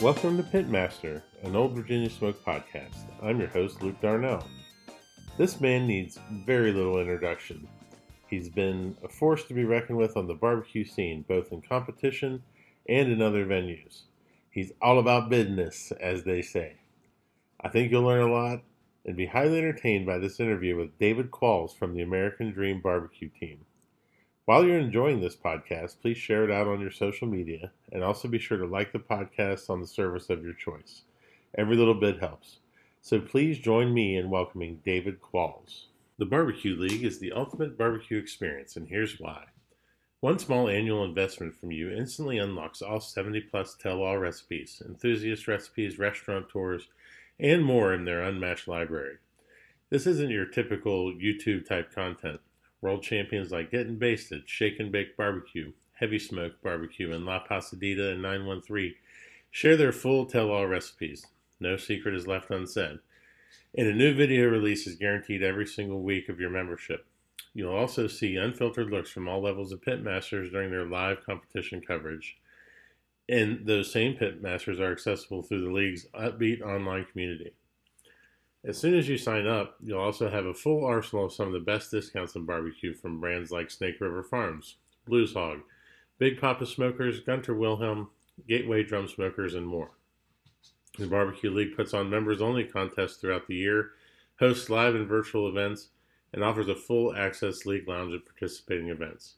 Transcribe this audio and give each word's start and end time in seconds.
Welcome 0.00 0.38
to 0.38 0.42
Pitmaster, 0.42 1.20
an 1.42 1.54
old 1.54 1.72
Virginia 1.72 2.08
Smoke 2.08 2.42
podcast. 2.42 3.04
I'm 3.22 3.38
your 3.38 3.50
host, 3.50 3.82
Luke 3.82 4.00
Darnell. 4.00 4.46
This 5.36 5.60
man 5.60 5.86
needs 5.86 6.18
very 6.46 6.72
little 6.72 6.98
introduction. 6.98 7.68
He's 8.26 8.48
been 8.48 8.96
a 9.04 9.10
force 9.10 9.44
to 9.44 9.52
be 9.52 9.64
reckoned 9.64 9.98
with 9.98 10.16
on 10.16 10.26
the 10.26 10.32
barbecue 10.32 10.86
scene, 10.86 11.26
both 11.28 11.52
in 11.52 11.60
competition 11.60 12.42
and 12.88 13.12
in 13.12 13.20
other 13.20 13.44
venues. 13.44 14.04
He's 14.50 14.72
all 14.80 14.98
about 14.98 15.28
business, 15.28 15.92
as 16.00 16.24
they 16.24 16.40
say. 16.40 16.76
I 17.60 17.68
think 17.68 17.92
you'll 17.92 18.04
learn 18.04 18.26
a 18.26 18.32
lot 18.32 18.62
and 19.04 19.18
be 19.18 19.26
highly 19.26 19.58
entertained 19.58 20.06
by 20.06 20.16
this 20.16 20.40
interview 20.40 20.78
with 20.78 20.98
David 20.98 21.30
Qualls 21.30 21.76
from 21.76 21.94
the 21.94 22.00
American 22.00 22.52
Dream 22.52 22.80
Barbecue 22.80 23.28
Team. 23.28 23.66
While 24.50 24.64
you're 24.64 24.80
enjoying 24.80 25.20
this 25.20 25.36
podcast, 25.36 26.00
please 26.02 26.18
share 26.18 26.42
it 26.42 26.50
out 26.50 26.66
on 26.66 26.80
your 26.80 26.90
social 26.90 27.28
media 27.28 27.70
and 27.92 28.02
also 28.02 28.26
be 28.26 28.40
sure 28.40 28.58
to 28.58 28.66
like 28.66 28.90
the 28.90 28.98
podcast 28.98 29.70
on 29.70 29.80
the 29.80 29.86
service 29.86 30.28
of 30.28 30.42
your 30.42 30.54
choice. 30.54 31.02
Every 31.56 31.76
little 31.76 31.94
bit 31.94 32.18
helps. 32.18 32.58
So 33.00 33.20
please 33.20 33.60
join 33.60 33.94
me 33.94 34.16
in 34.16 34.28
welcoming 34.28 34.80
David 34.84 35.20
Qualls. 35.22 35.84
The 36.18 36.26
Barbecue 36.26 36.74
League 36.74 37.04
is 37.04 37.20
the 37.20 37.30
ultimate 37.30 37.78
barbecue 37.78 38.18
experience, 38.18 38.74
and 38.74 38.88
here's 38.88 39.20
why. 39.20 39.44
One 40.18 40.40
small 40.40 40.68
annual 40.68 41.04
investment 41.04 41.54
from 41.54 41.70
you 41.70 41.88
instantly 41.88 42.38
unlocks 42.38 42.82
all 42.82 42.98
70 42.98 43.42
plus 43.42 43.76
tell 43.76 44.02
all 44.02 44.18
recipes, 44.18 44.82
enthusiast 44.84 45.46
recipes, 45.46 45.96
restaurant 45.96 46.48
tours, 46.48 46.88
and 47.38 47.64
more 47.64 47.94
in 47.94 48.04
their 48.04 48.24
unmatched 48.24 48.66
library. 48.66 49.18
This 49.90 50.08
isn't 50.08 50.30
your 50.30 50.46
typical 50.46 51.12
YouTube 51.12 51.68
type 51.68 51.94
content. 51.94 52.40
World 52.80 53.02
champions 53.02 53.50
like 53.50 53.70
Getting 53.70 53.98
Basted, 53.98 54.42
Shake 54.46 54.80
and 54.80 54.90
Bake 54.90 55.16
Barbecue, 55.16 55.72
Heavy 55.94 56.18
Smoke 56.18 56.62
Barbecue, 56.62 57.12
and 57.12 57.26
La 57.26 57.44
Pasadita 57.44 58.12
and 58.12 58.22
913 58.22 58.94
share 59.50 59.76
their 59.76 59.92
full 59.92 60.26
tell 60.26 60.50
all 60.50 60.66
recipes. 60.66 61.26
No 61.58 61.76
secret 61.76 62.14
is 62.14 62.26
left 62.26 62.50
unsaid. 62.50 63.00
And 63.76 63.86
a 63.86 63.94
new 63.94 64.14
video 64.14 64.48
release 64.48 64.86
is 64.86 64.96
guaranteed 64.96 65.42
every 65.42 65.66
single 65.66 66.02
week 66.02 66.28
of 66.28 66.40
your 66.40 66.50
membership. 66.50 67.06
You'll 67.52 67.74
also 67.74 68.06
see 68.06 68.36
unfiltered 68.36 68.90
looks 68.90 69.10
from 69.10 69.28
all 69.28 69.42
levels 69.42 69.72
of 69.72 69.80
pitmasters 69.80 70.50
during 70.50 70.70
their 70.70 70.86
live 70.86 71.24
competition 71.24 71.80
coverage. 71.80 72.36
And 73.28 73.66
those 73.66 73.92
same 73.92 74.16
pitmasters 74.16 74.80
are 74.80 74.92
accessible 74.92 75.42
through 75.42 75.64
the 75.64 75.72
league's 75.72 76.06
upbeat 76.14 76.62
online 76.62 77.04
community. 77.04 77.52
As 78.62 78.76
soon 78.76 78.94
as 78.94 79.08
you 79.08 79.16
sign 79.16 79.46
up, 79.46 79.76
you'll 79.82 80.00
also 80.00 80.28
have 80.28 80.44
a 80.44 80.52
full 80.52 80.84
arsenal 80.84 81.26
of 81.26 81.32
some 81.32 81.46
of 81.46 81.52
the 81.54 81.60
best 81.60 81.90
discounts 81.90 82.36
on 82.36 82.44
barbecue 82.44 82.92
from 82.92 83.20
brands 83.20 83.50
like 83.50 83.70
Snake 83.70 84.00
River 84.00 84.22
Farms, 84.22 84.76
Blues 85.06 85.32
Hog, 85.32 85.60
Big 86.18 86.38
Papa 86.38 86.66
Smokers, 86.66 87.20
Gunter 87.20 87.54
Wilhelm, 87.54 88.10
Gateway 88.46 88.82
Drum 88.82 89.08
Smokers, 89.08 89.54
and 89.54 89.66
more. 89.66 89.92
The 90.98 91.06
Barbecue 91.06 91.50
League 91.50 91.74
puts 91.74 91.94
on 91.94 92.10
members 92.10 92.42
only 92.42 92.64
contests 92.64 93.16
throughout 93.16 93.46
the 93.46 93.54
year, 93.54 93.92
hosts 94.38 94.68
live 94.68 94.94
and 94.94 95.08
virtual 95.08 95.48
events, 95.48 95.88
and 96.34 96.44
offers 96.44 96.68
a 96.68 96.74
full 96.74 97.16
access 97.16 97.64
league 97.64 97.88
lounge 97.88 98.12
of 98.12 98.26
participating 98.26 98.88
events. 98.88 99.36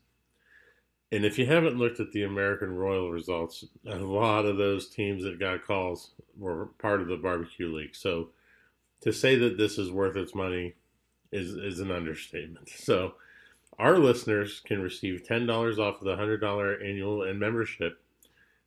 And 1.12 1.24
if 1.24 1.38
you 1.38 1.46
haven't 1.46 1.78
looked 1.78 2.00
at 2.00 2.10
the 2.10 2.24
American 2.24 2.74
Royal 2.74 3.10
results, 3.12 3.64
a 3.86 3.96
lot 3.96 4.46
of 4.46 4.56
those 4.56 4.88
teams 4.88 5.22
that 5.22 5.38
got 5.38 5.64
calls 5.64 6.10
were 6.36 6.66
part 6.78 7.00
of 7.00 7.08
the 7.08 7.16
Barbecue 7.16 7.72
League. 7.72 7.94
So 7.94 8.30
to 9.02 9.12
say 9.12 9.36
that 9.36 9.58
this 9.58 9.78
is 9.78 9.90
worth 9.90 10.16
its 10.16 10.34
money 10.34 10.74
is 11.30 11.54
is 11.54 11.80
an 11.80 11.90
understatement. 11.90 12.70
So 12.76 13.14
our 13.78 13.98
listeners 13.98 14.60
can 14.64 14.82
receive 14.82 15.24
$10 15.28 15.78
off 15.78 16.00
of 16.00 16.04
the 16.04 16.16
$100 16.16 16.86
annual 16.86 17.22
and 17.22 17.40
membership 17.40 18.00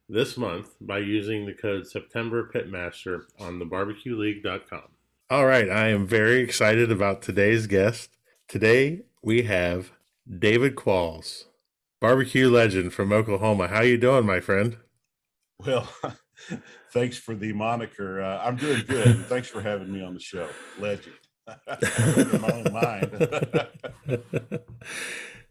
this 0.10 0.36
month 0.36 0.76
by 0.82 0.98
using 1.00 1.46
the 1.46 1.54
code 1.54 1.88
September 1.88 2.50
Pitmaster 2.54 3.22
on 3.40 3.60
thebarbecueleague.com. 3.60 4.82
All 5.30 5.46
right, 5.46 5.70
I 5.70 5.88
am 5.90 6.06
very 6.06 6.40
excited 6.42 6.92
about 6.92 7.22
today's 7.22 7.68
guest. 7.68 8.18
Today 8.48 9.02
we 9.22 9.44
have 9.44 9.92
David 10.28 10.76
Qualls, 10.76 11.46
barbecue 12.02 12.50
legend 12.50 12.94
from 12.94 13.12
Oklahoma. 13.12 13.68
How 13.68 13.82
you 13.82 13.98
doing, 13.98 14.26
my 14.26 14.40
friend? 14.40 14.78
Well, 15.66 15.90
thanks 16.92 17.18
for 17.18 17.36
the 17.36 17.54
moniker. 17.54 18.22
Uh, 18.22 18.42
I'm 18.44 18.56
doing 18.56 18.84
good. 18.88 19.26
thanks 19.26 19.48
for 19.48 19.62
having 19.62 19.92
me 19.92 20.04
on 20.04 20.14
the 20.14 20.20
show. 20.20 20.48
Legend. 20.80 21.16
in 21.68 22.42
my 22.42 22.50
own 22.52 22.74
mind. 22.74 23.12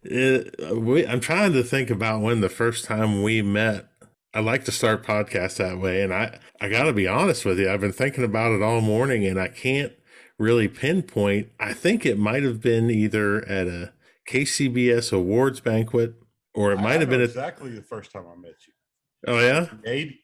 it, 0.03 0.77
we, 0.77 1.07
I'm 1.07 1.21
trying 1.21 1.53
to 1.53 1.63
think 1.63 1.91
about 1.91 2.21
when 2.21 2.41
the 2.41 2.49
first 2.49 2.85
time 2.85 3.23
we 3.23 3.43
met. 3.43 3.89
I 4.33 4.41
like 4.41 4.65
to 4.65 4.73
start 4.73 5.07
podcasts 5.07 5.59
that 5.59 5.79
way, 5.79 6.03
and 6.03 6.13
I 6.13 6.41
I 6.61 6.69
got 6.69 6.85
to 6.85 6.93
be 6.93 7.07
honest 7.07 7.45
with 7.45 7.61
you. 7.61 7.71
I've 7.71 7.81
been 7.81 7.93
thinking 7.93 8.25
about 8.25 8.51
it 8.51 8.63
all 8.63 8.81
morning, 8.81 9.25
and 9.25 9.39
I 9.39 9.47
can't 9.47 9.93
really 10.39 10.67
pinpoint. 10.67 11.51
I 11.61 11.73
think 11.73 12.05
it 12.05 12.19
might 12.19 12.43
have 12.43 12.61
been 12.61 12.91
either 12.91 13.47
at 13.49 13.69
a 13.69 13.93
KCBS 14.29 15.13
awards 15.13 15.61
banquet, 15.61 16.15
or 16.55 16.73
it 16.73 16.79
might 16.79 17.01
have 17.01 17.11
been 17.11 17.23
exactly 17.23 17.71
a, 17.71 17.75
the 17.75 17.83
first 17.83 18.11
time 18.11 18.25
I 18.27 18.37
met 18.37 18.55
you. 18.67 18.74
Oh 19.27 19.39
yeah, 19.39 19.69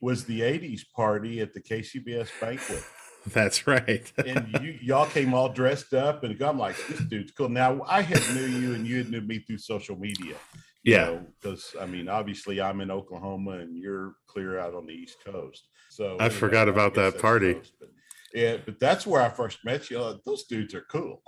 was 0.01 0.25
the 0.25 0.41
'80s 0.41 0.83
party 0.95 1.41
at 1.41 1.55
the 1.55 1.61
KCBS 1.61 2.29
banquet. 2.41 2.85
That's 3.27 3.67
right. 3.67 4.11
and 4.27 4.59
you 4.63 4.79
y'all 4.81 5.07
came 5.07 5.35
all 5.35 5.49
dressed 5.49 5.93
up, 5.93 6.25
and 6.25 6.41
I'm 6.41 6.59
like, 6.59 6.77
this 6.89 7.01
dude's 7.01 7.33
cool. 7.33 7.49
Now 7.49 7.83
I 7.87 8.03
had 8.03 8.23
knew 8.35 8.47
you, 8.47 8.75
and 8.75 8.87
you 8.87 8.99
had 8.99 9.11
knew 9.11 9.21
me 9.21 9.41
through 9.41 9.59
social 9.59 9.97
media. 9.97 10.37
Yeah, 10.83 11.19
because 11.41 11.75
I 11.79 11.87
mean, 11.87 12.09
obviously, 12.09 12.61
I'm 12.61 12.81
in 12.81 12.91
Oklahoma, 12.91 13.59
and 13.59 13.77
you're 13.77 14.15
clear 14.27 14.59
out 14.59 14.75
on 14.75 14.87
the 14.87 14.95
East 14.95 15.19
Coast. 15.25 15.69
So 15.91 16.17
I 16.19 16.31
forgot 16.31 16.69
about 16.69 16.95
that 16.95 17.19
party. 17.19 17.55
Coast, 17.55 17.75
but, 17.79 17.91
yeah, 18.33 18.57
but 18.65 18.81
that's 18.81 19.07
where 19.07 19.21
I 19.21 19.29
first 19.29 19.59
met 19.65 19.91
you. 19.91 20.01
Like, 20.01 20.25
Those 20.25 20.45
dudes 20.45 20.73
are 20.75 20.87
cool. 20.91 21.23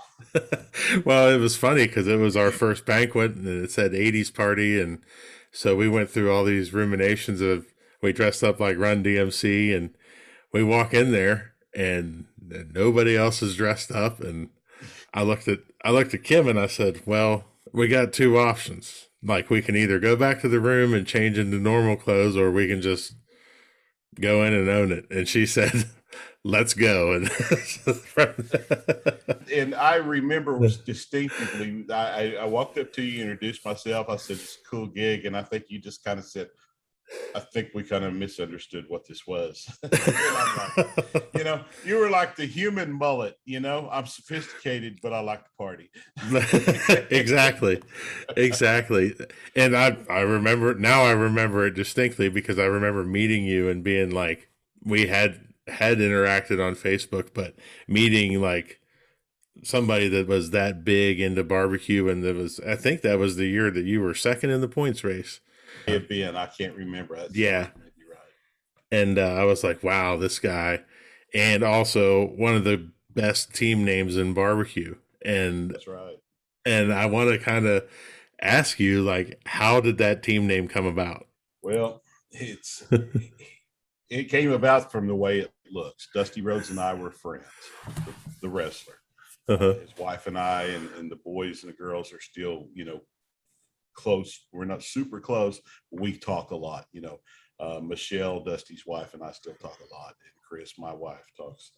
well, 1.04 1.28
it 1.28 1.38
was 1.38 1.56
funny 1.56 1.86
because 1.86 2.06
it 2.06 2.18
was 2.18 2.36
our 2.36 2.50
first 2.50 2.86
banquet, 2.86 3.34
and 3.34 3.46
it 3.64 3.70
said 3.70 3.92
'80s 3.92 4.32
party, 4.32 4.80
and 4.80 5.04
so 5.52 5.76
we 5.76 5.88
went 5.88 6.10
through 6.10 6.32
all 6.32 6.44
these 6.44 6.72
ruminations 6.72 7.40
of 7.40 7.66
we 8.02 8.12
dressed 8.12 8.42
up 8.42 8.58
like 8.58 8.78
Run 8.78 9.04
DMC 9.04 9.76
and 9.76 9.90
we 10.52 10.64
walk 10.64 10.92
in 10.92 11.12
there 11.12 11.52
and 11.74 12.24
nobody 12.40 13.16
else 13.16 13.42
is 13.42 13.56
dressed 13.56 13.92
up 13.92 14.20
and 14.20 14.48
I 15.14 15.22
looked 15.22 15.48
at 15.48 15.60
I 15.84 15.90
looked 15.90 16.14
at 16.14 16.24
Kim 16.24 16.48
and 16.48 16.58
I 16.58 16.66
said, 16.66 17.02
"Well, 17.04 17.44
we 17.72 17.88
got 17.88 18.12
two 18.12 18.38
options. 18.38 19.08
Like 19.22 19.50
we 19.50 19.62
can 19.62 19.76
either 19.76 19.98
go 19.98 20.16
back 20.16 20.40
to 20.40 20.48
the 20.48 20.60
room 20.60 20.94
and 20.94 21.06
change 21.06 21.38
into 21.38 21.58
normal 21.58 21.96
clothes 21.96 22.36
or 22.36 22.50
we 22.50 22.66
can 22.68 22.80
just 22.80 23.14
go 24.20 24.42
in 24.44 24.54
and 24.54 24.68
own 24.68 24.90
it." 24.92 25.06
And 25.10 25.28
she 25.28 25.46
said, 25.56 25.84
let's 26.44 26.74
go. 26.74 27.12
And 27.22 27.30
and 29.52 29.74
i 29.74 29.96
remember 29.96 30.58
distinctively 30.84 31.84
I, 31.90 32.36
I 32.40 32.44
walked 32.44 32.78
up 32.78 32.92
to 32.94 33.02
you 33.02 33.22
introduced 33.22 33.64
myself. 33.64 34.08
I 34.08 34.16
said 34.16 34.36
it's 34.36 34.58
a 34.64 34.68
cool 34.68 34.86
gig. 34.86 35.26
And 35.26 35.36
i 35.36 35.42
think 35.42 35.64
you 35.68 35.78
just 35.78 36.04
kind 36.04 36.18
of 36.18 36.24
said 36.24 36.48
i 37.34 37.40
think 37.40 37.70
we 37.74 37.82
kind 37.82 38.04
of 38.04 38.14
misunderstood 38.14 38.86
what 38.88 39.06
this 39.06 39.26
was. 39.26 39.68
Like, 39.92 41.30
you 41.34 41.44
know 41.44 41.64
you 41.84 41.96
were 41.96 42.10
like 42.10 42.36
the 42.36 42.46
human 42.46 42.92
mullet 42.92 43.36
you 43.44 43.60
know? 43.60 43.88
I'm 43.90 44.06
sophisticated 44.06 45.00
but 45.02 45.12
i 45.12 45.20
like 45.20 45.44
to 45.44 45.50
party. 45.58 45.90
Exactly. 47.10 47.82
Exactly. 48.36 49.14
And 49.56 49.76
i 49.76 49.96
i 50.08 50.20
remember 50.20 50.74
now 50.74 51.02
i 51.02 51.12
remember 51.12 51.66
it 51.66 51.74
distinctly 51.74 52.28
because 52.28 52.58
i 52.58 52.64
remember 52.64 53.04
meeting 53.04 53.44
you 53.44 53.68
and 53.68 53.82
being 53.82 54.10
like 54.10 54.48
we 54.84 55.06
had 55.06 55.51
had 55.66 55.98
interacted 55.98 56.64
on 56.64 56.74
Facebook, 56.74 57.28
but 57.34 57.54
meeting 57.86 58.40
like 58.40 58.80
somebody 59.62 60.08
that 60.08 60.26
was 60.26 60.50
that 60.50 60.84
big 60.84 61.20
into 61.20 61.44
barbecue, 61.44 62.08
and 62.08 62.22
that 62.24 62.36
was 62.36 62.60
I 62.60 62.76
think 62.76 63.02
that 63.02 63.18
was 63.18 63.36
the 63.36 63.46
year 63.46 63.70
that 63.70 63.84
you 63.84 64.00
were 64.00 64.14
second 64.14 64.50
in 64.50 64.60
the 64.60 64.68
points 64.68 65.04
race. 65.04 65.40
It 65.86 66.08
being 66.08 66.36
I 66.36 66.46
can't 66.46 66.76
remember. 66.76 67.16
That's 67.16 67.36
yeah, 67.36 67.60
right. 67.60 67.70
And 68.90 69.18
uh, 69.18 69.34
I 69.34 69.44
was 69.44 69.64
like, 69.64 69.82
wow, 69.82 70.16
this 70.16 70.38
guy, 70.38 70.80
and 71.34 71.62
also 71.62 72.26
one 72.26 72.54
of 72.54 72.64
the 72.64 72.90
best 73.14 73.54
team 73.54 73.84
names 73.84 74.16
in 74.16 74.34
barbecue. 74.34 74.96
And 75.24 75.70
that's 75.70 75.86
right. 75.86 76.18
And 76.64 76.92
I 76.92 77.06
want 77.06 77.30
to 77.30 77.38
kind 77.38 77.66
of 77.66 77.84
ask 78.40 78.78
you, 78.78 79.02
like, 79.02 79.40
how 79.46 79.80
did 79.80 79.98
that 79.98 80.22
team 80.22 80.46
name 80.46 80.68
come 80.68 80.86
about? 80.86 81.26
Well, 81.62 82.02
it's 82.30 82.84
it 84.12 84.28
came 84.28 84.52
about 84.52 84.92
from 84.92 85.06
the 85.06 85.14
way 85.14 85.40
it 85.40 85.52
looks. 85.70 86.08
Dusty 86.14 86.42
Rhodes 86.42 86.70
and 86.70 86.78
I 86.78 86.92
were 86.92 87.10
friends, 87.10 87.46
the, 88.04 88.12
the 88.42 88.48
wrestler. 88.48 88.94
Uh-huh. 89.48 89.74
His 89.74 89.96
wife 89.96 90.26
and 90.26 90.38
I, 90.38 90.64
and, 90.64 90.88
and 90.98 91.10
the 91.10 91.16
boys 91.16 91.62
and 91.62 91.72
the 91.72 91.76
girls 91.76 92.12
are 92.12 92.20
still, 92.20 92.68
you 92.74 92.84
know, 92.84 93.00
close. 93.94 94.46
We're 94.52 94.66
not 94.66 94.82
super 94.82 95.18
close, 95.18 95.60
but 95.90 96.00
we 96.00 96.16
talk 96.16 96.50
a 96.50 96.56
lot. 96.56 96.86
You 96.92 97.00
know, 97.00 97.20
uh, 97.58 97.80
Michelle, 97.80 98.44
Dusty's 98.44 98.86
wife, 98.86 99.14
and 99.14 99.22
I 99.22 99.32
still 99.32 99.54
talk 99.54 99.78
a 99.80 99.94
lot. 99.94 100.14
And 100.24 100.32
Chris, 100.46 100.78
my 100.78 100.92
wife, 100.92 101.26
talks. 101.36 101.72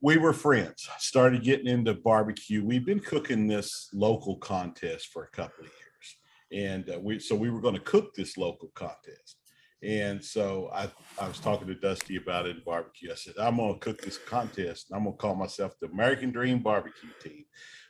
We 0.00 0.16
were 0.16 0.32
friends. 0.32 0.88
Started 0.98 1.42
getting 1.42 1.66
into 1.66 1.92
barbecue. 1.92 2.64
We've 2.64 2.86
been 2.86 3.00
cooking 3.00 3.46
this 3.46 3.90
local 3.92 4.36
contest 4.36 5.08
for 5.08 5.24
a 5.24 5.30
couple 5.30 5.64
of 5.64 5.70
years, 5.70 6.72
and 6.72 6.88
uh, 6.88 7.00
we 7.00 7.18
so 7.18 7.34
we 7.34 7.50
were 7.50 7.60
going 7.60 7.74
to 7.74 7.80
cook 7.80 8.14
this 8.14 8.38
local 8.38 8.70
contest 8.74 9.39
And 9.82 10.22
so 10.22 10.70
I, 10.74 10.90
I 11.18 11.26
was 11.26 11.38
talking 11.38 11.66
to 11.68 11.74
Dusty 11.74 12.16
about 12.16 12.46
it 12.46 12.56
in 12.56 12.62
barbecue. 12.64 13.10
I 13.10 13.14
said, 13.14 13.34
I'm 13.38 13.56
going 13.56 13.74
to 13.74 13.80
cook 13.80 14.02
this 14.02 14.18
contest. 14.18 14.90
And 14.90 14.96
I'm 14.96 15.04
going 15.04 15.16
to 15.16 15.20
call 15.20 15.34
myself 15.34 15.74
the 15.80 15.88
American 15.88 16.30
Dream 16.30 16.58
Barbecue 16.58 17.10
Team. 17.22 17.44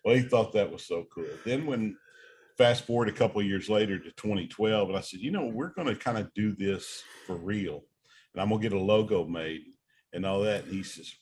Well, 0.04 0.14
he 0.14 0.22
thought 0.22 0.52
that 0.52 0.70
was 0.70 0.84
so 0.84 1.06
cool. 1.12 1.26
Then 1.44 1.66
when 1.66 1.96
fast 2.56 2.86
forward 2.86 3.08
a 3.08 3.12
couple 3.12 3.42
years 3.42 3.68
later 3.68 3.98
to 3.98 4.10
2012, 4.12 4.88
and 4.88 4.96
I 4.96 5.00
said, 5.00 5.20
you 5.20 5.32
know, 5.32 5.46
we're 5.46 5.74
going 5.74 5.88
to 5.88 5.96
kind 5.96 6.18
of 6.18 6.32
do 6.32 6.54
this 6.54 7.02
for 7.26 7.36
real. 7.36 7.82
And 8.32 8.40
I'm 8.40 8.50
going 8.50 8.60
to 8.60 8.68
get 8.68 8.78
a 8.78 8.80
logo 8.80 9.24
made 9.24 9.62
and 10.12 10.24
all 10.24 10.42
that. 10.42 10.64
And 10.64 10.72
he 10.72 10.84
says, 10.84 11.12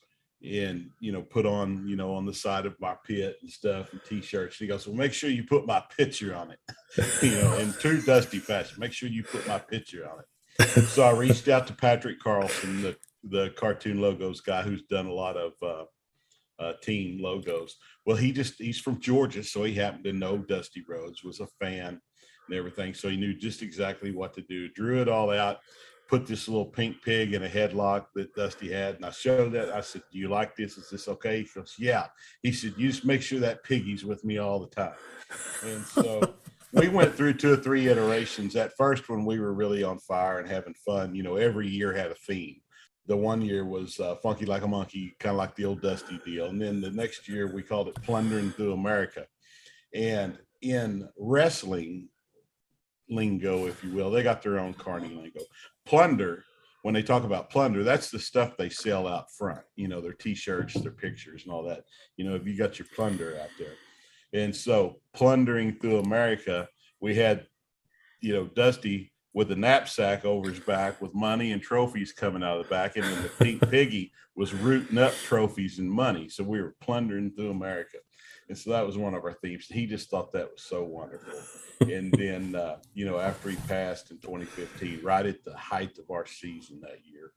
and 0.44 0.90
you 1.00 1.10
know 1.10 1.20
put 1.20 1.46
on 1.46 1.84
you 1.88 1.96
know 1.96 2.14
on 2.14 2.24
the 2.24 2.32
side 2.32 2.64
of 2.64 2.80
my 2.80 2.94
pit 3.04 3.36
and 3.42 3.50
stuff 3.50 3.92
and 3.92 4.00
t-shirts 4.08 4.56
he 4.56 4.68
goes 4.68 4.86
well 4.86 4.94
make 4.94 5.12
sure 5.12 5.28
you 5.28 5.42
put 5.42 5.66
my 5.66 5.82
picture 5.96 6.32
on 6.32 6.52
it 6.52 6.60
you 7.22 7.32
know 7.32 7.58
in 7.58 7.72
true 7.72 8.00
dusty 8.00 8.38
fashion 8.38 8.76
make 8.78 8.92
sure 8.92 9.08
you 9.08 9.24
put 9.24 9.44
my 9.48 9.58
picture 9.58 10.08
on 10.08 10.20
it 10.20 10.26
so 10.66 11.02
i 11.02 11.10
reached 11.10 11.48
out 11.48 11.66
to 11.66 11.72
patrick 11.72 12.18
carlson 12.20 12.82
the 12.82 12.96
the 13.24 13.50
cartoon 13.56 14.00
logos 14.00 14.40
guy 14.40 14.62
who's 14.62 14.82
done 14.82 15.06
a 15.06 15.12
lot 15.12 15.36
of 15.36 15.52
uh, 15.62 15.84
uh, 16.60 16.72
team 16.82 17.22
logos 17.22 17.76
well 18.06 18.16
he 18.16 18.32
just 18.32 18.54
he's 18.58 18.80
from 18.80 19.00
georgia 19.00 19.42
so 19.42 19.64
he 19.64 19.74
happened 19.74 20.04
to 20.04 20.12
know 20.12 20.38
dusty 20.38 20.84
rhodes 20.88 21.22
was 21.22 21.40
a 21.40 21.46
fan 21.60 22.00
and 22.48 22.56
everything 22.56 22.92
so 22.92 23.08
he 23.08 23.16
knew 23.16 23.34
just 23.34 23.62
exactly 23.62 24.10
what 24.10 24.34
to 24.34 24.42
do 24.42 24.68
drew 24.70 25.00
it 25.00 25.08
all 25.08 25.30
out 25.30 25.58
put 26.08 26.26
this 26.26 26.48
little 26.48 26.64
pink 26.64 27.02
pig 27.02 27.34
in 27.34 27.44
a 27.44 27.48
headlock 27.48 28.06
that 28.14 28.34
Dusty 28.34 28.72
had. 28.72 28.96
And 28.96 29.04
I 29.04 29.10
showed 29.10 29.52
that. 29.52 29.70
I 29.70 29.82
said, 29.82 30.02
Do 30.10 30.18
you 30.18 30.28
like 30.28 30.56
this? 30.56 30.78
Is 30.78 30.88
this 30.90 31.06
okay? 31.06 31.42
He 31.42 31.48
goes, 31.54 31.74
Yeah. 31.78 32.06
He 32.42 32.50
said, 32.50 32.74
You 32.76 32.88
just 32.88 33.04
make 33.04 33.22
sure 33.22 33.40
that 33.40 33.62
piggy's 33.62 34.04
with 34.04 34.24
me 34.24 34.38
all 34.38 34.58
the 34.58 34.68
time. 34.68 34.94
And 35.62 35.84
so 35.84 36.34
we 36.72 36.88
went 36.88 37.14
through 37.14 37.34
two 37.34 37.52
or 37.52 37.56
three 37.56 37.88
iterations. 37.88 38.56
At 38.56 38.76
first, 38.76 39.08
when 39.08 39.24
we 39.24 39.38
were 39.38 39.52
really 39.52 39.82
on 39.82 39.98
fire 39.98 40.38
and 40.38 40.48
having 40.48 40.74
fun, 40.74 41.14
you 41.14 41.22
know, 41.22 41.36
every 41.36 41.68
year 41.68 41.92
had 41.92 42.10
a 42.10 42.14
theme. 42.14 42.60
The 43.06 43.16
one 43.16 43.40
year 43.40 43.64
was 43.64 43.98
uh, 44.00 44.16
Funky 44.16 44.44
Like 44.44 44.62
a 44.62 44.68
Monkey, 44.68 45.16
kind 45.18 45.32
of 45.32 45.38
like 45.38 45.56
the 45.56 45.64
old 45.64 45.80
Dusty 45.80 46.20
deal. 46.24 46.46
And 46.46 46.60
then 46.60 46.80
the 46.80 46.90
next 46.90 47.26
year, 47.26 47.52
we 47.52 47.62
called 47.62 47.88
it 47.88 48.02
Plundering 48.02 48.50
Through 48.50 48.74
America. 48.74 49.26
And 49.94 50.38
in 50.60 51.08
wrestling, 51.18 52.10
lingo, 53.08 53.66
if 53.66 53.82
you 53.82 53.90
will. 53.92 54.10
They 54.10 54.22
got 54.22 54.42
their 54.42 54.58
own 54.58 54.74
carny 54.74 55.08
lingo 55.08 55.40
plunder 55.88 56.44
when 56.82 56.92
they 56.92 57.02
talk 57.02 57.24
about 57.24 57.50
plunder 57.50 57.82
that's 57.82 58.10
the 58.10 58.18
stuff 58.18 58.56
they 58.56 58.68
sell 58.68 59.08
out 59.08 59.32
front 59.32 59.62
you 59.74 59.88
know 59.88 60.00
their 60.00 60.12
t-shirts 60.12 60.74
their 60.74 60.92
pictures 60.92 61.44
and 61.44 61.52
all 61.52 61.62
that 61.62 61.84
you 62.16 62.28
know 62.28 62.34
if 62.36 62.46
you 62.46 62.56
got 62.56 62.78
your 62.78 62.86
plunder 62.94 63.38
out 63.42 63.48
there 63.58 63.72
and 64.32 64.54
so 64.54 65.00
plundering 65.14 65.74
through 65.80 65.98
america 65.98 66.68
we 67.00 67.14
had 67.14 67.46
you 68.20 68.32
know 68.32 68.46
dusty 68.46 69.12
with 69.38 69.52
a 69.52 69.56
knapsack 69.56 70.24
over 70.24 70.50
his 70.50 70.58
back 70.58 71.00
with 71.00 71.14
money 71.14 71.52
and 71.52 71.62
trophies 71.62 72.12
coming 72.12 72.42
out 72.42 72.58
of 72.58 72.64
the 72.64 72.70
back. 72.70 72.96
And 72.96 73.04
then 73.04 73.22
the 73.22 73.28
pink 73.28 73.62
piggy 73.70 74.12
was 74.34 74.52
rooting 74.52 74.98
up 74.98 75.14
trophies 75.14 75.78
and 75.78 75.90
money. 75.90 76.28
So 76.28 76.42
we 76.42 76.60
were 76.60 76.74
plundering 76.80 77.30
through 77.30 77.50
america. 77.50 77.98
And 78.48 78.56
so 78.56 78.70
that 78.70 78.84
was 78.84 78.96
one 78.96 79.14
of 79.14 79.22
our 79.24 79.34
themes. 79.34 79.66
He 79.66 79.86
just 79.86 80.10
thought 80.10 80.32
that 80.32 80.50
was 80.50 80.62
so 80.62 80.82
wonderful. 80.82 81.38
And 81.80 82.12
then 82.18 82.54
uh, 82.54 82.78
you 82.94 83.04
know 83.04 83.20
after 83.20 83.50
he 83.50 83.56
passed 83.68 84.10
in 84.10 84.18
2015 84.18 85.00
right 85.02 85.26
at 85.26 85.44
the 85.44 85.56
height 85.56 85.98
of 85.98 86.10
our 86.10 86.26
season 86.26 86.80
that 86.80 86.98
year 87.04 87.32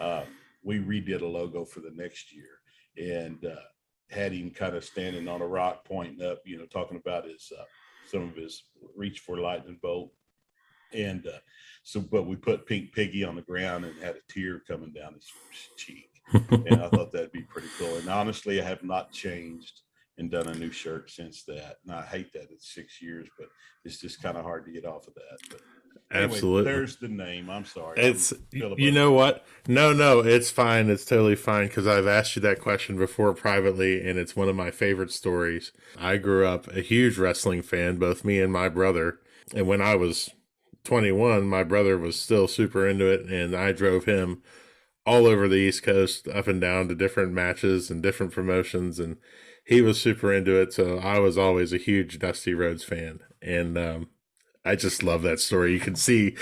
uh, 0.00 0.24
we 0.62 0.80
redid 0.80 1.22
a 1.22 1.26
logo 1.26 1.64
for 1.64 1.80
the 1.80 1.92
next 1.94 2.32
year. 2.34 2.58
And 2.96 3.44
uh, 3.44 3.60
had 4.10 4.32
him 4.32 4.50
kind 4.50 4.76
of 4.76 4.84
standing 4.84 5.28
on 5.28 5.40
a 5.40 5.46
rock 5.46 5.84
pointing 5.84 6.24
up 6.24 6.38
you 6.44 6.58
know 6.58 6.66
talking 6.66 6.96
about 6.96 7.24
his 7.24 7.52
uh, 7.58 7.64
some 8.06 8.22
of 8.22 8.36
his 8.36 8.64
reach 8.96 9.20
for 9.20 9.38
lightning 9.38 9.78
bolt 9.82 10.12
and 10.92 11.26
uh, 11.26 11.38
so 11.82 12.00
but 12.00 12.26
we 12.26 12.36
put 12.36 12.66
pink 12.66 12.92
piggy 12.92 13.24
on 13.24 13.36
the 13.36 13.42
ground 13.42 13.84
and 13.84 14.02
had 14.02 14.16
a 14.16 14.32
tear 14.32 14.62
coming 14.66 14.92
down 14.92 15.14
his 15.14 15.30
cheek 15.76 16.10
and 16.32 16.82
i 16.82 16.88
thought 16.88 17.12
that'd 17.12 17.32
be 17.32 17.42
pretty 17.42 17.68
cool 17.78 17.96
and 17.96 18.08
honestly 18.08 18.60
i 18.60 18.64
have 18.64 18.82
not 18.82 19.12
changed 19.12 19.82
and 20.18 20.30
done 20.30 20.48
a 20.48 20.54
new 20.54 20.70
shirt 20.70 21.10
since 21.10 21.42
that. 21.44 21.76
And 21.84 21.94
I 21.94 22.02
hate 22.02 22.32
that 22.32 22.50
it's 22.50 22.72
six 22.72 23.02
years, 23.02 23.28
but 23.38 23.48
it's 23.84 24.00
just 24.00 24.22
kind 24.22 24.36
of 24.36 24.44
hard 24.44 24.64
to 24.66 24.72
get 24.72 24.86
off 24.86 25.08
of 25.08 25.14
that. 25.14 25.38
But 25.50 25.60
anyway, 26.10 26.34
Absolutely. 26.34 26.72
There's 26.72 26.96
the 26.96 27.08
name. 27.08 27.50
I'm 27.50 27.64
sorry. 27.64 28.00
It's 28.00 28.32
I'm 28.32 28.74
you 28.78 28.90
know 28.90 29.12
what? 29.12 29.44
No, 29.66 29.92
no, 29.92 30.20
it's 30.20 30.50
fine. 30.50 30.90
It's 30.90 31.04
totally 31.04 31.36
fine 31.36 31.68
because 31.68 31.86
I've 31.86 32.06
asked 32.06 32.36
you 32.36 32.42
that 32.42 32.60
question 32.60 32.96
before 32.96 33.32
privately, 33.34 34.06
and 34.06 34.18
it's 34.18 34.36
one 34.36 34.48
of 34.48 34.56
my 34.56 34.70
favorite 34.70 35.10
stories. 35.10 35.72
I 35.98 36.16
grew 36.16 36.46
up 36.46 36.68
a 36.68 36.80
huge 36.80 37.18
wrestling 37.18 37.62
fan, 37.62 37.96
both 37.96 38.24
me 38.24 38.40
and 38.40 38.52
my 38.52 38.68
brother. 38.68 39.20
And 39.54 39.66
when 39.66 39.80
I 39.80 39.96
was 39.96 40.30
21, 40.84 41.46
my 41.46 41.64
brother 41.64 41.98
was 41.98 42.20
still 42.20 42.48
super 42.48 42.86
into 42.88 43.06
it, 43.06 43.26
and 43.26 43.54
I 43.54 43.72
drove 43.72 44.04
him 44.04 44.42
all 45.06 45.26
over 45.26 45.48
the 45.48 45.56
East 45.56 45.82
Coast, 45.82 46.28
up 46.28 46.46
and 46.46 46.60
down 46.60 46.88
to 46.88 46.94
different 46.94 47.32
matches 47.32 47.90
and 47.90 48.02
different 48.02 48.32
promotions, 48.32 48.98
and 48.98 49.16
he 49.64 49.80
was 49.80 50.00
super 50.00 50.32
into 50.32 50.60
it. 50.60 50.72
So 50.72 50.98
I 50.98 51.18
was 51.18 51.38
always 51.38 51.72
a 51.72 51.78
huge 51.78 52.18
Dusty 52.18 52.54
Rhodes 52.54 52.84
fan. 52.84 53.20
And 53.40 53.76
um, 53.76 54.08
I 54.64 54.76
just 54.76 55.02
love 55.02 55.22
that 55.22 55.40
story. 55.40 55.72
You 55.72 55.80
can 55.80 55.96
see 55.96 56.34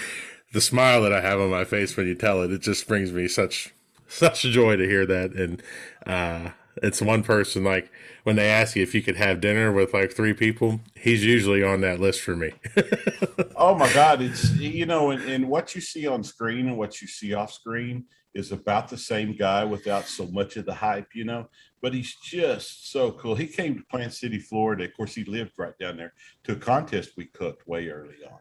the 0.53 0.61
smile 0.61 1.03
that 1.03 1.13
I 1.13 1.21
have 1.21 1.41
on 1.41 1.51
my 1.51 1.65
face 1.65 1.97
when 1.97 2.07
you 2.07 2.15
tell 2.15 2.43
it. 2.43 2.53
It 2.53 2.61
just 2.61 2.87
brings 2.87 3.13
me 3.13 3.29
such 3.29 3.75
such 4.09 4.43
joy 4.43 4.77
to 4.77 4.87
hear 4.87 5.07
that. 5.07 5.33
And 5.33 5.63
uh, 6.07 6.51
it's 6.83 7.03
one 7.03 7.23
person 7.23 7.65
like 7.65 7.91
when 8.25 8.37
they 8.37 8.49
ask 8.49 8.77
you 8.77 8.83
if 8.83 8.95
you 8.95 9.03
could 9.03 9.17
have 9.17 9.41
dinner 9.41 9.73
with 9.73 9.95
like 9.95 10.13
three 10.13 10.35
people, 10.35 10.81
he's 10.95 11.25
usually 11.25 11.63
on 11.63 11.81
that 11.81 12.01
list 12.01 12.21
for 12.21 12.37
me. 12.37 12.53
oh 13.57 13.75
my 13.75 13.93
God. 13.93 14.23
It's, 14.23 14.53
you 14.53 14.87
know, 14.87 15.11
and, 15.11 15.23
and 15.23 15.49
what 15.49 15.75
you 15.75 15.81
see 15.81 16.07
on 16.07 16.23
screen 16.23 16.69
and 16.69 16.79
what 16.79 17.01
you 17.01 17.09
see 17.09 17.35
off 17.35 17.53
screen 17.53 18.05
is 18.35 18.53
about 18.53 18.89
the 18.89 18.97
same 18.97 19.37
guy 19.37 19.65
without 19.65 20.07
so 20.07 20.27
much 20.27 20.57
of 20.57 20.65
the 20.65 20.75
hype, 20.75 21.09
you 21.15 21.25
know. 21.25 21.49
But 21.83 21.95
he's 21.95 22.15
just 22.15 22.93
so 22.93 23.11
cool. 23.13 23.35
He 23.35 23.47
came 23.47 23.77
to 23.77 23.85
Plant 23.87 24.15
City, 24.15 24.39
Florida. 24.39 24.85
Of 24.85 24.95
course, 24.95 25.15
he 25.15 25.25
lived 25.25 25.53
right 25.59 25.77
down 25.79 25.97
there 25.97 26.15
to 26.45 26.53
a 26.53 26.57
contest 26.57 27.17
we 27.17 27.27
cooked 27.27 27.67
way 27.67 27.89
early 27.89 28.17
on. 28.25 28.39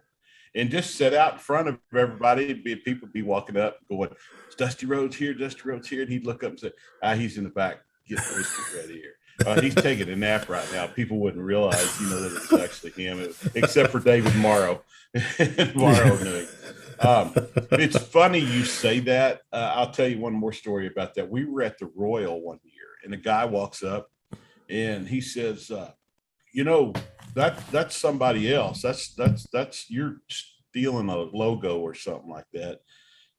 And 0.53 0.69
just 0.69 0.95
set 0.95 1.13
out 1.13 1.33
in 1.33 1.39
front 1.39 1.67
of 1.67 1.79
everybody. 1.95 2.53
Be, 2.53 2.75
people 2.75 3.07
be 3.11 3.23
walking 3.23 3.57
up, 3.57 3.77
going, 3.89 4.09
Dusty 4.57 4.85
Rhodes 4.85 5.15
here, 5.15 5.33
Dusty 5.33 5.61
Rhodes 5.65 5.89
here. 5.89 6.03
And 6.03 6.11
he'd 6.11 6.25
look 6.25 6.43
up 6.43 6.51
and 6.51 6.59
say, 6.59 6.71
Ah, 7.01 7.15
he's 7.15 7.37
in 7.37 7.43
the 7.43 7.49
back. 7.49 7.79
Get 8.07 8.19
the 8.19 8.35
whiskey 8.35 8.77
ready 8.77 8.93
here. 8.93 9.15
Uh, 9.45 9.59
he's 9.59 9.73
taking 9.73 10.09
a 10.09 10.15
nap 10.15 10.47
right 10.49 10.67
now. 10.71 10.85
People 10.85 11.17
wouldn't 11.19 11.43
realize, 11.43 11.99
you 11.99 12.09
know, 12.09 12.21
that 12.21 12.35
it's 12.35 12.53
actually 12.53 12.91
him, 12.91 13.33
except 13.55 13.91
for 13.91 13.99
David 13.99 14.35
Morrow. 14.35 14.83
Morrow 15.75 16.17
knew 16.17 16.45
um, 17.01 17.33
it's 17.71 17.97
funny 17.97 18.39
you 18.39 18.63
say 18.63 18.99
that. 18.99 19.41
Uh, 19.51 19.73
I'll 19.75 19.91
tell 19.91 20.07
you 20.07 20.19
one 20.19 20.33
more 20.33 20.53
story 20.53 20.87
about 20.87 21.15
that. 21.15 21.29
We 21.29 21.45
were 21.45 21.63
at 21.63 21.79
the 21.79 21.89
Royal 21.95 22.39
one 22.41 22.59
and 23.03 23.13
a 23.13 23.17
guy 23.17 23.45
walks 23.45 23.83
up 23.83 24.11
and 24.69 25.07
he 25.07 25.21
says, 25.21 25.69
uh, 25.71 25.91
"You 26.53 26.63
know 26.63 26.93
that 27.35 27.63
that's 27.71 27.95
somebody 27.95 28.53
else. 28.53 28.81
That's 28.81 29.13
that's 29.15 29.47
that's 29.51 29.89
you're 29.89 30.17
stealing 30.29 31.09
a 31.09 31.17
logo 31.17 31.79
or 31.79 31.93
something 31.93 32.29
like 32.29 32.47
that." 32.53 32.79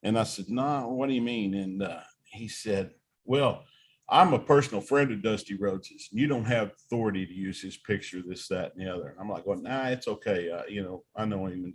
And 0.02 0.19
I 0.19 0.25
said, 0.25 0.47
nah, 0.49 0.87
what 0.87 1.09
do 1.09 1.14
you 1.14 1.23
mean?" 1.23 1.54
And 1.54 1.83
uh, 1.83 2.00
he 2.25 2.49
said, 2.49 2.92
"Well." 3.25 3.64
I'm 4.09 4.35
a 4.35 4.38
personal 4.38 4.83
friend 4.83 5.11
of 5.11 5.23
Dusty 5.23 5.57
Rhodes's. 5.57 6.09
You 6.12 6.26
don't 6.26 6.45
have 6.45 6.73
authority 6.73 7.25
to 7.25 7.33
use 7.33 7.62
his 7.62 7.78
picture, 7.78 8.21
this, 8.26 8.47
that, 8.49 8.75
and 8.75 8.87
the 8.87 8.92
other. 8.92 9.09
And 9.09 9.19
I'm 9.19 9.28
like, 9.31 9.47
well, 9.47 9.59
nah, 9.59 9.87
it's 9.87 10.07
okay. 10.07 10.50
Uh, 10.50 10.64
you 10.69 10.83
know, 10.83 11.04
I 11.16 11.25
know 11.25 11.47
him. 11.47 11.73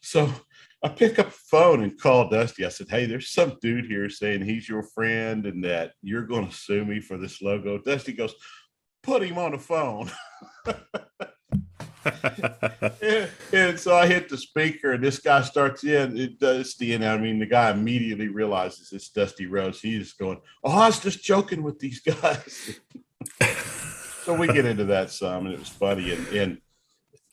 So 0.00 0.32
I 0.82 0.88
pick 0.88 1.18
up 1.18 1.26
the 1.26 1.38
phone 1.50 1.82
and 1.82 2.00
call 2.00 2.28
Dusty. 2.28 2.64
I 2.64 2.68
said, 2.68 2.88
Hey, 2.88 3.06
there's 3.06 3.32
some 3.32 3.58
dude 3.60 3.86
here 3.86 4.08
saying 4.08 4.42
he's 4.42 4.68
your 4.68 4.82
friend 4.82 5.46
and 5.46 5.64
that 5.64 5.92
you're 6.02 6.26
going 6.26 6.48
to 6.48 6.54
sue 6.54 6.84
me 6.84 7.00
for 7.00 7.16
this 7.16 7.42
logo. 7.42 7.78
Dusty 7.78 8.12
goes, 8.12 8.34
Put 9.02 9.22
him 9.22 9.38
on 9.38 9.52
the 9.52 9.58
phone. 9.58 10.10
and, 10.66 10.76
and, 13.52 13.78
so 13.78 13.96
I 13.96 14.06
hit 14.06 14.28
the 14.28 14.36
speaker, 14.36 14.92
and 14.92 15.02
this 15.02 15.18
guy 15.18 15.42
starts 15.42 15.84
in. 15.84 16.16
It 16.16 16.38
Dusty, 16.38 16.94
and 16.94 17.04
I 17.04 17.16
mean, 17.18 17.38
the 17.38 17.46
guy 17.46 17.70
immediately 17.70 18.28
realizes 18.28 18.92
it's 18.92 19.08
Dusty 19.08 19.46
Rhodes. 19.46 19.80
He's 19.80 20.12
going, 20.12 20.40
"Oh, 20.64 20.70
I 20.70 20.86
was 20.86 21.00
just 21.00 21.22
joking 21.22 21.62
with 21.62 21.78
these 21.78 22.00
guys." 22.00 22.80
so 24.24 24.34
we 24.34 24.46
get 24.48 24.66
into 24.66 24.84
that 24.86 25.10
some, 25.10 25.46
and 25.46 25.54
it 25.54 25.58
was 25.58 25.68
funny. 25.68 26.12
And, 26.12 26.26
and 26.28 26.58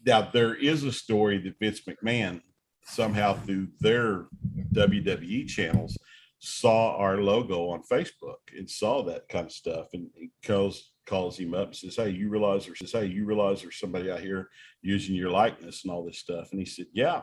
now 0.06 0.30
there 0.32 0.56
is 0.56 0.84
a 0.84 0.92
story 0.92 1.38
that 1.40 1.60
Vince 1.60 1.82
McMahon 1.82 2.42
somehow 2.86 3.34
through 3.34 3.68
their 3.80 4.28
WWE 4.74 5.48
channels 5.48 5.98
saw 6.40 6.96
our 6.98 7.18
logo 7.18 7.70
on 7.70 7.82
Facebook 7.92 8.38
and 8.56 8.70
saw 8.70 9.04
that 9.04 9.28
kind 9.30 9.48
of 9.48 9.52
stuff 9.52 9.88
and 9.94 10.08
calls 10.46 10.92
calls 11.06 11.38
him 11.38 11.54
up 11.54 11.68
and 11.68 11.76
says, 11.76 11.96
Hey, 11.96 12.10
you 12.10 12.30
realize 12.30 12.68
says, 12.76 12.92
Hey, 12.92 13.06
you 13.06 13.26
realize 13.26 13.62
there's 13.62 13.80
somebody 13.80 14.12
out 14.12 14.20
here 14.20 14.50
using 14.82 15.16
your 15.16 15.30
likeness 15.30 15.84
and 15.84 15.92
all 15.92 16.04
this 16.04 16.20
stuff. 16.20 16.52
And 16.52 16.60
he 16.60 16.66
said, 16.66 16.88
Yeah. 16.94 17.22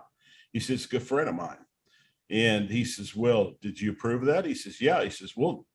He 0.52 0.60
says, 0.60 0.86
good 0.86 1.02
friend 1.02 1.28
of 1.28 1.34
mine. 1.34 1.58
And 2.30 2.68
he 2.70 2.84
says, 2.84 3.14
Well, 3.14 3.54
did 3.60 3.80
you 3.80 3.92
approve 3.92 4.22
of 4.22 4.28
that? 4.28 4.44
He 4.44 4.54
says, 4.54 4.80
Yeah. 4.80 5.02
He 5.02 5.10
says, 5.10 5.32
Well, 5.36 5.66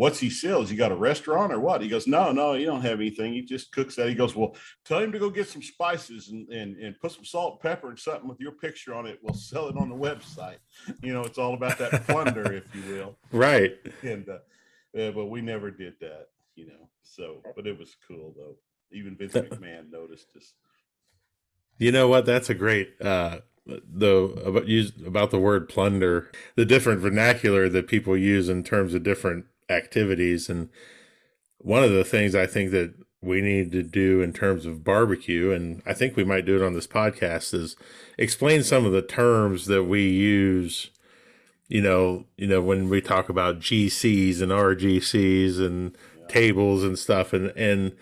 what's 0.00 0.18
he 0.18 0.30
sells? 0.30 0.70
You 0.70 0.78
got 0.78 0.92
a 0.92 0.96
restaurant 0.96 1.52
or 1.52 1.60
what? 1.60 1.82
He 1.82 1.88
goes, 1.88 2.06
no, 2.06 2.32
no, 2.32 2.54
you 2.54 2.64
don't 2.64 2.80
have 2.80 3.00
anything. 3.00 3.34
He 3.34 3.42
just 3.42 3.70
cooks 3.70 3.96
that. 3.96 4.08
He 4.08 4.14
goes, 4.14 4.34
well, 4.34 4.56
tell 4.82 4.98
him 4.98 5.12
to 5.12 5.18
go 5.18 5.28
get 5.28 5.46
some 5.46 5.60
spices 5.60 6.30
and, 6.30 6.48
and, 6.48 6.78
and 6.78 6.98
put 6.98 7.12
some 7.12 7.26
salt, 7.26 7.52
and 7.52 7.60
pepper, 7.60 7.90
and 7.90 7.98
something 7.98 8.26
with 8.26 8.40
your 8.40 8.52
picture 8.52 8.94
on 8.94 9.04
it. 9.04 9.18
We'll 9.20 9.34
sell 9.34 9.68
it 9.68 9.76
on 9.76 9.90
the 9.90 9.94
website. 9.94 10.56
You 11.02 11.12
know, 11.12 11.20
it's 11.24 11.36
all 11.36 11.52
about 11.52 11.76
that 11.76 12.06
plunder, 12.06 12.50
if 12.50 12.74
you 12.74 12.94
will. 12.94 13.16
Right. 13.30 13.74
And, 14.02 14.26
uh, 14.26 14.98
uh, 14.98 15.10
but 15.10 15.26
we 15.26 15.42
never 15.42 15.70
did 15.70 15.96
that, 16.00 16.28
you 16.56 16.66
know, 16.68 16.88
so, 17.02 17.42
but 17.54 17.66
it 17.66 17.78
was 17.78 17.94
cool 18.08 18.34
though. 18.34 18.56
Even 18.92 19.16
Vince 19.16 19.34
McMahon 19.34 19.92
noticed 19.92 20.28
us. 20.34 20.54
You 21.76 21.92
know 21.92 22.08
what? 22.08 22.24
That's 22.24 22.48
a 22.48 22.54
great, 22.54 22.94
uh, 23.02 23.40
the 23.66 24.08
about 24.44 24.66
use 24.66 24.92
about 25.06 25.30
the 25.30 25.38
word 25.38 25.68
plunder, 25.68 26.30
the 26.56 26.64
different 26.64 27.00
vernacular 27.00 27.68
that 27.68 27.86
people 27.86 28.16
use 28.16 28.48
in 28.48 28.64
terms 28.64 28.94
of 28.94 29.02
different 29.02 29.44
activities. 29.70 30.50
And 30.50 30.68
one 31.58 31.82
of 31.82 31.92
the 31.92 32.04
things 32.04 32.34
I 32.34 32.46
think 32.46 32.70
that 32.72 32.94
we 33.22 33.40
need 33.40 33.70
to 33.72 33.82
do 33.82 34.22
in 34.22 34.32
terms 34.32 34.66
of 34.66 34.82
barbecue, 34.82 35.52
and 35.52 35.82
I 35.86 35.92
think 35.92 36.16
we 36.16 36.24
might 36.24 36.46
do 36.46 36.56
it 36.56 36.64
on 36.64 36.72
this 36.72 36.86
podcast, 36.86 37.52
is 37.52 37.76
explain 38.18 38.62
some 38.62 38.86
of 38.86 38.92
the 38.92 39.02
terms 39.02 39.66
that 39.66 39.84
we 39.84 40.08
use. 40.08 40.90
You 41.68 41.82
know, 41.82 42.24
you 42.36 42.48
know 42.48 42.60
when 42.60 42.88
we 42.88 43.00
talk 43.00 43.28
about 43.28 43.60
GCs 43.60 44.40
and 44.42 44.50
RGCs 44.50 45.64
and 45.64 45.96
yeah. 46.18 46.26
tables 46.26 46.82
and 46.82 46.98
stuff, 46.98 47.32
and 47.32 47.52
and 47.56 47.92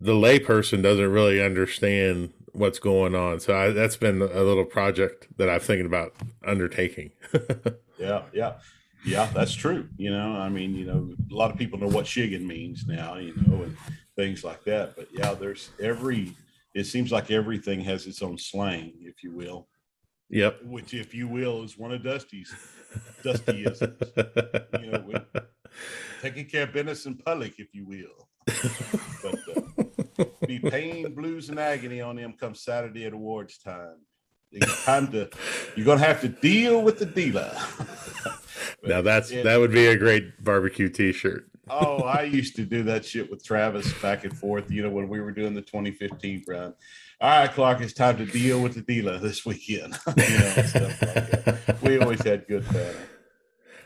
the 0.00 0.12
layperson 0.12 0.82
doesn't 0.82 1.12
really 1.12 1.42
understand 1.42 2.32
what's 2.52 2.78
going 2.78 3.14
on. 3.14 3.40
So 3.40 3.56
I, 3.56 3.70
that's 3.70 3.96
been 3.96 4.20
a 4.20 4.42
little 4.42 4.64
project 4.64 5.28
that 5.36 5.48
I'm 5.48 5.60
thinking 5.60 5.86
about 5.86 6.14
undertaking. 6.44 7.12
yeah, 7.98 8.22
yeah. 8.32 8.54
Yeah, 9.04 9.28
that's 9.32 9.54
true. 9.54 9.88
You 9.96 10.10
know, 10.10 10.36
I 10.36 10.48
mean, 10.48 10.74
you 10.74 10.84
know, 10.84 11.14
a 11.30 11.34
lot 11.34 11.50
of 11.50 11.56
people 11.56 11.78
know 11.78 11.88
what 11.88 12.04
shiggin 12.04 12.42
means 12.42 12.86
now, 12.86 13.16
you 13.16 13.34
know, 13.46 13.62
and 13.62 13.76
things 14.16 14.44
like 14.44 14.64
that. 14.64 14.96
But 14.96 15.08
yeah, 15.12 15.34
there's 15.34 15.70
every, 15.80 16.34
it 16.74 16.84
seems 16.84 17.10
like 17.10 17.30
everything 17.30 17.80
has 17.80 18.06
its 18.06 18.22
own 18.22 18.36
slang, 18.36 18.92
if 19.00 19.22
you 19.22 19.32
will. 19.32 19.68
Yep. 20.28 20.64
Which, 20.64 20.94
if 20.94 21.14
you 21.14 21.28
will, 21.28 21.64
is 21.64 21.78
one 21.78 21.92
of 21.92 22.02
Dusty's, 22.02 22.54
Dustyisms. 23.24 24.82
you 24.82 24.90
know, 24.92 25.24
taking 26.22 26.46
care 26.46 26.64
of 26.64 26.72
business 26.72 27.06
in 27.06 27.16
public, 27.16 27.58
if 27.58 27.74
you 27.74 27.86
will. 27.86 28.28
but 29.22 29.38
uh, 29.56 30.24
be 30.46 30.58
pain, 30.58 31.14
blues, 31.14 31.50
and 31.50 31.58
agony 31.58 32.00
on 32.00 32.16
them 32.16 32.34
come 32.38 32.54
Saturday 32.54 33.06
at 33.06 33.12
awards 33.12 33.58
time. 33.58 33.96
It's 34.52 34.84
time 34.84 35.10
to, 35.12 35.30
you're 35.76 35.96
to 35.96 36.04
have 36.04 36.20
to 36.22 36.28
deal 36.28 36.82
with 36.82 36.98
the 36.98 37.06
dealer. 37.06 37.56
now 38.84 39.00
that's 39.00 39.30
that 39.30 39.58
would 39.58 39.72
be 39.72 39.86
a 39.86 39.96
great 39.96 40.42
barbecue 40.42 40.88
T-shirt. 40.88 41.48
oh, 41.68 41.98
I 42.02 42.22
used 42.22 42.56
to 42.56 42.64
do 42.64 42.82
that 42.84 43.04
shit 43.04 43.30
with 43.30 43.44
Travis 43.44 43.92
back 44.00 44.24
and 44.24 44.36
forth. 44.36 44.70
You 44.70 44.82
know 44.82 44.90
when 44.90 45.08
we 45.08 45.20
were 45.20 45.32
doing 45.32 45.54
the 45.54 45.62
2015 45.62 46.44
run. 46.48 46.74
All 47.20 47.28
right, 47.28 47.52
Clark, 47.52 47.82
it's 47.82 47.92
time 47.92 48.16
to 48.16 48.24
deal 48.24 48.62
with 48.62 48.74
the 48.74 48.80
dealer 48.80 49.18
this 49.18 49.44
weekend. 49.44 49.98
you 50.16 50.38
know, 50.38 50.90
like 51.06 51.82
we 51.82 51.98
always 51.98 52.22
had 52.22 52.46
good 52.48 52.64
fun. 52.64 52.94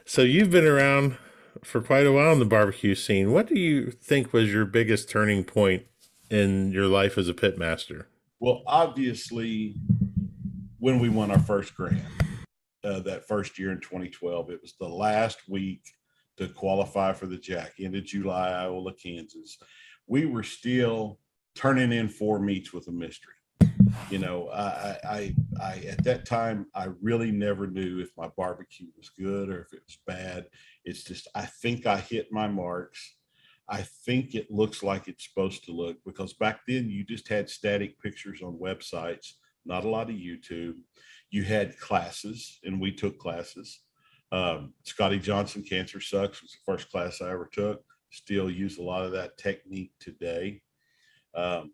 So 0.05 0.23
you've 0.23 0.51
been 0.51 0.67
around 0.67 1.17
for 1.65 1.81
quite 1.81 2.07
a 2.07 2.13
while 2.13 2.33
in 2.33 2.39
the 2.39 2.45
barbecue 2.45 2.95
scene. 2.95 3.33
What 3.33 3.49
do 3.49 3.59
you 3.59 3.91
think 3.91 4.33
was 4.33 4.53
your 4.53 4.65
biggest 4.65 5.11
turning 5.11 5.43
point 5.45 5.85
in 6.31 6.71
your 6.71 6.87
life 6.87 7.19
as 7.19 7.29
a 7.29 7.35
pitmaster? 7.35 8.05
Well, 8.39 8.63
obviously, 8.67 9.75
when 10.85 10.99
we 10.99 11.09
won 11.09 11.31
our 11.31 11.39
first 11.39 11.75
grand 11.75 12.05
uh, 12.85 13.01
that 13.01 13.27
first 13.27 13.59
year 13.59 13.73
in 13.73 13.81
2012. 13.81 14.51
It 14.51 14.61
was 14.61 14.75
the 14.79 14.87
last 14.87 15.39
week 15.49 15.81
to 16.37 16.47
qualify 16.47 17.15
for 17.15 17.25
the 17.25 17.39
Jack, 17.39 17.73
end 17.81 17.97
of 17.97 18.05
July, 18.05 18.51
Iowa, 18.51 18.93
Kansas. 18.93 19.57
We 20.07 20.27
were 20.27 20.43
still 20.43 21.21
turning 21.55 21.91
in 21.91 22.11
four 22.11 22.39
meats 22.39 22.75
with 22.75 22.87
a 22.89 22.93
mystery. 22.93 23.33
You 24.11 24.19
know, 24.19 24.51
I, 24.51 24.99
I, 25.09 25.35
I, 25.59 25.73
at 25.89 26.05
that 26.05 26.27
time, 26.27 26.67
I 26.75 26.89
really 27.01 27.33
never 27.33 27.67
knew 27.67 28.01
if 28.01 28.11
my 28.19 28.29
barbecue 28.37 28.89
was 28.95 29.09
good 29.09 29.49
or 29.49 29.63
if 29.63 29.73
it 29.73 29.81
was 29.87 29.97
bad. 30.07 30.49
It's 30.85 31.03
just, 31.03 31.29
I 31.35 31.47
think 31.47 31.87
I 31.87 31.97
hit 31.97 32.31
my 32.31 32.47
marks. 32.47 33.15
I 33.71 33.87
think 34.05 34.35
it 34.35 34.51
looks 34.51 34.83
like 34.83 35.09
it's 35.09 35.27
supposed 35.27 35.65
to 35.65 35.73
look 35.73 35.97
because 36.05 36.35
back 36.35 36.61
then 36.69 36.91
you 36.91 37.05
just 37.05 37.27
had 37.27 37.49
static 37.49 37.99
pictures 38.03 38.43
on 38.43 38.59
websites, 38.59 39.33
not 39.65 39.85
a 39.85 39.89
lot 39.89 40.11
of 40.11 40.17
YouTube 40.17 40.77
you 41.35 41.43
had 41.43 41.77
classes, 41.81 42.61
and 42.63 42.81
we 42.81 42.93
took 42.93 43.19
classes. 43.19 43.81
Um, 44.31 44.73
Scotty 44.85 45.19
Johnson, 45.19 45.65
Cancer 45.65 46.01
Sucks, 46.01 46.41
was 46.41 46.53
the 46.53 46.73
first 46.73 46.93
class 46.93 47.21
I 47.21 47.31
ever 47.33 47.51
took. 47.53 47.83
Still 48.11 48.49
use 48.49 48.79
a 48.79 48.83
lot 48.83 49.05
of 49.05 49.11
that 49.13 49.37
technique 49.37 49.91
today. 49.99 50.63
Um, 51.35 51.73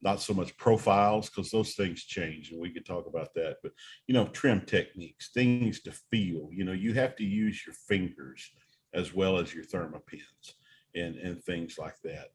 not 0.00 0.20
so 0.20 0.34
much 0.34 0.56
profiles 0.56 1.30
because 1.30 1.52
those 1.52 1.74
things 1.74 2.02
change 2.02 2.50
and 2.50 2.60
we 2.60 2.70
could 2.70 2.84
talk 2.84 3.06
about 3.06 3.32
that 3.34 3.58
but 3.62 3.70
you 4.08 4.14
know 4.14 4.26
trim 4.26 4.60
techniques 4.62 5.30
things 5.32 5.80
to 5.80 5.92
feel 6.10 6.48
you 6.50 6.64
know 6.64 6.72
you 6.72 6.92
have 6.92 7.14
to 7.14 7.22
use 7.22 7.64
your 7.64 7.76
fingers 7.86 8.50
as 8.94 9.14
well 9.14 9.38
as 9.38 9.54
your 9.54 9.62
Thermapens 9.62 10.54
and 10.96 11.14
and 11.18 11.40
things 11.44 11.78
like 11.78 11.94
that 12.02 12.30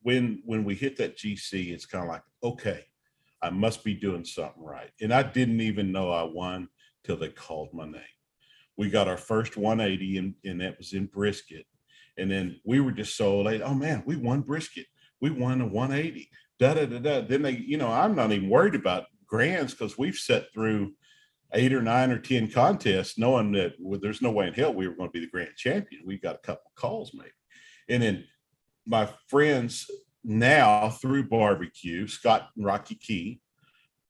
when 0.00 0.42
when 0.44 0.64
we 0.64 0.74
hit 0.74 0.96
that 0.96 1.16
gc 1.16 1.52
it's 1.72 1.86
kind 1.86 2.02
of 2.02 2.10
like 2.10 2.24
okay 2.42 2.86
I 3.42 3.50
must 3.50 3.84
be 3.84 3.94
doing 3.94 4.24
something 4.24 4.62
right. 4.62 4.90
And 5.00 5.12
I 5.12 5.22
didn't 5.22 5.60
even 5.60 5.92
know 5.92 6.10
I 6.10 6.22
won 6.22 6.68
till 7.04 7.16
they 7.16 7.28
called 7.28 7.70
my 7.72 7.84
name. 7.84 8.02
We 8.76 8.88
got 8.88 9.08
our 9.08 9.16
first 9.16 9.56
180 9.56 10.16
and, 10.18 10.34
and 10.44 10.60
that 10.60 10.78
was 10.78 10.92
in 10.92 11.06
brisket. 11.06 11.66
And 12.16 12.30
then 12.30 12.60
we 12.64 12.80
were 12.80 12.92
just 12.92 13.16
so 13.16 13.40
late. 13.40 13.62
Oh 13.62 13.74
man, 13.74 14.02
we 14.06 14.16
won 14.16 14.40
brisket. 14.40 14.86
We 15.20 15.30
won 15.30 15.60
a 15.60 15.66
180. 15.66 16.28
Da 16.58 16.74
da 16.74 16.86
da 16.86 16.98
da. 16.98 17.20
Then 17.22 17.42
they, 17.42 17.52
you 17.52 17.76
know, 17.76 17.90
I'm 17.90 18.14
not 18.14 18.32
even 18.32 18.48
worried 18.48 18.74
about 18.74 19.06
grands 19.26 19.72
because 19.72 19.98
we've 19.98 20.16
set 20.16 20.52
through 20.52 20.92
eight 21.54 21.72
or 21.72 21.82
nine 21.82 22.10
or 22.10 22.18
ten 22.18 22.50
contests, 22.50 23.18
knowing 23.18 23.52
that 23.52 23.74
well, 23.78 24.00
there's 24.00 24.22
no 24.22 24.30
way 24.30 24.46
in 24.46 24.54
hell 24.54 24.72
we 24.72 24.86
were 24.86 24.94
going 24.94 25.08
to 25.08 25.12
be 25.12 25.20
the 25.20 25.30
grand 25.30 25.56
champion. 25.56 26.02
We 26.06 26.18
got 26.18 26.36
a 26.36 26.46
couple 26.46 26.70
calls 26.76 27.12
maybe. 27.14 27.30
And 27.88 28.02
then 28.02 28.24
my 28.86 29.08
friends 29.28 29.90
now 30.24 30.90
through 30.90 31.28
barbecue, 31.28 32.06
Scott 32.06 32.48
and 32.56 32.64
Rocky 32.64 32.94
Key, 32.94 33.40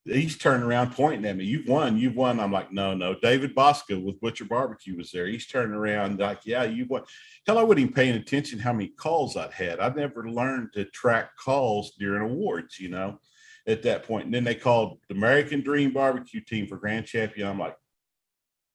he's 0.04 0.36
turning 0.36 0.66
around 0.66 0.92
pointing 0.92 1.24
at 1.24 1.36
me. 1.36 1.44
You've 1.44 1.68
won, 1.68 1.96
you've 1.96 2.16
won. 2.16 2.40
I'm 2.40 2.52
like, 2.52 2.72
no, 2.72 2.94
no. 2.94 3.14
David 3.22 3.54
Bouska 3.54 4.02
with 4.02 4.20
Butcher 4.20 4.44
Barbecue 4.44 4.96
was 4.96 5.12
there. 5.12 5.26
He's 5.26 5.46
turning 5.46 5.74
around 5.74 6.18
like, 6.18 6.40
yeah, 6.44 6.64
you 6.64 6.86
won. 6.88 7.02
Hell, 7.46 7.58
I 7.58 7.62
wasn't 7.62 7.80
even 7.80 7.92
paying 7.94 8.16
attention 8.16 8.58
how 8.58 8.72
many 8.72 8.88
calls 8.88 9.36
I'd 9.36 9.52
had. 9.52 9.80
I've 9.80 9.96
never 9.96 10.28
learned 10.28 10.72
to 10.74 10.84
track 10.86 11.36
calls 11.36 11.92
during 11.98 12.22
awards, 12.22 12.80
you 12.80 12.88
know, 12.88 13.20
at 13.66 13.82
that 13.84 14.04
point. 14.04 14.26
And 14.26 14.34
then 14.34 14.44
they 14.44 14.54
called 14.54 14.98
the 15.08 15.14
American 15.14 15.60
Dream 15.60 15.92
Barbecue 15.92 16.40
Team 16.40 16.66
for 16.66 16.76
Grand 16.76 17.06
Champion. 17.06 17.48
I'm 17.48 17.58
like, 17.58 17.76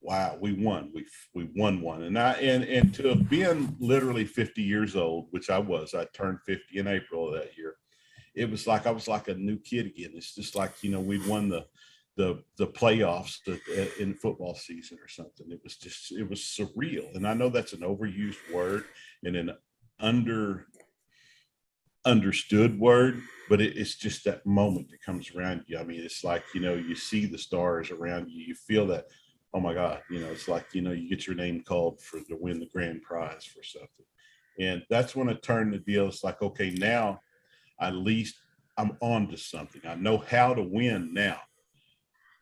wow, 0.01 0.37
we 0.39 0.53
won. 0.53 0.91
We 0.93 1.05
we 1.33 1.49
won 1.55 1.81
one. 1.81 2.03
And 2.03 2.17
I 2.17 2.33
and 2.33 2.63
and 2.63 2.93
to 2.95 3.07
have 3.09 3.29
been 3.29 3.75
literally 3.79 4.25
50 4.25 4.61
years 4.61 4.95
old, 4.95 5.27
which 5.31 5.49
I 5.49 5.59
was, 5.59 5.93
I 5.93 6.05
turned 6.13 6.39
50 6.45 6.77
in 6.77 6.87
April 6.87 7.27
of 7.27 7.33
that 7.35 7.57
year. 7.57 7.75
It 8.35 8.49
was 8.49 8.67
like 8.67 8.85
I 8.85 8.91
was 8.91 9.07
like 9.07 9.27
a 9.27 9.33
new 9.33 9.57
kid 9.57 9.87
again. 9.87 10.11
It's 10.13 10.35
just 10.35 10.55
like 10.55 10.83
you 10.83 10.91
know 10.91 10.99
we'd 10.99 11.25
won 11.25 11.49
the 11.49 11.65
the 12.15 12.43
the 12.57 12.67
playoffs 12.67 13.37
uh, 13.47 13.85
in 13.99 14.13
football 14.13 14.55
season 14.55 14.97
or 15.01 15.07
something. 15.07 15.51
It 15.51 15.61
was 15.63 15.77
just 15.77 16.11
it 16.11 16.29
was 16.29 16.39
surreal. 16.39 17.15
And 17.15 17.27
I 17.27 17.33
know 17.33 17.49
that's 17.49 17.73
an 17.73 17.81
overused 17.81 18.53
word 18.53 18.85
and 19.23 19.35
an 19.35 19.51
under 19.99 20.67
understood 22.05 22.79
word, 22.79 23.21
but 23.49 23.61
it, 23.61 23.75
it's 23.75 23.95
just 23.95 24.23
that 24.23 24.45
moment 24.45 24.89
that 24.89 25.01
comes 25.01 25.31
around 25.35 25.63
you. 25.67 25.77
I 25.77 25.83
mean, 25.83 26.01
it's 26.01 26.23
like 26.23 26.43
you 26.53 26.61
know 26.61 26.75
you 26.75 26.95
see 26.95 27.25
the 27.25 27.37
stars 27.37 27.91
around 27.91 28.29
you, 28.29 28.43
you 28.43 28.55
feel 28.55 28.87
that 28.87 29.05
oh 29.53 29.59
my 29.59 29.73
God, 29.73 30.01
you 30.09 30.19
know, 30.19 30.27
it's 30.27 30.47
like, 30.47 30.67
you 30.73 30.81
know, 30.81 30.91
you 30.91 31.09
get 31.09 31.25
your 31.25 31.35
name 31.35 31.63
called 31.63 32.01
for 32.01 32.19
to 32.19 32.37
win 32.39 32.59
the 32.59 32.69
grand 32.73 33.01
prize 33.01 33.45
for 33.45 33.63
something. 33.63 34.05
And 34.59 34.83
that's 34.89 35.15
when 35.15 35.29
I 35.29 35.33
turned 35.33 35.73
the 35.73 35.79
deal. 35.79 36.07
It's 36.07 36.23
like, 36.23 36.41
okay, 36.41 36.71
now 36.71 37.21
at 37.79 37.95
least 37.95 38.35
I'm 38.77 38.97
on 39.01 39.27
to 39.29 39.37
something. 39.37 39.81
I 39.87 39.95
know 39.95 40.17
how 40.17 40.53
to 40.53 40.63
win 40.63 41.13
now. 41.13 41.39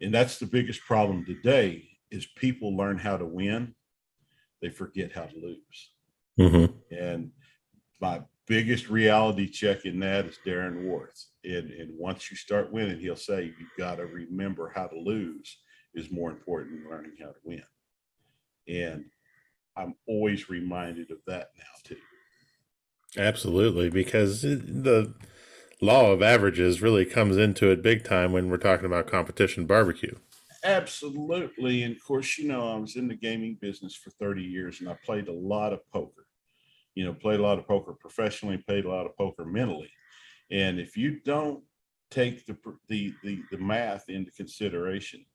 And 0.02 0.14
that's 0.14 0.40
the 0.40 0.46
biggest 0.46 0.82
problem 0.82 1.26
today 1.26 1.88
is 2.12 2.26
people 2.38 2.76
learn 2.76 2.98
how 2.98 3.18
to 3.18 3.26
win. 3.26 3.76
They 4.62 4.70
forget 4.70 5.12
how 5.12 5.26
to 5.26 5.36
lose. 5.36 5.92
Mm-hmm. 6.40 6.96
And 6.96 7.32
my 8.02 8.22
biggest 8.48 8.90
reality 8.90 9.48
check 9.50 9.86
in 9.86 10.00
that 10.02 10.26
is 10.26 10.40
Darren 10.46 10.86
Worth. 10.86 11.26
And, 11.44 11.72
and 11.72 11.98
once 11.98 12.30
you 12.30 12.38
start 12.38 12.72
winning, 12.72 13.00
he'll 13.00 13.16
say, 13.16 13.54
you've 13.58 13.78
got 13.78 13.96
to 13.96 14.06
remember 14.06 14.72
how 14.74 14.88
to 14.88 15.00
lose 15.00 15.58
is 15.96 16.12
more 16.12 16.30
important 16.30 16.84
than 16.84 16.92
learning 16.92 17.14
how 17.20 17.28
to 17.28 17.40
win. 17.44 17.64
And 18.68 19.06
I'm 19.78 19.96
always 20.08 20.50
reminded 20.50 21.12
of 21.12 21.20
that 21.28 21.52
now 21.58 21.64
too. 21.84 21.98
Absolutely, 23.18 23.90
because 23.90 24.42
the 24.42 25.14
law 25.82 26.12
of 26.12 26.22
averages 26.22 26.82
really 26.82 27.06
comes 27.06 27.38
into 27.38 27.70
it 27.70 27.82
big 27.82 28.04
time 28.04 28.32
when 28.32 28.50
we're 28.50 28.58
talking 28.58 28.86
about 28.86 29.08
competition 29.08 29.66
barbecue. 29.66 30.16
Absolutely. 30.64 31.84
And 31.84 31.96
of 31.96 32.04
course, 32.04 32.38
you 32.38 32.48
know, 32.48 32.74
I 32.74 32.76
was 32.78 32.96
in 32.96 33.08
the 33.08 33.16
gaming 33.16 33.58
business 33.62 33.96
for 33.96 34.10
30 34.10 34.42
years 34.42 34.80
and 34.80 34.90
I 34.90 34.98
played 35.06 35.28
a 35.28 35.34
lot 35.34 35.74
of 35.74 35.80
poker. 35.92 36.26
You 36.96 37.06
know, 37.06 37.14
played 37.14 37.40
a 37.40 37.44
lot 37.44 37.60
of 37.60 37.68
poker 37.68 37.94
professionally, 37.94 38.58
played 38.58 38.86
a 38.86 38.90
lot 38.90 39.06
of 39.06 39.16
poker 39.16 39.46
mentally. 39.46 39.92
And 40.50 40.80
if 40.80 40.98
you 40.98 41.20
don't 41.20 41.64
take 42.10 42.46
the 42.46 42.58
the 42.88 43.14
the, 43.24 43.44
the 43.52 43.58
math 43.58 44.10
into 44.10 44.32
consideration, 44.32 45.26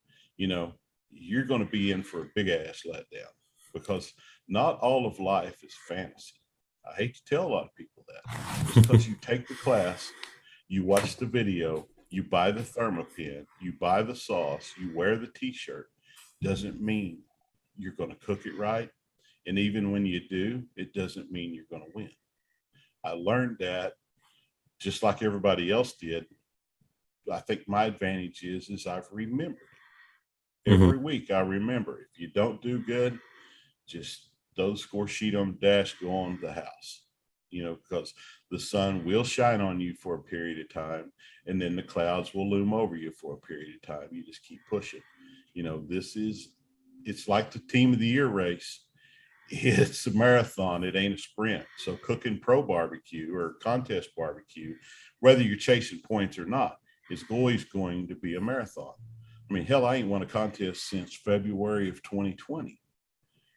you 0.41 0.47
know, 0.47 0.73
you're 1.11 1.45
going 1.45 1.63
to 1.63 1.71
be 1.71 1.93
in 1.93 2.03
for 2.03 2.23
a 2.23 2.31
big 2.35 2.49
ass 2.49 2.85
letdown 2.91 3.29
because 3.75 4.15
not 4.49 4.81
all 4.81 5.07
of 5.07 5.21
life 5.21 5.63
is 5.63 5.75
fantasy. 5.87 6.33
I 6.91 6.95
hate 6.95 7.15
to 7.17 7.25
tell 7.27 7.47
a 7.47 7.53
lot 7.53 7.65
of 7.65 7.75
people 7.75 8.07
that 8.09 8.75
because 8.75 9.07
you 9.07 9.17
take 9.21 9.47
the 9.47 9.55
class, 9.55 10.11
you 10.69 10.83
watch 10.83 11.17
the 11.17 11.27
video, 11.27 11.87
you 12.09 12.23
buy 12.23 12.53
the 12.53 12.63
Thermapen, 12.63 13.45
you 13.61 13.75
buy 13.79 14.03
the 14.03 14.17
sauce, 14.17 14.73
you 14.81 14.91
wear 14.95 15.19
the 15.19 15.27
t-shirt, 15.27 15.91
doesn't 16.41 16.81
mean 16.81 17.19
you're 17.77 17.93
going 17.93 18.11
to 18.11 18.27
cook 18.27 18.47
it 18.47 18.57
right. 18.57 18.89
And 19.47 19.59
even 19.59 19.93
when 19.93 20.07
you 20.07 20.27
do, 20.27 20.63
it 20.75 20.95
doesn't 20.95 21.31
mean 21.31 21.53
you're 21.53 21.65
going 21.71 21.85
to 21.85 21.95
win. 21.95 22.11
I 23.05 23.11
learned 23.11 23.59
that 23.61 23.93
just 24.79 25.03
like 25.03 25.23
everybody 25.23 25.71
else 25.71 25.93
did. 25.93 26.25
I 27.31 27.41
think 27.41 27.69
my 27.69 27.85
advantage 27.85 28.43
is 28.43 28.71
is 28.71 28.87
I've 28.87 29.09
remembered 29.13 29.59
Mm-hmm. 30.69 30.83
Every 30.83 30.99
week 30.99 31.31
I 31.31 31.41
remember. 31.41 32.07
If 32.13 32.21
you 32.21 32.29
don't 32.29 32.61
do 32.63 32.81
good, 32.81 33.19
just 33.87 34.29
throw 34.57 34.73
the 34.73 34.79
score 34.79 35.09
sheet 35.09 35.35
on 35.35 35.53
the 35.53 35.67
dash, 35.67 35.97
go 36.01 36.11
on 36.11 36.39
the 36.43 36.53
house. 36.53 37.03
You 37.51 37.65
know, 37.65 37.77
because 37.83 38.15
the 38.51 38.61
sun 38.61 39.05
will 39.05 39.25
shine 39.25 39.61
on 39.61 39.81
you 39.81 39.95
for 39.95 40.15
a 40.15 40.23
period 40.23 40.61
of 40.61 40.73
time 40.73 41.13
and 41.47 41.61
then 41.61 41.77
the 41.77 41.83
clouds 41.83 42.35
will 42.35 42.49
loom 42.49 42.73
over 42.73 42.97
you 42.97 43.11
for 43.11 43.35
a 43.35 43.47
period 43.47 43.75
of 43.75 43.83
time 43.83 44.09
you 44.11 44.25
just 44.25 44.45
keep 44.45 44.61
pushing 44.69 45.03
you 45.55 45.63
know 45.63 45.83
this 45.89 46.17
is 46.17 46.51
it's 47.05 47.29
like 47.29 47.51
the 47.51 47.59
team 47.59 47.93
of 47.93 47.99
the 47.99 48.07
year 48.07 48.29
race 48.29 48.85
it's 49.51 50.07
a 50.07 50.11
marathon 50.13 50.85
it 50.85 50.97
ain't 50.97 51.15
a 51.15 51.19
sprint 51.19 51.65
so 51.79 51.97
cooking 51.97 52.39
pro 52.39 52.63
barbecue 52.63 53.35
or 53.35 53.55
contest 53.63 54.11
barbecue 54.17 54.75
whether 55.21 55.43
you're 55.43 55.57
chasing 55.57 56.01
points 56.01 56.39
or 56.39 56.47
not 56.47 56.79
is 57.11 57.25
always 57.31 57.65
going 57.65 58.07
to 58.07 58.15
be 58.15 58.37
a 58.37 58.41
marathon 58.41 58.95
i 59.51 59.53
mean 59.53 59.65
hell 59.65 59.85
i 59.85 59.97
ain't 59.97 60.09
won 60.09 60.23
a 60.23 60.27
contest 60.27 60.89
since 60.89 61.17
february 61.17 61.89
of 61.89 62.03
2020 62.03 62.81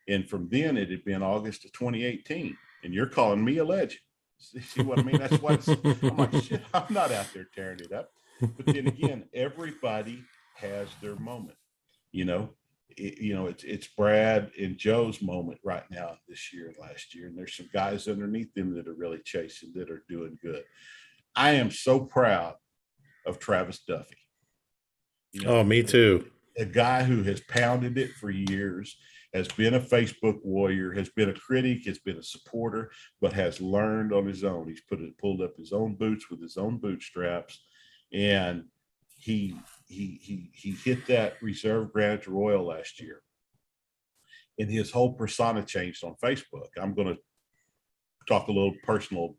and 0.09 0.27
from 0.27 0.49
then 0.49 0.77
it 0.77 0.89
had 0.89 1.05
been 1.05 1.23
august 1.23 1.65
of 1.65 1.71
2018 1.73 2.57
and 2.83 2.93
you're 2.93 3.05
calling 3.05 3.43
me 3.43 3.57
a 3.57 3.63
legend 3.63 3.99
See 4.61 4.81
what 4.81 4.99
I 4.99 5.03
mean? 5.03 5.17
That's 5.17 5.41
why 5.41 5.57
I'm 6.03 6.17
like, 6.17 6.43
shit, 6.43 6.61
I'm 6.73 6.93
not 6.93 7.11
out 7.11 7.27
there 7.33 7.47
tearing 7.55 7.79
it 7.79 7.91
up. 7.91 8.11
But 8.41 8.65
then 8.65 8.87
again, 8.87 9.25
everybody 9.33 10.23
has 10.55 10.87
their 11.01 11.15
moment. 11.15 11.57
You 12.11 12.25
know, 12.25 12.49
it, 12.89 13.19
you 13.19 13.33
know, 13.33 13.47
it's 13.47 13.63
it's 13.63 13.87
Brad 13.87 14.51
and 14.59 14.77
Joe's 14.77 15.21
moment 15.21 15.59
right 15.63 15.83
now 15.89 16.17
this 16.27 16.53
year 16.53 16.67
and 16.67 16.75
last 16.79 17.15
year, 17.15 17.27
and 17.27 17.37
there's 17.37 17.55
some 17.55 17.69
guys 17.73 18.07
underneath 18.07 18.53
them 18.53 18.75
that 18.75 18.87
are 18.87 18.93
really 18.93 19.21
chasing 19.23 19.71
that 19.75 19.89
are 19.89 20.03
doing 20.09 20.37
good. 20.41 20.63
I 21.35 21.51
am 21.51 21.71
so 21.71 21.99
proud 21.99 22.55
of 23.25 23.39
Travis 23.39 23.79
Duffy. 23.87 24.17
You 25.33 25.41
know, 25.41 25.57
oh, 25.57 25.63
me 25.63 25.81
too. 25.81 26.27
A 26.57 26.65
guy 26.65 27.03
who 27.03 27.23
has 27.23 27.41
pounded 27.41 27.97
it 27.97 28.11
for 28.13 28.29
years 28.29 28.95
has 29.33 29.47
been 29.47 29.73
a 29.73 29.79
Facebook 29.79 30.39
warrior, 30.43 30.91
has 30.91 31.09
been 31.09 31.29
a 31.29 31.33
critic, 31.33 31.85
has 31.85 31.97
been 31.97 32.17
a 32.17 32.23
supporter, 32.23 32.91
but 33.19 33.33
has 33.33 33.59
learned 33.59 34.13
on 34.13 34.27
his 34.27 34.43
own. 34.43 34.67
He's 34.67 34.83
put 34.87 35.01
it, 35.01 35.17
pulled 35.17 35.41
up 35.41 35.57
his 35.57 35.73
own 35.73 35.95
boots 35.95 36.29
with 36.29 36.39
his 36.39 36.55
own 36.55 36.77
bootstraps, 36.77 37.63
and 38.13 38.65
he 39.17 39.55
he 39.87 40.19
he 40.21 40.51
he 40.53 40.71
hit 40.71 41.07
that 41.07 41.41
reserve 41.41 41.91
Granite 41.91 42.27
Royal 42.27 42.63
last 42.63 43.01
year, 43.01 43.23
and 44.59 44.69
his 44.69 44.91
whole 44.91 45.13
persona 45.13 45.63
changed 45.63 46.03
on 46.03 46.15
Facebook. 46.23 46.69
I'm 46.79 46.93
going 46.93 47.07
to 47.07 47.17
talk 48.27 48.49
a 48.49 48.51
little 48.51 48.75
personal 48.83 49.35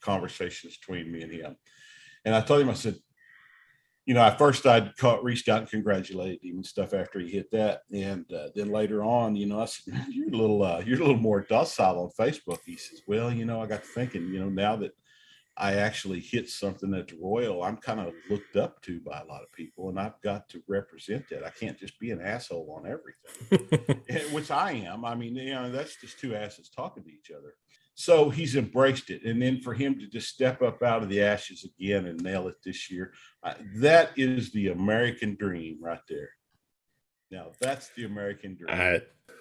conversations 0.00 0.76
between 0.76 1.10
me 1.10 1.22
and 1.22 1.32
him, 1.32 1.56
and 2.26 2.34
I 2.34 2.42
told 2.42 2.60
him 2.60 2.68
I 2.68 2.74
said, 2.74 2.96
you 4.10 4.14
know, 4.14 4.22
at 4.22 4.38
first 4.38 4.66
I'd 4.66 4.96
caught, 4.96 5.22
reached 5.22 5.48
out 5.48 5.60
and 5.60 5.70
congratulated 5.70 6.42
him 6.42 6.56
and 6.56 6.66
stuff 6.66 6.94
after 6.94 7.20
he 7.20 7.30
hit 7.30 7.48
that, 7.52 7.82
and 7.92 8.26
uh, 8.32 8.48
then 8.56 8.72
later 8.72 9.04
on, 9.04 9.36
you 9.36 9.46
know, 9.46 9.60
I 9.60 9.66
said, 9.66 10.04
"You're 10.08 10.30
a 10.30 10.36
little, 10.36 10.64
uh, 10.64 10.82
you're 10.84 10.96
a 10.96 11.00
little 11.00 11.16
more 11.16 11.42
docile 11.42 12.00
on 12.00 12.10
Facebook." 12.18 12.58
He 12.66 12.74
says, 12.74 13.02
"Well, 13.06 13.32
you 13.32 13.44
know, 13.44 13.62
I 13.62 13.66
got 13.66 13.84
thinking, 13.84 14.26
you 14.34 14.40
know, 14.40 14.48
now 14.48 14.74
that 14.74 14.96
I 15.56 15.74
actually 15.74 16.18
hit 16.18 16.48
something 16.48 16.92
at 16.92 17.06
the 17.06 17.18
Royal, 17.22 17.62
I'm 17.62 17.76
kind 17.76 18.00
of 18.00 18.12
looked 18.28 18.56
up 18.56 18.82
to 18.82 18.98
by 18.98 19.20
a 19.20 19.26
lot 19.26 19.44
of 19.44 19.52
people, 19.52 19.90
and 19.90 20.00
I've 20.00 20.20
got 20.22 20.48
to 20.48 20.62
represent 20.66 21.28
that. 21.28 21.46
I 21.46 21.50
can't 21.50 21.78
just 21.78 21.96
be 22.00 22.10
an 22.10 22.20
asshole 22.20 22.82
on 22.82 22.90
everything, 22.90 24.32
which 24.34 24.50
I 24.50 24.72
am. 24.72 25.04
I 25.04 25.14
mean, 25.14 25.36
you 25.36 25.54
know, 25.54 25.70
that's 25.70 26.00
just 26.00 26.18
two 26.18 26.34
asses 26.34 26.68
talking 26.68 27.04
to 27.04 27.10
each 27.10 27.30
other." 27.30 27.54
So 28.00 28.30
he's 28.30 28.56
embraced 28.56 29.10
it. 29.10 29.24
And 29.26 29.42
then 29.42 29.60
for 29.60 29.74
him 29.74 29.98
to 29.98 30.06
just 30.06 30.30
step 30.30 30.62
up 30.62 30.82
out 30.82 31.02
of 31.02 31.10
the 31.10 31.20
ashes 31.20 31.66
again 31.66 32.06
and 32.06 32.18
nail 32.22 32.48
it 32.48 32.54
this 32.64 32.90
year, 32.90 33.12
uh, 33.42 33.52
that 33.76 34.12
is 34.16 34.50
the 34.52 34.68
American 34.68 35.36
dream 35.38 35.76
right 35.82 36.00
there. 36.08 36.30
Now, 37.30 37.48
that's 37.60 37.90
the 37.90 38.06
American 38.06 38.56
dream. 38.56 38.70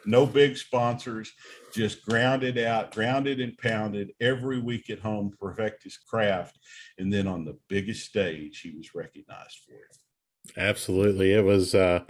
no 0.06 0.26
big 0.26 0.58
sponsors, 0.58 1.32
just 1.74 2.06
grounded 2.06 2.58
out, 2.58 2.94
grounded 2.94 3.40
and 3.40 3.58
pounded 3.58 4.12
every 4.20 4.60
week 4.60 4.90
at 4.90 5.00
home, 5.00 5.32
perfect 5.40 5.84
his 5.84 5.96
craft. 5.96 6.60
And 6.98 7.14
then 7.14 7.28
on 7.28 7.46
the 7.46 7.58
biggest 7.70 8.08
stage, 8.08 8.60
he 8.60 8.72
was 8.72 8.94
recognized 8.94 9.60
for 9.66 9.76
it. 9.76 10.58
Absolutely. 10.58 11.32
It 11.32 11.46
was, 11.46 11.74
uh, 11.74 12.02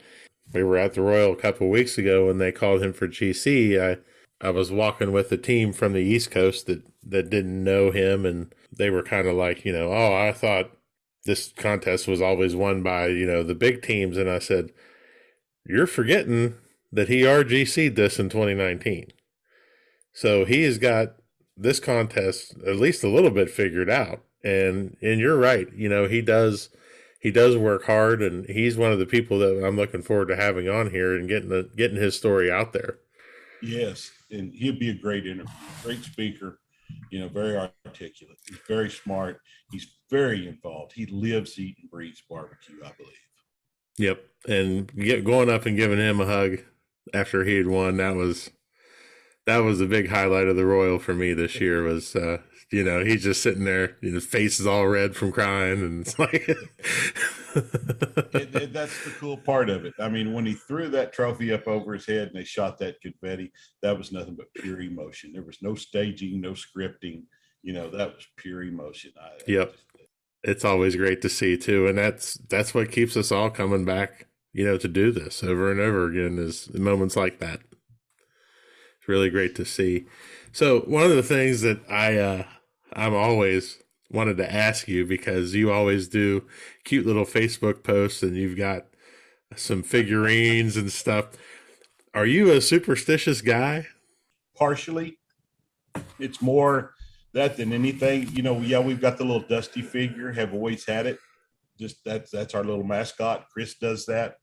we 0.51 0.63
were 0.63 0.77
at 0.77 0.95
the 0.95 1.01
Royal 1.01 1.31
a 1.31 1.35
couple 1.35 1.69
weeks 1.69 1.99
ago 1.99 2.25
when 2.25 2.39
they 2.39 2.51
called 2.51 2.81
him 2.81 2.91
for 2.91 3.07
GC. 3.07 3.79
I, 3.79 3.99
I 4.41 4.51
was 4.51 4.71
walking 4.71 5.11
with 5.11 5.31
a 5.31 5.37
team 5.37 5.73
from 5.73 5.93
the 5.93 5.99
East 5.99 6.31
Coast 6.31 6.65
that 6.67 6.83
that 7.03 7.29
didn't 7.29 7.63
know 7.63 7.91
him, 7.91 8.25
and 8.25 8.53
they 8.75 8.89
were 8.89 9.03
kind 9.03 9.27
of 9.27 9.35
like, 9.35 9.65
you 9.65 9.73
know, 9.73 9.91
oh, 9.91 10.15
I 10.15 10.31
thought 10.31 10.71
this 11.25 11.51
contest 11.55 12.07
was 12.07 12.21
always 12.21 12.55
won 12.55 12.81
by 12.81 13.07
you 13.07 13.25
know 13.25 13.43
the 13.43 13.55
big 13.55 13.81
teams, 13.81 14.17
and 14.17 14.29
I 14.29 14.39
said, 14.39 14.71
you're 15.65 15.87
forgetting 15.87 16.55
that 16.91 17.09
he 17.09 17.21
RGC'd 17.21 17.95
this 17.95 18.19
in 18.19 18.29
2019, 18.29 19.11
so 20.13 20.45
he 20.45 20.63
has 20.63 20.77
got 20.77 21.15
this 21.57 21.79
contest 21.79 22.55
at 22.65 22.77
least 22.77 23.03
a 23.03 23.09
little 23.09 23.31
bit 23.31 23.49
figured 23.49 23.89
out, 23.89 24.21
and 24.43 24.95
and 25.01 25.19
you're 25.19 25.37
right, 25.37 25.67
you 25.75 25.89
know, 25.89 26.07
he 26.07 26.21
does 26.21 26.69
he 27.19 27.31
does 27.31 27.57
work 27.57 27.83
hard, 27.83 28.21
and 28.21 28.45
he's 28.45 28.77
one 28.77 28.93
of 28.93 28.99
the 28.99 29.05
people 29.05 29.39
that 29.39 29.65
I'm 29.65 29.75
looking 29.75 30.01
forward 30.01 30.29
to 30.29 30.37
having 30.37 30.69
on 30.69 30.91
here 30.91 31.13
and 31.13 31.27
getting 31.27 31.49
the, 31.49 31.69
getting 31.75 31.97
his 31.97 32.15
story 32.15 32.49
out 32.49 32.71
there. 32.71 32.99
Yes, 33.61 34.11
and 34.31 34.53
he'd 34.53 34.79
be 34.79 34.89
a 34.89 34.93
great 34.93 35.25
interview, 35.25 35.53
great 35.83 36.03
speaker. 36.03 36.59
You 37.11 37.19
know, 37.19 37.27
very 37.27 37.55
articulate. 37.55 38.37
He's 38.47 38.57
very 38.67 38.89
smart. 38.89 39.41
He's 39.71 39.87
very 40.09 40.47
involved. 40.47 40.93
He 40.93 41.05
lives, 41.05 41.57
eats, 41.59 41.79
and 41.81 41.89
breathes 41.89 42.23
barbecue. 42.27 42.77
I 42.83 42.91
believe. 42.97 43.13
Yep, 43.97 44.23
and 44.47 44.95
get, 44.95 45.23
going 45.23 45.49
up 45.49 45.65
and 45.65 45.77
giving 45.77 45.99
him 45.99 46.19
a 46.19 46.25
hug 46.25 46.59
after 47.13 47.43
he 47.43 47.57
had 47.57 47.67
won 47.67 47.97
that 47.97 48.15
was 48.15 48.49
that 49.45 49.59
was 49.59 49.81
a 49.81 49.85
big 49.85 50.09
highlight 50.09 50.47
of 50.47 50.55
the 50.55 50.65
Royal 50.65 50.99
for 50.99 51.13
me 51.13 51.33
this 51.33 51.59
year. 51.59 51.83
Was 51.83 52.15
uh, 52.15 52.39
you 52.71 52.83
know 52.83 53.03
he's 53.03 53.23
just 53.23 53.41
sitting 53.41 53.63
there, 53.63 53.97
his 54.01 54.25
face 54.25 54.59
is 54.59 54.67
all 54.67 54.87
red 54.87 55.15
from 55.15 55.31
crying, 55.31 55.81
and 55.81 56.01
it's 56.01 56.19
like 56.19 56.47
it, 57.55 58.55
it, 58.55 58.73
that's 58.73 59.03
the 59.03 59.11
cool 59.11 59.37
part 59.37 59.69
of 59.69 59.85
it. 59.85 59.93
I 59.99 60.07
mean, 60.09 60.33
when 60.33 60.45
he 60.45 60.53
threw 60.53 60.87
that 60.89 61.13
trophy 61.13 61.51
up 61.51 61.67
over 61.67 61.93
his 61.93 62.05
head 62.05 62.27
and 62.27 62.35
they 62.35 62.43
shot 62.43 62.77
that 62.79 63.01
confetti, 63.01 63.51
that 63.81 63.97
was 63.97 64.11
nothing 64.11 64.35
but 64.35 64.53
pure 64.53 64.81
emotion. 64.81 65.33
There 65.33 65.43
was 65.43 65.57
no 65.61 65.75
staging, 65.75 66.41
no 66.41 66.51
scripting. 66.51 67.23
You 67.63 67.73
know, 67.73 67.89
that 67.89 68.15
was 68.15 68.27
pure 68.37 68.63
emotion. 68.63 69.11
I, 69.19 69.31
yep. 69.47 69.73
it's 70.43 70.63
always 70.63 70.95
great 70.95 71.21
to 71.23 71.29
see 71.29 71.57
too, 71.57 71.87
and 71.87 71.97
that's 71.97 72.35
that's 72.49 72.73
what 72.73 72.91
keeps 72.91 73.17
us 73.17 73.31
all 73.31 73.49
coming 73.49 73.85
back. 73.85 74.27
You 74.53 74.65
know, 74.65 74.77
to 74.77 74.87
do 74.87 75.11
this 75.11 75.43
over 75.43 75.71
and 75.71 75.79
over 75.79 76.05
again 76.05 76.37
is 76.37 76.71
moments 76.73 77.15
like 77.15 77.39
that. 77.39 77.61
It's 78.99 79.07
really 79.07 79.29
great 79.29 79.55
to 79.55 79.65
see. 79.65 80.05
So 80.51 80.81
one 80.81 81.03
of 81.03 81.15
the 81.15 81.23
things 81.23 81.61
that 81.61 81.79
I 81.89 82.17
uh, 82.17 82.43
I'm 82.93 83.13
always 83.13 83.77
wanted 84.11 84.37
to 84.37 84.51
ask 84.51 84.87
you 84.87 85.05
because 85.05 85.53
you 85.53 85.71
always 85.71 86.07
do 86.07 86.45
cute 86.83 87.05
little 87.05 87.25
Facebook 87.25 87.83
posts 87.83 88.23
and 88.23 88.35
you've 88.35 88.57
got 88.57 88.85
some 89.55 89.83
figurines 89.83 90.77
and 90.77 90.91
stuff. 90.91 91.27
Are 92.13 92.25
you 92.25 92.51
a 92.51 92.61
superstitious 92.61 93.41
guy? 93.41 93.87
Partially. 94.57 95.19
It's 96.19 96.41
more 96.41 96.93
that 97.33 97.57
than 97.57 97.71
anything. 97.71 98.29
You 98.29 98.41
know, 98.41 98.59
yeah, 98.59 98.79
we've 98.79 99.01
got 99.01 99.17
the 99.17 99.23
little 99.23 99.47
dusty 99.47 99.81
figure, 99.81 100.31
have 100.31 100.53
always 100.53 100.85
had 100.85 101.05
it. 101.05 101.19
Just 101.79 102.03
that's 102.03 102.31
that's 102.31 102.55
our 102.55 102.63
little 102.63 102.83
mascot. 102.83 103.45
Chris 103.53 103.75
does 103.75 104.05
that. 104.07 104.35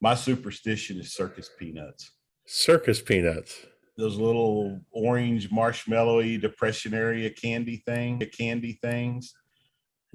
My 0.00 0.14
superstition 0.14 0.98
is 0.98 1.12
circus 1.12 1.50
peanuts. 1.58 2.10
Circus 2.46 3.00
peanuts 3.00 3.66
those 4.00 4.16
little 4.16 4.80
orange 4.90 5.50
marshmallowy 5.50 6.40
depression 6.40 6.94
area 6.94 7.30
candy 7.30 7.82
thing, 7.86 8.20
candy 8.36 8.78
things. 8.82 9.34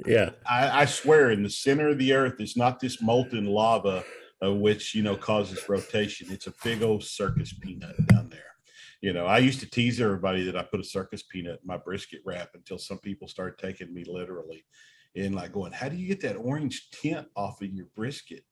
Yeah. 0.05 0.31
I, 0.49 0.81
I, 0.81 0.85
swear 0.85 1.31
in 1.31 1.43
the 1.43 1.49
center 1.49 1.87
of 1.89 1.97
the 1.97 2.11
earth 2.11 2.41
is 2.41 2.57
not 2.57 2.81
this 2.81 3.01
molten 3.01 3.45
lava 3.45 4.03
uh, 4.43 4.53
which 4.53 4.93
you 4.93 5.03
know 5.03 5.15
causes 5.15 5.67
rotation. 5.69 6.27
It's 6.31 6.47
a 6.47 6.53
big 6.63 6.83
old 6.83 7.03
circus 7.03 7.53
peanut 7.53 7.95
down 8.07 8.29
there. 8.29 8.41
You 9.01 9.13
know, 9.13 9.25
I 9.25 9.37
used 9.37 9.59
to 9.59 9.69
tease 9.69 10.01
everybody 10.01 10.43
that 10.45 10.57
I 10.57 10.63
put 10.63 10.79
a 10.79 10.83
circus 10.83 11.23
peanut 11.23 11.59
in 11.61 11.67
my 11.67 11.77
brisket 11.77 12.21
wrap 12.25 12.49
until 12.53 12.77
some 12.77 12.97
people 12.99 13.27
started 13.27 13.57
taking 13.57 13.93
me 13.93 14.03
literally 14.07 14.65
and 15.15 15.35
like 15.35 15.53
going, 15.53 15.71
"How 15.71 15.89
do 15.89 15.95
you 15.95 16.07
get 16.07 16.21
that 16.21 16.35
orange 16.35 16.89
tint 16.91 17.27
off 17.35 17.61
of 17.61 17.69
your 17.69 17.87
brisket?" 17.95 18.43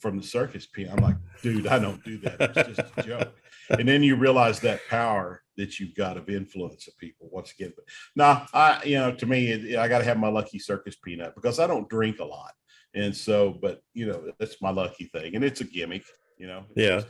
From 0.00 0.16
the 0.16 0.22
circus 0.22 0.66
peanut. 0.66 0.94
I'm 0.94 1.02
like, 1.02 1.16
dude, 1.42 1.66
I 1.66 1.78
don't 1.78 2.02
do 2.04 2.18
that. 2.18 2.40
It's 2.40 2.78
just 2.78 2.92
a 2.96 3.02
joke. 3.02 3.34
And 3.70 3.86
then 3.86 4.02
you 4.02 4.16
realize 4.16 4.58
that 4.60 4.80
power 4.88 5.42
that 5.56 5.78
you've 5.78 5.94
got 5.94 6.16
of 6.16 6.28
influence 6.28 6.88
of 6.88 6.98
people 6.98 7.28
once 7.30 7.52
again. 7.52 7.72
But 7.76 7.84
now, 8.16 8.46
I, 8.52 8.82
you 8.84 8.98
know, 8.98 9.12
to 9.14 9.26
me, 9.26 9.76
I 9.76 9.86
got 9.88 9.98
to 9.98 10.04
have 10.04 10.18
my 10.18 10.28
lucky 10.28 10.58
circus 10.58 10.96
peanut 10.96 11.34
because 11.34 11.60
I 11.60 11.66
don't 11.66 11.88
drink 11.88 12.18
a 12.18 12.24
lot. 12.24 12.52
And 12.94 13.14
so, 13.14 13.56
but 13.62 13.82
you 13.94 14.06
know, 14.06 14.32
that's 14.38 14.60
my 14.60 14.70
lucky 14.70 15.04
thing, 15.04 15.36
and 15.36 15.44
it's 15.44 15.60
a 15.60 15.64
gimmick. 15.64 16.02
You 16.38 16.46
know. 16.46 16.64
Yeah. 16.74 17.02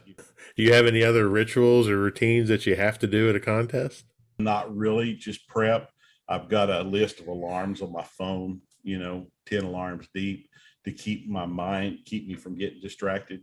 Do 0.56 0.62
you 0.62 0.74
have 0.74 0.86
any 0.86 1.04
other 1.04 1.28
rituals 1.28 1.88
or 1.88 1.96
routines 1.96 2.48
that 2.48 2.66
you 2.66 2.76
have 2.76 2.98
to 2.98 3.06
do 3.06 3.30
at 3.30 3.36
a 3.36 3.40
contest? 3.40 4.04
Not 4.38 4.74
really. 4.76 5.14
Just 5.14 5.46
prep. 5.48 5.90
I've 6.28 6.48
got 6.48 6.68
a 6.68 6.82
list 6.82 7.20
of 7.20 7.28
alarms 7.28 7.80
on 7.80 7.92
my 7.92 8.02
phone. 8.02 8.60
You 8.82 8.98
know, 8.98 9.26
ten 9.46 9.64
alarms 9.64 10.08
deep 10.14 10.48
to 10.84 10.92
keep 10.92 11.28
my 11.28 11.46
mind, 11.46 12.00
keep 12.04 12.26
me 12.26 12.34
from 12.34 12.56
getting 12.56 12.80
distracted. 12.80 13.40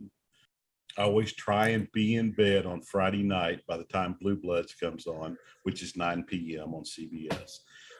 I 0.96 1.02
always 1.02 1.32
try 1.32 1.68
and 1.68 1.90
be 1.92 2.16
in 2.16 2.32
bed 2.32 2.66
on 2.66 2.82
Friday 2.82 3.22
night 3.22 3.60
by 3.68 3.76
the 3.76 3.84
time 3.84 4.16
Blue 4.20 4.36
Bloods 4.36 4.74
comes 4.74 5.06
on, 5.06 5.36
which 5.62 5.82
is 5.82 5.96
9 5.96 6.24
p.m. 6.24 6.74
on 6.74 6.82
CBS. 6.82 7.58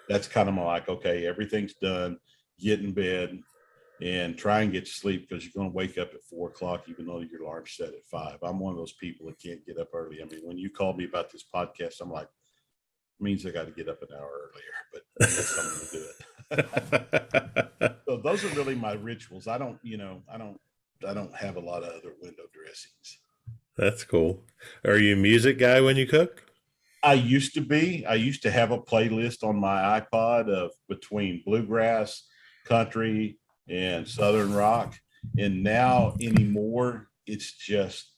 That's 0.09 0.27
kind 0.27 0.49
of 0.49 0.57
my 0.57 0.65
like, 0.65 0.89
okay, 0.89 1.27
everything's 1.27 1.75
done. 1.75 2.19
Get 2.59 2.81
in 2.81 2.93
bed 2.93 3.39
and 4.03 4.37
try 4.37 4.63
and 4.63 4.73
get 4.73 4.87
to 4.87 4.91
sleep 4.91 5.29
because 5.29 5.45
you're 5.45 5.53
going 5.55 5.71
to 5.71 5.77
wake 5.77 5.99
up 5.99 6.13
at 6.15 6.25
four 6.25 6.49
o'clock, 6.49 6.89
even 6.89 7.07
though 7.07 7.21
your 7.21 7.43
alarm's 7.43 7.77
set 7.77 7.89
at 7.89 8.07
five. 8.11 8.39
I'm 8.43 8.59
one 8.59 8.73
of 8.73 8.79
those 8.79 8.95
people 8.95 9.27
that 9.27 9.41
can't 9.41 9.65
get 9.65 9.79
up 9.79 9.91
early. 9.95 10.21
I 10.21 10.25
mean, 10.25 10.41
when 10.43 10.59
you 10.59 10.71
called 10.71 10.97
me 10.97 11.05
about 11.05 11.31
this 11.31 11.45
podcast, 11.55 12.01
I'm 12.01 12.11
like, 12.11 12.29
means 13.21 13.45
I 13.47 13.51
got 13.51 13.67
to 13.67 13.73
get 13.73 13.89
up 13.89 14.03
an 14.03 14.09
hour 14.17 14.51
earlier, 14.51 14.75
but 14.93 15.03
that's 15.19 15.59
I'm 15.59 15.67
going 15.67 15.87
to 15.87 15.93
do 15.93 16.03
it. 16.03 16.27
so 18.07 18.17
those 18.23 18.45
are 18.45 18.49
really 18.57 18.75
my 18.75 18.93
rituals. 18.95 19.47
I 19.47 19.59
don't, 19.59 19.79
you 19.83 19.97
know, 19.97 20.23
I 20.33 20.39
don't, 20.39 20.59
I 21.07 21.15
don't 21.15 21.35
have 21.35 21.57
a 21.57 21.61
lot 21.61 21.83
of 21.83 21.91
other 21.91 22.15
window 22.21 22.45
dressings. 22.53 23.19
That's 23.77 24.05
cool. 24.05 24.45
Are 24.85 24.99
you 24.99 25.13
a 25.13 25.17
music 25.17 25.59
guy 25.59 25.81
when 25.81 25.97
you 25.97 26.07
cook? 26.07 26.45
I 27.03 27.15
used 27.15 27.55
to 27.55 27.61
be. 27.61 28.05
I 28.07 28.15
used 28.15 28.43
to 28.43 28.51
have 28.51 28.73
a 28.73 28.79
playlist 28.79 29.45
on 29.45 29.57
my 29.57 30.01
iPod 30.01 30.49
of 30.49 30.73
between 30.89 31.43
bluegrass, 31.45 32.25
country, 32.65 33.39
and 33.69 34.09
southern 34.09 34.53
rock. 34.53 34.97
And 35.39 35.63
now 35.63 36.17
anymore, 36.21 37.09
it's 37.27 37.53
just 37.53 38.15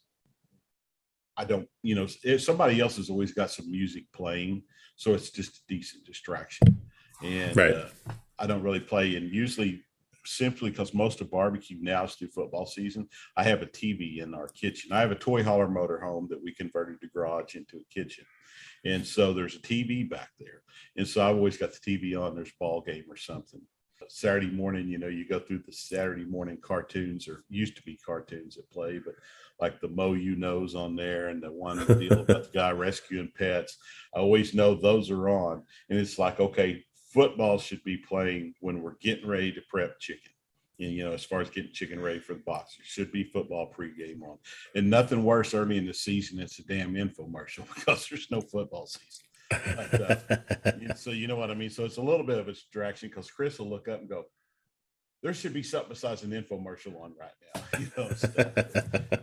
I 1.37 1.45
don't, 1.45 1.69
you 1.83 1.95
know, 1.95 2.07
somebody 2.37 2.81
else 2.81 2.97
has 2.97 3.09
always 3.09 3.33
got 3.33 3.51
some 3.51 3.71
music 3.71 4.05
playing, 4.13 4.63
so 4.97 5.15
it's 5.15 5.31
just 5.31 5.57
a 5.57 5.61
decent 5.69 6.05
distraction 6.05 6.80
and 7.23 7.57
right. 7.57 7.75
uh, 7.75 7.89
I 8.39 8.47
don't 8.47 8.63
really 8.63 8.81
play. 8.81 9.17
And 9.17 9.33
usually, 9.33 9.83
simply 10.25 10.71
because 10.71 10.95
most 10.95 11.21
of 11.21 11.31
barbecue 11.31 11.79
now 11.81 12.05
is 12.05 12.15
through 12.15 12.29
football 12.29 12.67
season, 12.67 13.09
I 13.37 13.45
have 13.45 13.63
a 13.63 13.67
TV 13.67 14.23
in 14.23 14.35
our 14.35 14.49
kitchen. 14.49 14.93
I 14.93 15.01
have 15.01 15.11
a 15.11 15.17
toy 15.17 15.43
hauler 15.43 15.69
motor 15.69 15.99
home 16.01 16.29
that 16.31 16.43
we 16.43 16.53
converted 16.53 16.99
the 17.01 17.09
garage 17.09 17.55
into 17.55 17.79
a 17.79 17.95
kitchen, 17.95 18.25
and 18.85 19.07
so 19.07 19.33
there's 19.33 19.57
a 19.57 19.61
TV 19.61 20.09
back 20.09 20.31
there. 20.39 20.63
And 20.97 21.07
so 21.07 21.25
I've 21.25 21.37
always 21.37 21.57
got 21.57 21.73
the 21.73 21.79
TV 21.99 22.21
on. 22.21 22.35
There's 22.35 22.53
ball 22.59 22.81
game 22.81 23.05
or 23.09 23.17
something. 23.17 23.61
Saturday 24.09 24.51
morning, 24.51 24.89
you 24.89 24.99
know, 24.99 25.09
you 25.09 25.27
go 25.27 25.39
through 25.39 25.63
the 25.67 25.73
Saturday 25.73 26.25
morning 26.25 26.59
cartoons, 26.61 27.29
or 27.29 27.45
used 27.49 27.77
to 27.77 27.83
be 27.83 27.97
cartoons 28.05 28.57
that 28.57 28.71
play, 28.71 28.99
but 28.99 29.15
like 29.61 29.81
the 29.81 29.89
Mo 29.89 30.15
You 30.15 30.37
Knows 30.37 30.75
on 30.75 30.97
there 30.97 31.29
and 31.29 31.43
the 31.43 31.53
one 31.53 31.85
deal 31.99 32.21
about 32.21 32.45
the 32.45 32.51
guy 32.53 32.73
rescuing 32.73 33.31
pets. 33.37 33.79
I 34.15 34.19
always 34.19 34.55
know 34.55 34.75
those 34.75 35.11
are 35.11 35.29
on. 35.29 35.63
And 35.89 35.99
it's 35.99 36.19
like, 36.19 36.41
okay, 36.41 36.85
football 37.13 37.59
should 37.59 37.83
be 37.85 37.97
playing 37.97 38.55
when 38.61 38.83
we're 38.83 38.97
getting 39.01 39.29
ready 39.29 39.53
to 39.53 39.61
prep 39.69 39.99
chicken. 39.99 40.31
And, 40.79 40.93
you 40.93 41.05
know, 41.05 41.13
as 41.13 41.25
far 41.25 41.41
as 41.41 41.51
getting 41.51 41.73
chicken 41.73 42.01
ready 42.01 42.21
for 42.21 42.35
the 42.35 42.41
box, 42.41 42.77
there 42.77 42.87
should 42.87 43.13
be 43.13 43.25
football 43.25 43.71
pregame 43.77 44.23
on. 44.23 44.39
And 44.75 44.89
nothing 44.89 45.25
worse 45.25 45.53
early 45.53 45.77
in 45.77 45.87
the 45.87 45.93
season, 45.93 46.39
it's 46.39 46.59
a 46.59 46.65
damn 46.65 46.95
infomercial 46.95 47.67
because 47.75 48.09
there's 48.09 48.31
no 48.31 48.41
football 48.41 48.87
season. 48.87 49.27
But, 49.51 50.01
uh, 50.01 50.95
so 50.95 51.11
you 51.11 51.27
know 51.27 51.37
what 51.37 51.51
I 51.51 51.55
mean. 51.55 51.71
So 51.71 51.85
it's 51.85 51.97
a 51.97 52.03
little 52.03 52.25
bit 52.25 52.39
of 52.39 52.49
a 52.49 52.53
distraction 52.53 53.09
because 53.09 53.31
Chris 53.31 53.59
will 53.59 53.69
look 53.69 53.89
up 53.89 53.99
and 53.99 54.09
go, 54.09 54.27
"There 55.25 55.35
should 55.35 55.53
be 55.53 55.65
something 55.65 55.89
besides 55.89 56.23
an 56.23 56.31
infomercial 56.31 57.03
on 57.03 57.15
right 57.19 57.33
now." 57.53 57.63
You 57.81 57.91
know, 57.97 58.09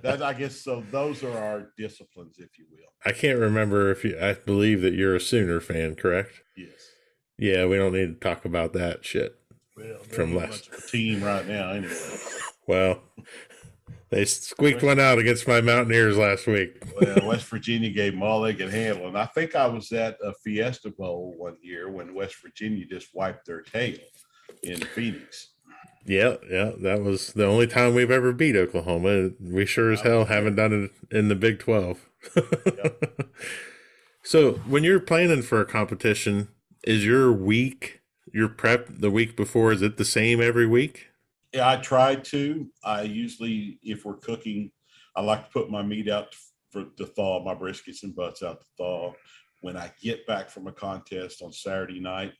that 0.01 0.19
I 0.21 0.33
guess 0.33 0.59
so. 0.59 0.83
Those 0.91 1.23
are 1.23 1.37
our 1.37 1.71
disciplines, 1.77 2.39
if 2.39 2.57
you 2.59 2.65
will. 2.69 2.89
I 3.05 3.13
can't 3.13 3.39
remember 3.39 3.89
if 3.89 4.03
you. 4.03 4.19
I 4.19 4.33
believe 4.33 4.81
that 4.81 4.93
you're 4.93 5.15
a 5.15 5.21
Sooner 5.21 5.61
fan, 5.61 5.95
correct? 5.95 6.41
Yes. 6.57 6.89
Yeah, 7.37 7.65
we 7.65 7.77
don't 7.77 7.93
need 7.93 8.19
to 8.19 8.27
talk 8.27 8.45
about 8.45 8.73
that 8.73 9.05
shit 9.05 9.35
well, 9.75 9.99
from 10.09 10.35
last 10.35 10.69
team 10.89 11.23
right 11.23 11.47
now. 11.47 11.71
Anyway, 11.71 11.95
well, 12.67 13.01
they 14.09 14.25
squeaked 14.25 14.81
one 14.81 14.99
out 14.99 15.19
against 15.19 15.47
my 15.47 15.61
Mountaineers 15.61 16.17
last 16.17 16.47
week. 16.47 16.83
well, 16.99 17.27
West 17.27 17.45
Virginia 17.45 17.89
gave 17.89 18.13
them 18.13 18.23
all 18.23 18.41
they 18.41 18.53
could 18.53 18.71
handle, 18.71 19.07
and 19.07 19.17
I 19.17 19.25
think 19.25 19.55
I 19.55 19.67
was 19.67 19.91
at 19.91 20.17
a 20.23 20.33
Fiesta 20.43 20.89
Bowl 20.89 21.35
one 21.37 21.57
year 21.61 21.91
when 21.91 22.15
West 22.15 22.35
Virginia 22.41 22.85
just 22.85 23.13
wiped 23.13 23.45
their 23.45 23.61
tail 23.61 23.97
in 24.63 24.79
Phoenix. 24.79 25.49
Yeah, 26.05 26.37
yeah, 26.49 26.71
that 26.79 27.03
was 27.03 27.33
the 27.33 27.45
only 27.45 27.67
time 27.67 27.93
we've 27.93 28.09
ever 28.09 28.31
beat 28.31 28.55
Oklahoma. 28.55 29.31
We 29.41 29.65
sure 29.65 29.91
as 29.91 30.01
hell 30.01 30.25
haven't 30.25 30.55
done 30.55 30.89
it 31.11 31.15
in 31.15 31.27
the 31.27 31.35
Big 31.35 31.59
Twelve. 31.59 32.09
yep. 32.35 33.29
So, 34.23 34.55
when 34.67 34.83
you're 34.83 34.99
planning 34.99 35.41
for 35.41 35.61
a 35.61 35.65
competition, 35.65 36.49
is 36.87 37.03
your 37.05 37.33
week 37.33 37.99
your 38.33 38.47
prep 38.47 38.87
the 38.89 39.11
week 39.11 39.35
before 39.35 39.73
is 39.73 39.81
it 39.81 39.97
the 39.97 40.05
same 40.05 40.41
every 40.41 40.65
week? 40.65 41.07
Yeah 41.53 41.69
i 41.69 41.75
try 41.75 42.15
to. 42.15 42.67
I 42.83 43.01
usually 43.01 43.77
if 43.83 44.05
we're 44.05 44.15
cooking 44.15 44.71
i 45.15 45.21
like 45.21 45.45
to 45.45 45.51
put 45.51 45.69
my 45.69 45.83
meat 45.83 46.09
out 46.09 46.33
for 46.71 46.85
to 46.97 47.05
thaw 47.05 47.43
my 47.43 47.53
briskets 47.53 48.03
and 48.03 48.15
butts 48.15 48.41
out 48.41 48.61
to 48.61 48.67
thaw. 48.77 49.13
When 49.61 49.75
i 49.75 49.91
get 50.01 50.25
back 50.27 50.49
from 50.49 50.67
a 50.67 50.71
contest 50.71 51.41
on 51.41 51.51
saturday 51.51 51.99
night 51.99 52.33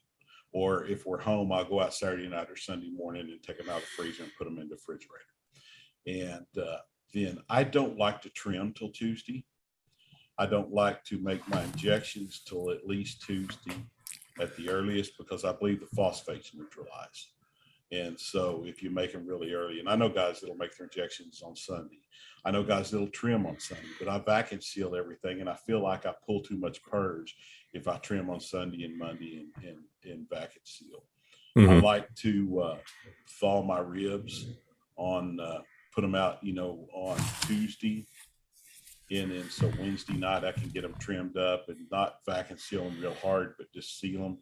or 0.54 0.86
if 0.86 1.06
we're 1.06 1.20
home 1.20 1.52
i'll 1.52 1.66
go 1.66 1.82
out 1.82 1.94
saturday 1.94 2.30
night 2.30 2.50
or 2.50 2.56
sunday 2.56 2.92
morning 2.92 3.30
and 3.30 3.44
take 3.44 3.58
them 3.58 3.70
out 3.70 3.78
of 3.78 3.82
the 3.82 4.02
freezer 4.02 4.24
and 4.24 4.32
put 4.38 4.46
them 4.46 4.60
in 4.60 4.70
the 4.70 4.76
refrigerator. 4.76 5.26
And 6.08 6.64
uh, 6.64 6.78
then 7.14 7.40
i 7.50 7.66
don't 7.66 7.98
like 7.98 8.22
to 8.22 8.30
trim 8.30 8.74
till 8.74 8.92
tuesday. 8.92 9.44
I 10.40 10.46
don't 10.46 10.72
like 10.72 11.04
to 11.06 11.20
make 11.20 11.46
my 11.50 11.62
injections 11.64 12.44
till 12.48 12.72
at 12.72 12.88
least 12.88 13.24
tuesday 13.24 13.84
at 14.40 14.56
the 14.56 14.70
earliest 14.70 15.18
because 15.18 15.46
I 15.46 15.54
believe 15.54 15.80
the 15.80 15.96
phosphates 15.96 16.54
neutralize. 16.54 17.28
And 17.92 18.20
so 18.20 18.64
if 18.66 18.84
you 18.84 18.90
make 18.90 19.14
them 19.14 19.26
really 19.26 19.54
early, 19.54 19.80
and 19.80 19.88
I 19.88 19.96
know 19.96 20.10
guys 20.10 20.42
that'll 20.42 20.58
make 20.58 20.78
their 20.78 20.88
injections 20.88 21.42
on 21.42 21.56
Sunday. 21.56 22.00
I 22.44 22.52
know 22.52 22.64
guys 22.64 22.92
that'll 22.92 23.08
trim 23.08 23.46
on 23.46 23.60
Sunday, 23.60 23.88
but 24.00 24.10
I 24.10 24.20
vacuum 24.20 24.62
seal 24.62 24.96
everything. 24.96 25.40
And 25.40 25.50
I 25.50 25.56
feel 25.56 25.82
like 25.82 26.06
I 26.06 26.14
pull 26.26 26.42
too 26.42 26.58
much 26.58 26.84
purge 26.84 27.36
if 27.74 27.88
I 27.88 27.98
trim 27.98 28.30
on 28.30 28.40
Sunday 28.40 28.84
and 28.84 28.98
Monday 28.98 29.38
and, 29.38 29.70
and, 29.70 29.78
and 30.12 30.30
vacuum 30.30 30.64
seal. 30.64 31.04
Mm-hmm. 31.58 31.74
I 31.74 31.80
like 31.80 32.14
to 32.16 32.60
uh, 32.60 32.78
thaw 33.40 33.64
my 33.64 33.80
ribs 33.80 34.48
on, 34.98 35.40
uh, 35.40 35.62
put 35.94 36.02
them 36.02 36.16
out, 36.16 36.44
you 36.44 36.54
know, 36.54 36.88
on 36.94 37.18
Tuesday 37.44 38.06
and 39.10 39.32
then 39.32 39.50
so 39.50 39.72
Wednesday 39.80 40.14
night 40.14 40.44
I 40.44 40.52
can 40.52 40.70
get 40.70 40.82
them 40.82 40.96
trimmed 41.00 41.38
up 41.38 41.70
and 41.70 41.78
not 41.92 42.20
vacuum 42.26 42.60
seal 42.60 42.84
them 42.84 43.00
real 43.00 43.16
hard, 43.16 43.56
but 43.58 43.72
just 43.74 44.00
seal 44.00 44.22
them 44.22 44.38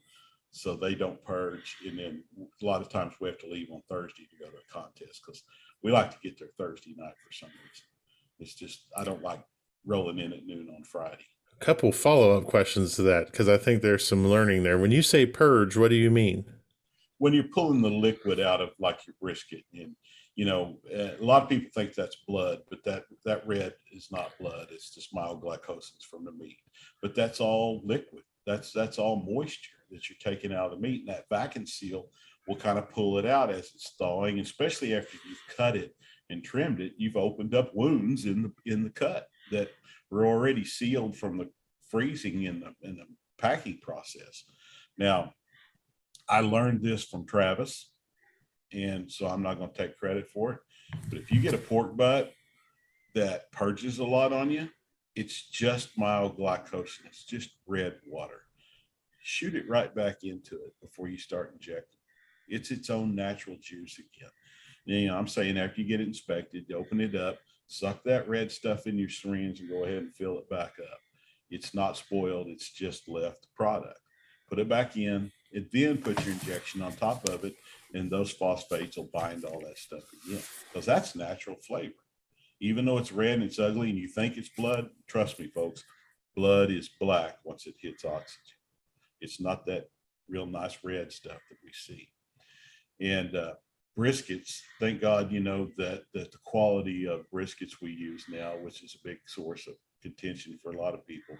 so 0.51 0.75
they 0.75 0.95
don't 0.95 1.23
purge. 1.23 1.75
And 1.85 1.99
then 1.99 2.23
a 2.61 2.65
lot 2.65 2.81
of 2.81 2.89
times 2.89 3.13
we 3.19 3.27
have 3.27 3.37
to 3.39 3.49
leave 3.49 3.69
on 3.71 3.81
Thursday 3.89 4.23
to 4.23 4.37
go 4.37 4.49
to 4.49 4.57
a 4.57 4.73
contest 4.73 5.21
because 5.25 5.43
we 5.83 5.91
like 5.91 6.11
to 6.11 6.17
get 6.23 6.39
there 6.39 6.49
Thursday 6.57 6.95
night 6.97 7.13
for 7.25 7.33
some 7.33 7.49
reason. 7.49 7.85
It's 8.39 8.55
just 8.55 8.85
I 8.97 9.03
don't 9.03 9.21
like 9.21 9.43
rolling 9.85 10.19
in 10.19 10.33
at 10.33 10.45
noon 10.45 10.69
on 10.75 10.83
Friday. 10.83 11.25
A 11.59 11.63
couple 11.63 11.91
follow 11.91 12.37
up 12.37 12.45
questions 12.45 12.95
to 12.95 13.01
that 13.03 13.27
because 13.27 13.47
I 13.47 13.57
think 13.57 13.81
there's 13.81 14.07
some 14.07 14.27
learning 14.27 14.63
there. 14.63 14.77
When 14.77 14.91
you 14.91 15.01
say 15.01 15.25
purge, 15.25 15.77
what 15.77 15.89
do 15.89 15.95
you 15.95 16.11
mean? 16.11 16.45
When 17.17 17.33
you're 17.33 17.45
pulling 17.45 17.81
the 17.81 17.89
liquid 17.89 18.39
out 18.39 18.61
of 18.61 18.71
like 18.79 18.99
your 19.07 19.15
brisket 19.21 19.63
and 19.73 19.95
you 20.35 20.43
know, 20.43 20.77
eh, 20.91 21.11
a 21.19 21.23
lot 21.23 21.43
of 21.43 21.49
people 21.49 21.69
think 21.73 21.93
that's 21.93 22.17
blood, 22.27 22.59
but 22.69 22.83
that 22.83 23.05
that 23.23 23.47
red 23.47 23.73
is 23.91 24.09
not 24.11 24.37
blood. 24.39 24.67
It's 24.69 24.93
just 24.93 25.13
mild 25.13 25.41
glycosis 25.41 26.03
from 26.09 26.25
the 26.25 26.31
meat. 26.33 26.57
But 27.01 27.15
that's 27.15 27.39
all 27.39 27.81
liquid. 27.85 28.23
That's 28.45 28.71
that's 28.73 28.99
all 28.99 29.23
moisture 29.25 29.71
that 29.91 30.09
you're 30.09 30.17
taking 30.21 30.53
out 30.53 30.71
of 30.71 30.71
the 30.71 30.87
meat, 30.87 31.01
and 31.01 31.09
that 31.09 31.29
vacuum 31.29 31.65
seal 31.65 32.09
will 32.47 32.57
kind 32.57 32.77
of 32.77 32.89
pull 32.89 33.17
it 33.17 33.25
out 33.25 33.49
as 33.49 33.71
it's 33.73 33.93
thawing, 33.97 34.39
especially 34.39 34.93
after 34.93 35.17
you've 35.27 35.57
cut 35.57 35.75
it 35.75 35.95
and 36.29 36.43
trimmed 36.43 36.81
it. 36.81 36.93
You've 36.97 37.17
opened 37.17 37.55
up 37.55 37.71
wounds 37.73 38.25
in 38.25 38.41
the 38.43 38.71
in 38.71 38.83
the 38.83 38.89
cut 38.89 39.27
that 39.51 39.69
were 40.11 40.25
already 40.25 40.65
sealed 40.65 41.15
from 41.15 41.37
the 41.37 41.49
freezing 41.89 42.43
in 42.43 42.59
the 42.59 42.73
in 42.81 42.97
the 42.97 43.05
packing 43.37 43.79
process. 43.81 44.43
Now, 44.97 45.33
I 46.27 46.41
learned 46.41 46.81
this 46.83 47.05
from 47.05 47.25
Travis 47.25 47.89
and 48.75 49.11
so 49.11 49.27
I'm 49.27 49.41
not 49.41 49.57
going 49.57 49.71
to 49.71 49.77
take 49.77 49.97
credit 49.97 50.27
for 50.27 50.53
it. 50.53 50.59
But 51.09 51.19
if 51.19 51.31
you 51.31 51.39
get 51.39 51.53
a 51.53 51.57
pork 51.57 51.95
butt 51.95 52.33
that 53.13 53.51
purges 53.51 53.99
a 53.99 54.03
lot 54.03 54.33
on 54.33 54.51
you, 54.51 54.69
it's 55.15 55.49
just 55.49 55.97
mild 55.97 56.37
glycosin. 56.37 57.05
It's 57.05 57.23
just 57.23 57.51
red 57.67 57.95
water. 58.07 58.41
Shoot 59.21 59.55
it 59.55 59.69
right 59.69 59.93
back 59.95 60.23
into 60.23 60.55
it 60.55 60.73
before 60.81 61.07
you 61.07 61.17
start 61.17 61.53
injecting. 61.53 61.99
It's 62.47 62.69
its 62.69 62.89
own 62.89 63.15
natural 63.15 63.57
juice 63.61 63.97
again. 63.97 64.29
You 64.85 65.07
know, 65.07 65.17
I'm 65.17 65.27
saying 65.27 65.57
after 65.57 65.81
you 65.81 65.87
get 65.87 66.01
it 66.01 66.07
inspected, 66.07 66.71
open 66.71 67.01
it 67.01 67.15
up, 67.15 67.39
suck 67.67 68.03
that 68.03 68.29
red 68.29 68.51
stuff 68.51 68.85
in 68.85 68.99
your 68.99 69.09
syringe 69.09 69.61
and 69.61 69.69
go 69.69 69.83
ahead 69.83 69.97
and 69.97 70.13
fill 70.13 70.37
it 70.37 70.49
back 70.49 70.73
up. 70.79 70.99
It's 71.49 71.73
not 71.73 71.97
spoiled, 71.97 72.47
it's 72.47 72.71
just 72.71 73.07
left 73.07 73.47
product. 73.55 73.99
Put 74.47 74.59
it 74.59 74.69
back 74.69 74.95
in, 74.95 75.31
and 75.53 75.67
then 75.71 75.97
put 75.97 76.23
your 76.25 76.33
injection 76.33 76.81
on 76.81 76.93
top 76.93 77.27
of 77.29 77.43
it, 77.43 77.55
and 77.93 78.11
those 78.11 78.31
phosphates 78.31 78.97
will 78.97 79.09
bind 79.13 79.43
all 79.45 79.59
that 79.61 79.77
stuff 79.77 80.03
again 80.25 80.41
because 80.67 80.85
that's 80.85 81.15
natural 81.15 81.55
flavor. 81.55 81.93
Even 82.59 82.85
though 82.85 82.97
it's 82.97 83.11
red 83.11 83.33
and 83.33 83.43
it's 83.43 83.59
ugly 83.59 83.89
and 83.89 83.99
you 83.99 84.07
think 84.07 84.37
it's 84.37 84.49
blood, 84.49 84.89
trust 85.07 85.39
me, 85.39 85.47
folks, 85.47 85.83
blood 86.35 86.71
is 86.71 86.89
black 86.99 87.37
once 87.43 87.67
it 87.67 87.75
hits 87.79 88.05
oxygen. 88.05 88.57
It's 89.21 89.39
not 89.39 89.65
that 89.65 89.89
real 90.27 90.45
nice 90.45 90.77
red 90.83 91.11
stuff 91.11 91.39
that 91.49 91.57
we 91.63 91.71
see. 91.73 92.09
And 92.99 93.35
uh, 93.35 93.53
briskets, 93.97 94.59
thank 94.79 95.01
God, 95.01 95.31
you 95.31 95.39
know, 95.39 95.69
that, 95.77 96.03
that 96.13 96.31
the 96.31 96.37
quality 96.43 97.07
of 97.07 97.29
briskets 97.33 97.81
we 97.81 97.91
use 97.91 98.25
now, 98.29 98.53
which 98.61 98.83
is 98.83 98.95
a 98.95 99.07
big 99.07 99.19
source 99.25 99.67
of 99.67 99.75
contention 100.01 100.59
for 100.61 100.71
a 100.71 100.81
lot 100.81 100.93
of 100.93 101.05
people, 101.07 101.37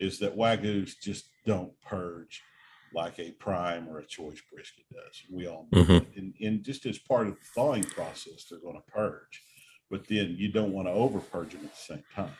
is 0.00 0.18
that 0.18 0.36
Wagyus 0.36 0.94
just 1.00 1.30
don't 1.44 1.72
purge 1.80 2.42
like 2.94 3.18
a 3.18 3.32
prime 3.32 3.88
or 3.88 3.98
a 3.98 4.06
choice 4.06 4.40
brisket 4.52 4.84
does. 4.92 5.22
We 5.30 5.46
all 5.46 5.68
know 5.72 5.84
mm-hmm. 5.84 6.18
and, 6.18 6.34
and, 6.40 6.64
just 6.64 6.86
as 6.86 6.98
part 6.98 7.26
of 7.26 7.34
the 7.34 7.44
thawing 7.54 7.84
process, 7.84 8.46
they're 8.48 8.60
going 8.60 8.76
to 8.76 8.92
purge, 8.92 9.42
but 9.90 10.06
then 10.08 10.34
you 10.38 10.50
don't 10.50 10.72
want 10.72 10.88
to 10.88 10.92
over 10.92 11.18
purge 11.18 11.52
them 11.52 11.64
at 11.64 11.74
the 11.74 11.94
same 11.94 12.04
time. 12.14 12.32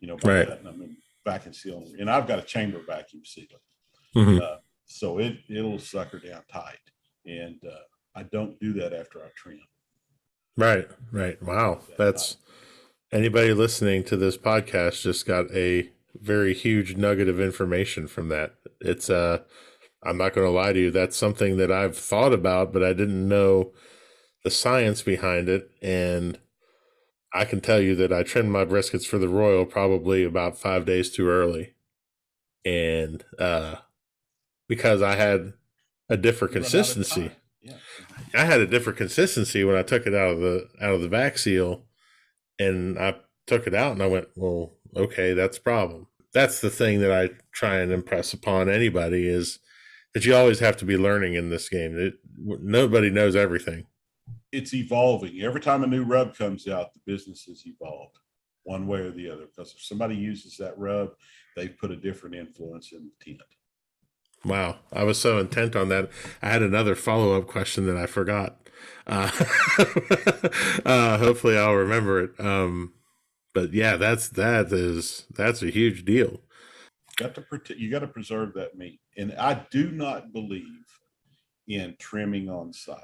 You 0.00 0.08
know, 0.08 0.16
by 0.16 0.44
right. 0.44 0.64
them 0.64 0.82
in 0.82 0.96
vacuum 1.24 1.54
seal. 1.54 1.84
And 1.98 2.10
I've 2.10 2.26
got 2.26 2.38
a 2.38 2.42
chamber 2.42 2.80
vacuum 2.86 3.22
sealer, 3.24 3.60
mm-hmm. 4.16 4.42
uh, 4.42 4.56
so 4.86 5.18
it 5.18 5.38
it'll 5.48 5.78
sucker 5.78 6.18
down 6.18 6.42
tight. 6.52 6.78
And 7.24 7.60
uh, 7.64 8.18
I 8.18 8.24
don't 8.24 8.58
do 8.58 8.72
that 8.74 8.92
after 8.92 9.20
I 9.20 9.28
trim. 9.36 9.60
Right, 10.56 10.88
right. 11.12 11.42
Wow, 11.42 11.80
that's 11.96 12.36
anybody 13.12 13.54
listening 13.54 14.04
to 14.04 14.16
this 14.16 14.36
podcast 14.36 15.02
just 15.02 15.24
got 15.24 15.50
a 15.52 15.90
very 16.14 16.52
huge 16.52 16.96
nugget 16.96 17.28
of 17.28 17.40
information 17.40 18.06
from 18.06 18.28
that. 18.28 18.54
It's 18.80 19.08
uh 19.08 19.38
I'm 20.04 20.18
not 20.18 20.34
going 20.34 20.46
to 20.46 20.50
lie 20.50 20.72
to 20.72 20.80
you, 20.80 20.90
that's 20.90 21.16
something 21.16 21.56
that 21.58 21.70
I've 21.70 21.96
thought 21.96 22.32
about, 22.32 22.72
but 22.72 22.82
I 22.82 22.92
didn't 22.92 23.28
know 23.28 23.72
the 24.44 24.50
science 24.50 25.02
behind 25.02 25.48
it 25.48 25.70
and 25.80 26.38
I 27.32 27.44
can 27.44 27.60
tell 27.60 27.80
you 27.80 27.94
that 27.96 28.12
I 28.12 28.22
trimmed 28.22 28.50
my 28.50 28.64
briskets 28.64 29.06
for 29.06 29.18
the 29.18 29.28
Royal 29.28 29.64
probably 29.64 30.24
about 30.24 30.58
5 30.58 30.84
days 30.84 31.10
too 31.10 31.28
early. 31.28 31.74
And 32.64 33.24
uh 33.38 33.76
because 34.68 35.02
I 35.02 35.16
had 35.16 35.52
a 36.08 36.16
different 36.16 36.52
consistency. 36.52 37.32
Yeah. 37.60 37.76
I 38.34 38.44
had 38.44 38.60
a 38.60 38.66
different 38.66 38.96
consistency 38.96 39.64
when 39.64 39.76
I 39.76 39.82
took 39.82 40.06
it 40.06 40.14
out 40.14 40.30
of 40.30 40.40
the 40.40 40.68
out 40.80 40.94
of 40.94 41.00
the 41.00 41.08
vac 41.08 41.38
seal 41.38 41.84
and 42.58 42.98
I 42.98 43.16
took 43.46 43.66
it 43.66 43.74
out 43.74 43.92
and 43.92 44.02
I 44.02 44.06
went, 44.06 44.28
well, 44.36 44.72
okay, 44.96 45.32
that's 45.32 45.58
a 45.58 45.62
problem. 45.62 46.06
That's 46.32 46.60
the 46.60 46.70
thing 46.70 47.00
that 47.00 47.12
I 47.12 47.30
try 47.52 47.76
and 47.76 47.92
impress 47.92 48.32
upon 48.32 48.68
anybody 48.68 49.28
is 49.28 49.58
that 50.14 50.24
you 50.24 50.34
always 50.34 50.60
have 50.60 50.76
to 50.78 50.84
be 50.84 50.96
learning 50.96 51.34
in 51.34 51.50
this 51.50 51.68
game. 51.68 51.98
It, 51.98 52.14
nobody 52.36 53.10
knows 53.10 53.36
everything. 53.36 53.86
It's 54.50 54.74
evolving. 54.74 55.40
Every 55.40 55.60
time 55.60 55.82
a 55.82 55.86
new 55.86 56.04
rub 56.04 56.36
comes 56.36 56.68
out, 56.68 56.92
the 56.92 57.00
business 57.06 57.44
has 57.44 57.64
evolved 57.66 58.18
one 58.64 58.86
way 58.86 59.00
or 59.00 59.10
the 59.10 59.30
other. 59.30 59.46
Because 59.46 59.72
if 59.74 59.82
somebody 59.82 60.14
uses 60.14 60.56
that 60.58 60.78
rub, 60.78 61.10
they've 61.56 61.76
put 61.76 61.90
a 61.90 61.96
different 61.96 62.34
influence 62.34 62.92
in 62.92 63.04
the 63.04 63.24
tent. 63.24 63.42
Wow, 64.44 64.78
I 64.92 65.04
was 65.04 65.20
so 65.20 65.38
intent 65.38 65.76
on 65.76 65.88
that. 65.90 66.10
I 66.42 66.48
had 66.48 66.62
another 66.62 66.96
follow 66.96 67.36
up 67.36 67.46
question 67.46 67.86
that 67.86 67.96
I 67.96 68.06
forgot. 68.06 68.68
Uh, 69.06 69.30
uh, 70.84 71.18
hopefully, 71.18 71.56
I'll 71.56 71.74
remember 71.74 72.24
it. 72.24 72.40
Um, 72.40 72.92
but 73.54 73.72
yeah, 73.72 73.96
that's 73.96 74.28
that 74.30 74.72
is 74.72 75.26
that's 75.30 75.62
a 75.62 75.70
huge 75.70 76.04
deal. 76.04 76.40
You 77.20 77.26
got 77.26 77.34
to 77.36 77.42
protect. 77.42 77.78
You 77.78 77.90
got 77.90 78.00
to 78.00 78.08
preserve 78.08 78.54
that 78.54 78.76
meat, 78.76 79.00
and 79.16 79.34
I 79.34 79.66
do 79.70 79.90
not 79.90 80.32
believe 80.32 80.86
in 81.68 81.96
trimming 81.98 82.48
on 82.48 82.72
site. 82.72 82.98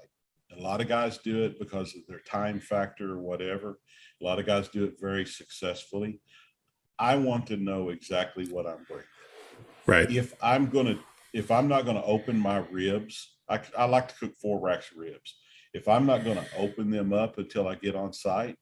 A 0.56 0.60
lot 0.60 0.80
of 0.80 0.88
guys 0.88 1.18
do 1.18 1.44
it 1.44 1.58
because 1.58 1.94
of 1.94 2.06
their 2.08 2.20
time 2.20 2.58
factor 2.58 3.12
or 3.12 3.18
whatever. 3.18 3.78
A 4.20 4.24
lot 4.24 4.38
of 4.38 4.46
guys 4.46 4.68
do 4.68 4.84
it 4.84 4.94
very 5.00 5.26
successfully. 5.26 6.20
I 6.98 7.16
want 7.16 7.46
to 7.48 7.56
know 7.56 7.90
exactly 7.90 8.46
what 8.46 8.66
I'm 8.66 8.84
bringing. 8.88 9.06
Right. 9.86 10.10
If 10.10 10.34
I'm 10.42 10.66
going 10.66 10.86
to, 10.86 10.98
if 11.32 11.50
I'm 11.50 11.68
not 11.68 11.84
going 11.84 11.96
to 11.96 12.04
open 12.04 12.38
my 12.38 12.58
ribs, 12.70 13.36
I, 13.48 13.60
I 13.76 13.84
like 13.84 14.08
to 14.08 14.14
cook 14.14 14.36
four 14.40 14.60
racks 14.60 14.90
of 14.90 14.98
ribs. 14.98 15.36
If 15.74 15.86
I'm 15.86 16.06
not 16.06 16.24
going 16.24 16.38
to 16.38 16.56
open 16.56 16.90
them 16.90 17.12
up 17.12 17.38
until 17.38 17.68
I 17.68 17.74
get 17.74 17.94
on 17.94 18.12
site, 18.12 18.56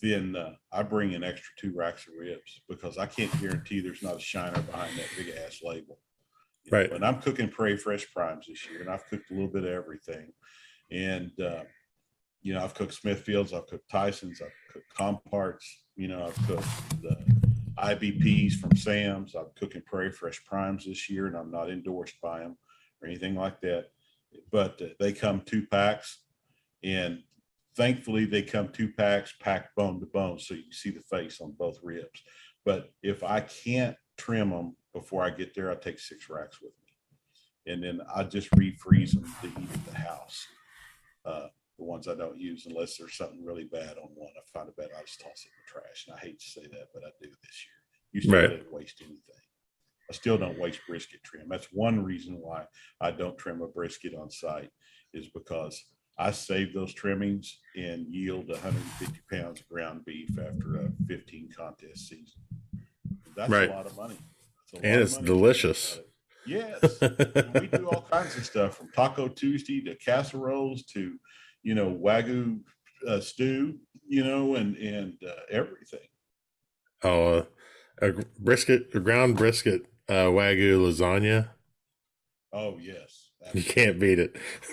then 0.00 0.34
uh, 0.34 0.54
I 0.72 0.82
bring 0.82 1.14
an 1.14 1.22
extra 1.22 1.52
two 1.56 1.72
racks 1.74 2.08
of 2.08 2.14
ribs 2.18 2.60
because 2.68 2.98
I 2.98 3.06
can't 3.06 3.40
guarantee 3.40 3.80
there's 3.80 4.02
not 4.02 4.16
a 4.16 4.20
shiner 4.20 4.60
behind 4.60 4.98
that 4.98 5.06
big 5.16 5.32
ass 5.46 5.60
label. 5.62 5.98
Right. 6.70 6.90
Know, 6.90 6.96
and 6.96 7.04
I'm 7.04 7.20
cooking 7.20 7.48
Prairie 7.48 7.76
Fresh 7.76 8.12
Primes 8.12 8.46
this 8.46 8.68
year, 8.70 8.80
and 8.80 8.90
I've 8.90 9.06
cooked 9.08 9.30
a 9.30 9.34
little 9.34 9.48
bit 9.48 9.64
of 9.64 9.70
everything. 9.70 10.32
And, 10.90 11.30
uh, 11.40 11.64
you 12.42 12.54
know, 12.54 12.62
I've 12.62 12.74
cooked 12.74 13.00
Smithfields, 13.02 13.52
I've 13.52 13.66
cooked 13.66 13.90
Tyson's, 13.90 14.40
I've 14.40 14.72
cooked 14.72 14.94
Comparts, 14.96 15.64
you 15.96 16.08
know, 16.08 16.26
I've 16.26 16.46
cooked 16.46 17.02
the 17.02 17.16
IBPs 17.78 18.54
from 18.54 18.76
Sam's. 18.76 19.34
I'm 19.34 19.46
cooking 19.56 19.82
Prairie 19.86 20.12
Fresh 20.12 20.44
Primes 20.44 20.84
this 20.86 21.08
year, 21.10 21.26
and 21.26 21.36
I'm 21.36 21.50
not 21.50 21.70
endorsed 21.70 22.20
by 22.20 22.40
them 22.40 22.56
or 23.00 23.08
anything 23.08 23.34
like 23.34 23.60
that. 23.62 23.86
But 24.50 24.80
uh, 24.80 24.86
they 24.98 25.12
come 25.12 25.42
two 25.44 25.66
packs, 25.66 26.18
and 26.82 27.22
Thankfully, 27.74 28.26
they 28.26 28.42
come 28.42 28.68
two 28.68 28.92
packs, 28.92 29.34
packed 29.40 29.74
bone 29.76 29.98
to 30.00 30.06
bone, 30.06 30.38
so 30.38 30.54
you 30.54 30.64
can 30.64 30.72
see 30.72 30.90
the 30.90 31.00
face 31.00 31.40
on 31.40 31.52
both 31.58 31.78
ribs. 31.82 32.22
But 32.64 32.90
if 33.02 33.24
I 33.24 33.40
can't 33.40 33.96
trim 34.18 34.50
them 34.50 34.76
before 34.92 35.22
I 35.22 35.30
get 35.30 35.54
there, 35.54 35.70
I 35.70 35.74
take 35.74 35.98
six 35.98 36.28
racks 36.28 36.60
with 36.60 36.72
me, 36.84 37.72
and 37.72 37.82
then 37.82 38.00
I 38.14 38.24
just 38.24 38.50
refreeze 38.52 39.12
them 39.12 39.24
to 39.42 39.60
eat 39.60 39.72
at 39.72 39.86
the 39.86 39.96
house. 39.96 40.46
Uh, 41.24 41.46
the 41.78 41.84
ones 41.84 42.06
I 42.06 42.14
don't 42.14 42.38
use 42.38 42.66
unless 42.66 42.96
there's 42.96 43.16
something 43.16 43.44
really 43.44 43.64
bad 43.64 43.96
on 43.98 44.10
one. 44.14 44.32
I 44.36 44.58
find 44.58 44.68
it 44.68 44.76
bad, 44.76 44.90
I 44.96 45.02
just 45.02 45.20
toss 45.20 45.44
it 45.44 45.48
in 45.48 45.62
the 45.64 45.80
trash. 45.80 46.06
And 46.06 46.16
I 46.16 46.18
hate 46.18 46.38
to 46.38 46.46
say 46.46 46.62
that, 46.62 46.88
but 46.92 47.02
I 47.04 47.10
do 47.20 47.28
this 47.28 47.66
year. 47.66 47.82
You 48.12 48.20
still 48.20 48.34
right. 48.34 48.50
didn't 48.50 48.72
waste 48.72 49.00
anything. 49.00 49.18
I 50.10 50.14
still 50.14 50.36
don't 50.36 50.58
waste 50.58 50.80
brisket 50.86 51.24
trim. 51.24 51.46
That's 51.48 51.68
one 51.72 52.04
reason 52.04 52.38
why 52.40 52.66
I 53.00 53.10
don't 53.10 53.38
trim 53.38 53.62
a 53.62 53.66
brisket 53.66 54.14
on 54.14 54.30
site 54.30 54.70
is 55.14 55.28
because 55.28 55.82
I 56.18 56.30
save 56.30 56.74
those 56.74 56.92
trimmings 56.92 57.58
and 57.74 58.06
yield 58.06 58.48
150 58.48 59.20
pounds 59.30 59.60
of 59.60 59.68
ground 59.68 60.04
beef 60.04 60.30
after 60.38 60.76
a 60.76 60.92
15 61.06 61.48
contest 61.56 62.08
season. 62.08 62.40
That's 63.34 63.50
right. 63.50 63.70
a 63.70 63.72
lot 63.72 63.86
of 63.86 63.96
money. 63.96 64.18
And 64.74 65.00
it's 65.00 65.16
delicious. 65.18 66.00
Yes, 66.46 66.80
we 67.00 67.66
do 67.68 67.88
all 67.88 68.04
kinds 68.10 68.36
of 68.36 68.44
stuff 68.44 68.76
from 68.76 68.88
Taco 68.88 69.28
Tuesday 69.28 69.80
to 69.82 69.94
casseroles 69.94 70.84
to, 70.86 71.16
you 71.62 71.74
know, 71.74 71.90
wagyu 71.90 72.60
uh, 73.06 73.20
stew, 73.20 73.78
you 74.06 74.24
know, 74.24 74.56
and 74.56 74.76
and 74.76 75.14
uh, 75.26 75.32
everything. 75.50 76.00
Oh, 77.04 77.38
uh, 77.38 77.44
a 78.00 78.12
brisket, 78.40 78.88
a 78.94 79.00
ground 79.00 79.36
brisket 79.36 79.86
uh, 80.08 80.26
wagyu 80.26 80.80
lasagna. 80.80 81.50
Oh 82.52 82.78
yes, 82.78 83.30
you 83.54 83.62
can't 83.62 84.00
beat 84.00 84.18
it. 84.18 84.36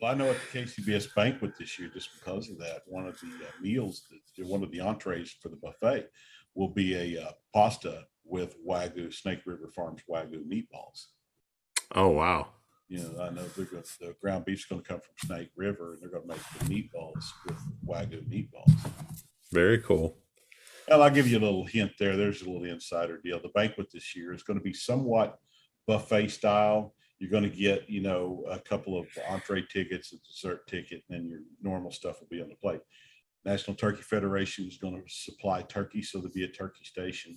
well, 0.00 0.12
I 0.12 0.14
know 0.14 0.30
at 0.30 0.36
the 0.52 0.60
KCBS 0.60 1.14
banquet 1.14 1.52
this 1.58 1.78
year, 1.78 1.90
just 1.92 2.10
because 2.18 2.50
of 2.50 2.58
that, 2.58 2.82
one 2.86 3.06
of 3.06 3.18
the 3.20 3.26
uh, 3.26 3.50
meals, 3.60 4.04
that 4.36 4.46
one 4.46 4.62
of 4.62 4.70
the 4.70 4.80
entrees 4.80 5.34
for 5.42 5.48
the 5.48 5.56
buffet 5.56 6.08
will 6.54 6.68
be 6.68 6.94
a 6.94 7.22
uh, 7.22 7.32
pasta 7.54 8.04
with 8.30 8.56
Wagyu, 8.66 9.12
Snake 9.12 9.40
River 9.46 9.68
Farms 9.74 10.02
Wagyu 10.08 10.44
meatballs. 10.46 11.06
Oh, 11.94 12.08
wow. 12.08 12.48
You 12.88 12.98
know, 12.98 13.22
I 13.22 13.30
know 13.30 13.42
going 13.42 13.96
the 14.00 14.14
ground 14.20 14.44
beef's 14.44 14.64
going 14.64 14.82
to 14.82 14.88
come 14.88 15.00
from 15.00 15.14
Snake 15.26 15.50
River 15.56 15.92
and 15.92 16.02
they're 16.02 16.10
going 16.10 16.28
to 16.28 16.34
make 16.34 16.58
the 16.58 16.64
meatballs 16.64 17.24
with 17.46 17.58
Wagyu 17.86 18.26
meatballs. 18.28 18.72
Very 19.52 19.78
cool. 19.78 20.16
Well, 20.88 21.02
I'll 21.02 21.10
give 21.10 21.28
you 21.28 21.38
a 21.38 21.40
little 21.40 21.64
hint 21.64 21.92
there. 21.98 22.16
There's 22.16 22.42
a 22.42 22.50
little 22.50 22.64
insider 22.64 23.20
deal. 23.22 23.40
The 23.40 23.48
banquet 23.50 23.88
this 23.92 24.16
year 24.16 24.32
is 24.32 24.42
going 24.42 24.58
to 24.58 24.64
be 24.64 24.72
somewhat 24.72 25.38
buffet 25.86 26.28
style 26.28 26.94
you're 27.20 27.30
going 27.30 27.48
to 27.48 27.50
get, 27.50 27.88
you 27.88 28.00
know, 28.00 28.44
a 28.50 28.58
couple 28.58 28.98
of 28.98 29.06
entree 29.28 29.62
tickets, 29.70 30.12
a 30.14 30.16
dessert 30.26 30.66
ticket, 30.66 31.02
and 31.08 31.20
then 31.20 31.28
your 31.28 31.40
normal 31.62 31.92
stuff 31.92 32.18
will 32.18 32.28
be 32.30 32.40
on 32.40 32.48
the 32.48 32.54
plate. 32.56 32.80
National 33.44 33.76
Turkey 33.76 34.00
Federation 34.00 34.66
is 34.66 34.78
going 34.78 34.94
to 34.94 35.02
supply 35.06 35.60
turkey, 35.62 36.02
so 36.02 36.18
there'll 36.18 36.32
be 36.32 36.44
a 36.44 36.48
turkey 36.48 36.84
station. 36.84 37.36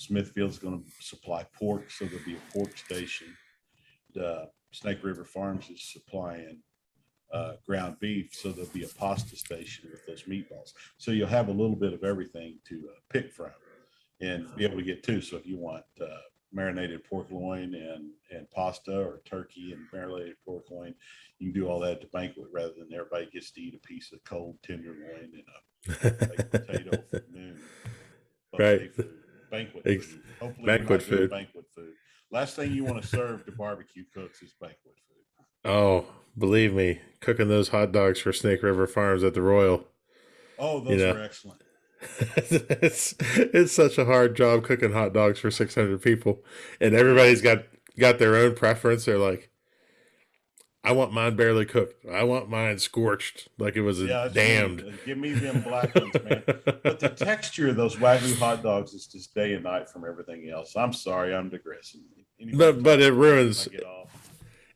Smithfield 0.00 0.50
is 0.50 0.58
going 0.58 0.82
to 0.82 0.90
supply 0.98 1.44
pork, 1.52 1.90
so 1.90 2.06
there'll 2.06 2.24
be 2.24 2.36
a 2.36 2.52
pork 2.52 2.76
station. 2.78 3.36
The 4.14 4.48
Snake 4.72 5.04
River 5.04 5.26
Farms 5.26 5.68
is 5.68 5.92
supplying 5.92 6.62
uh, 7.34 7.52
ground 7.66 7.96
beef, 8.00 8.30
so 8.32 8.50
there'll 8.50 8.70
be 8.70 8.84
a 8.84 8.88
pasta 8.88 9.36
station 9.36 9.90
with 9.90 10.06
those 10.06 10.22
meatballs. 10.22 10.72
So 10.96 11.10
you'll 11.10 11.28
have 11.28 11.48
a 11.48 11.52
little 11.52 11.76
bit 11.76 11.92
of 11.92 12.02
everything 12.02 12.58
to 12.68 12.76
uh, 12.76 12.98
pick 13.10 13.30
from 13.30 13.50
and 14.22 14.46
be 14.56 14.64
able 14.64 14.78
to 14.78 14.82
get 14.82 15.02
two. 15.02 15.20
So 15.20 15.36
if 15.36 15.46
you 15.46 15.58
want 15.58 15.84
uh, 16.00 16.06
marinated 16.50 17.04
pork 17.04 17.26
loin 17.30 17.74
and 17.74 18.10
and 18.30 18.50
pasta 18.50 18.98
or 18.98 19.20
turkey 19.26 19.72
and 19.72 19.86
marinated 19.92 20.36
pork 20.46 20.64
loin, 20.70 20.94
you 21.38 21.52
can 21.52 21.60
do 21.60 21.68
all 21.68 21.78
that 21.80 21.92
at 21.92 22.00
the 22.00 22.06
banquet 22.06 22.46
rather 22.50 22.72
than 22.78 22.88
everybody 22.94 23.28
gets 23.30 23.50
to 23.52 23.60
eat 23.60 23.74
a 23.74 23.86
piece 23.86 24.12
of 24.12 24.24
cold 24.24 24.56
tenderloin 24.62 25.30
and 25.34 25.44
a 25.44 26.26
baked 26.26 26.50
potato 26.52 27.02
for 27.10 27.24
noon. 27.30 27.60
Right. 28.58 28.94
Food, 28.94 29.19
banquet 29.50 29.84
food. 29.84 30.22
Hopefully 30.40 30.66
banquet 30.66 30.66
we're 30.66 30.74
not 30.74 30.88
doing 30.88 31.00
food. 31.00 31.30
Banquet 31.30 31.64
food. 31.74 31.92
Last 32.32 32.56
thing 32.56 32.72
you 32.72 32.84
want 32.84 33.02
to 33.02 33.08
serve 33.08 33.44
to 33.46 33.52
barbecue 33.52 34.04
cooks 34.14 34.42
is 34.42 34.54
banquet 34.60 34.78
food. 34.84 35.70
Oh, 35.70 36.06
believe 36.38 36.72
me, 36.72 37.00
cooking 37.20 37.48
those 37.48 37.68
hot 37.68 37.92
dogs 37.92 38.20
for 38.20 38.32
Snake 38.32 38.62
River 38.62 38.86
Farms 38.86 39.24
at 39.24 39.34
the 39.34 39.42
Royal. 39.42 39.86
Oh, 40.58 40.80
those 40.80 41.00
know. 41.00 41.14
are 41.14 41.22
excellent. 41.22 41.62
it's 42.36 43.14
it's 43.20 43.72
such 43.72 43.98
a 43.98 44.06
hard 44.06 44.34
job 44.34 44.64
cooking 44.64 44.92
hot 44.92 45.12
dogs 45.12 45.38
for 45.38 45.50
600 45.50 46.00
people 46.00 46.42
and 46.80 46.94
everybody's 46.94 47.42
got 47.42 47.64
got 47.98 48.18
their 48.18 48.36
own 48.36 48.54
preference 48.54 49.04
they're 49.04 49.18
like 49.18 49.49
i 50.82 50.92
want 50.92 51.12
mine 51.12 51.36
barely 51.36 51.64
cooked 51.66 52.04
i 52.10 52.22
want 52.22 52.48
mine 52.48 52.78
scorched 52.78 53.48
like 53.58 53.76
it 53.76 53.82
was 53.82 54.00
a 54.00 54.06
Yeah, 54.06 54.28
damned. 54.32 54.98
Give 55.04 55.18
me 55.18 55.32
them 55.32 55.60
black 55.60 55.94
ones, 55.94 56.14
man. 56.24 56.42
But 56.46 57.00
the 57.00 57.08
texture 57.16 57.68
of 57.68 57.76
those 57.76 57.96
wagyu 57.96 58.38
hot 58.38 58.62
dogs 58.62 58.94
is 58.94 59.06
just 59.06 59.34
day 59.34 59.52
and 59.54 59.64
night 59.64 59.88
from 59.90 60.04
everything 60.06 60.48
else. 60.50 60.74
I'm 60.76 60.92
sorry, 60.92 61.34
I'm 61.34 61.48
digressing. 61.50 62.00
Anybody 62.40 62.56
But- 62.72 62.82
but 62.82 63.00
it 63.02 63.12
ruins- 63.12 63.68
I 63.68 63.72
get 63.72 63.84
off. 63.84 64.30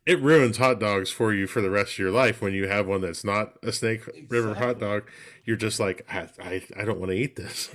it 0.05 0.19
ruins 0.21 0.57
hot 0.57 0.79
dogs 0.79 1.09
for 1.09 1.33
you 1.33 1.47
for 1.47 1.61
the 1.61 1.71
rest 1.71 1.93
of 1.93 1.97
your 1.99 2.11
life 2.11 2.39
when 2.41 2.53
you 2.53 2.67
have 2.67 2.85
one 2.85 3.01
that's 3.01 3.23
not 3.23 3.53
a 3.63 3.71
snake 3.71 4.03
river 4.29 4.53
hot 4.53 4.79
dog 4.79 5.09
you're 5.43 5.55
just 5.57 5.79
like 5.79 6.05
i 6.07 6.27
i, 6.39 6.61
I 6.77 6.85
don't 6.85 6.99
want 6.99 7.09
to 7.11 7.17
eat 7.17 7.35
this 7.35 7.71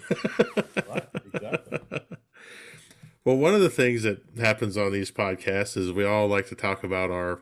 Right, 0.89 1.09
exactly. 1.35 1.79
well 3.25 3.37
one 3.37 3.55
of 3.55 3.61
the 3.61 3.69
things 3.71 4.05
that 4.05 4.23
happens 4.39 4.77
on 4.77 4.93
these 4.93 5.11
podcasts 5.11 5.77
is 5.77 5.91
we 5.91 6.05
all 6.05 6.29
like 6.29 6.47
to 6.51 6.55
talk 6.55 6.85
about 6.85 7.11
our 7.11 7.41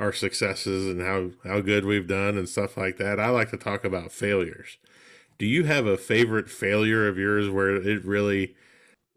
our 0.00 0.12
successes 0.12 0.86
and 0.86 1.00
how 1.00 1.30
how 1.48 1.60
good 1.60 1.84
we've 1.84 2.08
done 2.08 2.36
and 2.36 2.48
stuff 2.48 2.76
like 2.76 2.96
that 2.96 3.20
i 3.20 3.28
like 3.28 3.50
to 3.50 3.56
talk 3.56 3.84
about 3.84 4.10
failures 4.10 4.78
do 5.38 5.46
you 5.46 5.64
have 5.64 5.86
a 5.86 5.96
favorite 5.96 6.50
failure 6.50 7.06
of 7.06 7.16
yours 7.16 7.48
where 7.48 7.76
it 7.76 8.04
really 8.04 8.56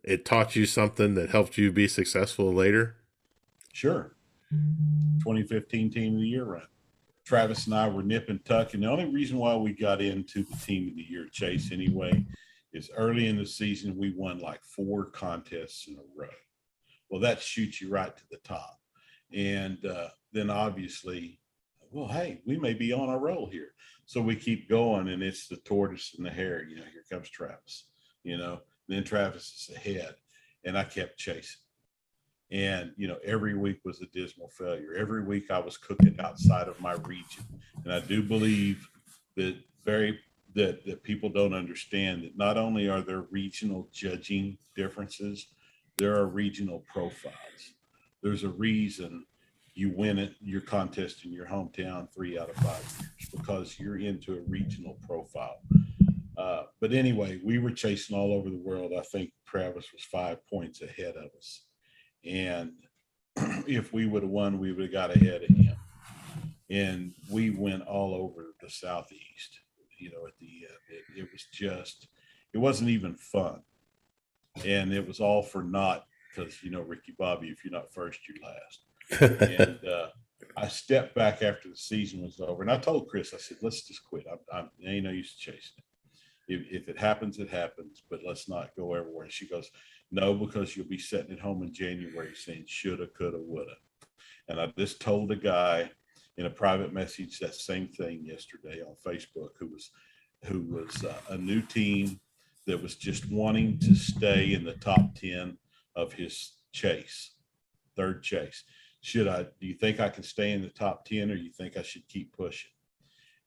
it 0.03 0.25
taught 0.25 0.55
you 0.55 0.65
something 0.65 1.15
that 1.15 1.29
helped 1.31 1.57
you 1.57 1.71
be 1.71 1.87
successful 1.87 2.53
later 2.53 2.97
Sure. 3.73 4.15
2015 4.51 5.89
team 5.91 6.13
of 6.13 6.21
the 6.21 6.27
year 6.27 6.45
run. 6.45 6.61
Travis 7.25 7.65
and 7.65 7.75
I 7.75 7.87
were 7.87 8.03
nip 8.03 8.29
and 8.29 8.43
tuck. 8.45 8.73
And 8.73 8.83
the 8.83 8.87
only 8.87 9.05
reason 9.05 9.37
why 9.37 9.55
we 9.55 9.73
got 9.73 9.99
into 9.99 10.43
the 10.43 10.55
team 10.57 10.89
of 10.89 10.95
the 10.95 11.03
year 11.09 11.27
chase 11.31 11.71
anyway 11.71 12.23
is 12.71 12.91
early 12.95 13.27
in 13.27 13.35
the 13.35 13.45
season, 13.45 13.97
we 13.97 14.13
won 14.15 14.39
like 14.39 14.63
four 14.63 15.05
contests 15.05 15.87
in 15.87 15.95
a 15.95 16.03
row. 16.15 16.29
Well, 17.09 17.19
that 17.21 17.41
shoots 17.41 17.81
you 17.81 17.89
right 17.89 18.15
to 18.15 18.23
the 18.29 18.37
top. 18.37 18.79
And 19.33 19.83
uh, 19.85 20.09
then 20.33 20.49
obviously, 20.49 21.39
well, 21.91 22.07
hey, 22.07 22.41
we 22.45 22.57
may 22.57 22.73
be 22.73 22.91
on 22.91 23.09
a 23.09 23.17
roll 23.17 23.47
here. 23.47 23.73
So 24.05 24.21
we 24.21 24.35
keep 24.35 24.67
going, 24.67 25.09
and 25.09 25.23
it's 25.23 25.47
the 25.47 25.57
tortoise 25.57 26.15
and 26.17 26.25
the 26.25 26.31
hare. 26.31 26.63
You 26.67 26.77
know, 26.77 26.83
here 26.91 27.05
comes 27.09 27.29
Travis, 27.29 27.85
you 28.23 28.37
know, 28.37 28.59
then 28.87 29.03
Travis 29.03 29.69
is 29.69 29.75
ahead. 29.75 30.15
And 30.65 30.77
I 30.77 30.85
kept 30.85 31.17
chasing. 31.17 31.59
And, 32.51 32.91
you 32.95 33.07
know, 33.07 33.17
every 33.23 33.55
week 33.55 33.79
was 33.83 34.01
a 34.01 34.05
dismal 34.07 34.49
failure. 34.49 34.93
Every 34.97 35.23
week 35.23 35.51
I 35.51 35.59
was 35.59 35.77
cooking 35.77 36.15
outside 36.19 36.67
of 36.67 36.79
my 36.79 36.93
region. 36.93 37.43
And 37.83 37.93
I 37.93 37.99
do 37.99 38.21
believe 38.21 38.87
that 39.35 39.57
very 39.83 40.19
that 40.55 40.85
that 40.85 41.03
people 41.03 41.29
don't 41.29 41.53
understand 41.53 42.23
that 42.23 42.37
not 42.37 42.57
only 42.57 42.87
are 42.87 43.01
there 43.01 43.25
regional 43.31 43.89
judging 43.91 44.57
differences, 44.75 45.47
there 45.97 46.15
are 46.15 46.27
regional 46.27 46.83
profiles. 46.91 47.73
There's 48.21 48.43
a 48.43 48.49
reason 48.49 49.25
you 49.73 49.91
win 49.95 50.19
it 50.19 50.35
your 50.39 50.61
contest 50.61 51.25
in 51.25 51.31
your 51.31 51.47
hometown 51.47 52.07
three 52.13 52.37
out 52.37 52.49
of 52.49 52.55
five 52.57 52.83
years 52.99 53.29
because 53.31 53.79
you're 53.79 53.97
into 53.97 54.35
a 54.37 54.41
regional 54.41 54.97
profile. 55.05 55.59
Uh, 56.37 56.63
but 56.79 56.93
anyway, 56.93 57.39
we 57.43 57.57
were 57.57 57.71
chasing 57.71 58.15
all 58.15 58.33
over 58.33 58.49
the 58.49 58.57
world. 58.57 58.91
I 58.97 59.01
think 59.01 59.31
Travis 59.45 59.91
was 59.93 60.03
five 60.03 60.45
points 60.47 60.81
ahead 60.81 61.15
of 61.15 61.29
us. 61.37 61.65
And 62.25 62.73
if 63.67 63.93
we 63.93 64.05
would 64.05 64.23
have 64.23 64.31
won, 64.31 64.59
we 64.59 64.71
would 64.71 64.83
have 64.83 64.91
got 64.91 65.15
ahead 65.15 65.43
of 65.43 65.55
him. 65.55 65.75
And 66.69 67.13
we 67.31 67.51
went 67.51 67.83
all 67.83 68.15
over 68.15 68.55
the 68.61 68.69
southeast. 68.69 69.59
You 69.99 70.11
know, 70.11 70.27
at 70.27 70.37
the 70.39 70.47
end, 70.67 70.77
it, 70.89 71.21
it 71.21 71.29
was 71.31 71.45
just, 71.51 72.07
it 72.53 72.57
wasn't 72.57 72.89
even 72.89 73.15
fun. 73.15 73.61
And 74.65 74.93
it 74.93 75.07
was 75.07 75.19
all 75.19 75.41
for 75.41 75.63
naught 75.63 76.05
because 76.35 76.63
you 76.63 76.71
know 76.71 76.81
Ricky 76.81 77.13
Bobby, 77.17 77.47
if 77.47 77.63
you're 77.63 77.73
not 77.73 77.93
first, 77.93 78.19
you're 78.27 78.43
last. 78.43 78.81
And 79.21 79.79
uh, 79.85 80.07
I 80.55 80.67
stepped 80.67 81.15
back 81.15 81.41
after 81.41 81.69
the 81.69 81.75
season 81.75 82.21
was 82.21 82.39
over, 82.39 82.61
and 82.61 82.71
I 82.71 82.77
told 82.77 83.07
Chris, 83.07 83.33
I 83.33 83.37
said, 83.37 83.57
"Let's 83.61 83.87
just 83.87 84.03
quit. 84.03 84.25
I'm, 84.31 84.39
I'm 84.51 84.69
ain't 84.85 85.05
no 85.05 85.11
use 85.11 85.35
chasing 85.35 85.77
it. 85.77 85.83
If, 86.47 86.81
if 86.83 86.89
it 86.89 86.99
happens, 86.99 87.39
it 87.39 87.49
happens, 87.49 88.03
but 88.09 88.19
let's 88.25 88.47
not 88.49 88.75
go 88.75 88.93
everywhere." 88.93 89.23
And 89.23 89.31
she 89.31 89.47
goes, 89.47 89.69
"No, 90.11 90.33
because 90.33 90.75
you'll 90.75 90.87
be 90.87 90.97
sitting 90.97 91.31
at 91.31 91.39
home 91.39 91.63
in 91.63 91.73
January 91.73 92.33
saying 92.35 92.65
shoulda, 92.67 93.07
coulda, 93.07 93.39
woulda." 93.39 93.75
And 94.47 94.59
I 94.59 94.67
just 94.77 94.99
told 94.99 95.31
a 95.31 95.35
guy 95.35 95.89
in 96.37 96.45
a 96.45 96.49
private 96.49 96.93
message 96.93 97.39
that 97.39 97.55
same 97.55 97.87
thing 97.87 98.25
yesterday 98.25 98.81
on 98.81 98.95
Facebook, 99.05 99.49
who 99.59 99.67
was 99.67 99.91
who 100.45 100.61
was 100.61 101.03
uh, 101.05 101.15
a 101.29 101.37
new 101.37 101.61
team 101.61 102.19
that 102.67 102.81
was 102.81 102.95
just 102.95 103.29
wanting 103.31 103.79
to 103.79 103.95
stay 103.95 104.53
in 104.53 104.63
the 104.63 104.73
top 104.73 105.15
ten 105.15 105.57
of 105.95 106.13
his 106.13 106.53
chase, 106.71 107.31
third 107.95 108.23
chase. 108.23 108.63
Should 109.03 109.27
I? 109.27 109.43
Do 109.43 109.67
you 109.67 109.73
think 109.73 109.99
I 109.99 110.07
can 110.07 110.23
stay 110.23 110.53
in 110.53 110.61
the 110.61 110.69
top 110.69 111.03
ten, 111.03 111.29
or 111.29 111.35
you 111.35 111.51
think 111.51 111.75
I 111.75 111.81
should 111.81 112.07
keep 112.07 112.35
pushing? 112.35 112.71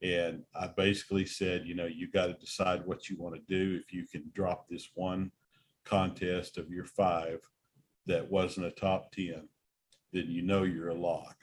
And 0.02 0.44
I 0.54 0.66
basically 0.66 1.24
said, 1.24 1.66
you 1.66 1.74
know, 1.74 1.86
you 1.86 2.10
got 2.10 2.26
to 2.26 2.34
decide 2.34 2.84
what 2.84 3.08
you 3.08 3.16
want 3.18 3.36
to 3.36 3.40
do. 3.48 3.80
If 3.82 3.90
you 3.90 4.06
can 4.06 4.30
drop 4.34 4.68
this 4.68 4.90
one 4.94 5.32
contest 5.86 6.58
of 6.58 6.68
your 6.68 6.84
five 6.84 7.40
that 8.04 8.30
wasn't 8.30 8.66
a 8.66 8.70
top 8.70 9.12
10, 9.12 9.48
then 10.12 10.26
you 10.28 10.42
know 10.42 10.64
you're 10.64 10.90
a 10.90 10.94
lock. 10.94 11.36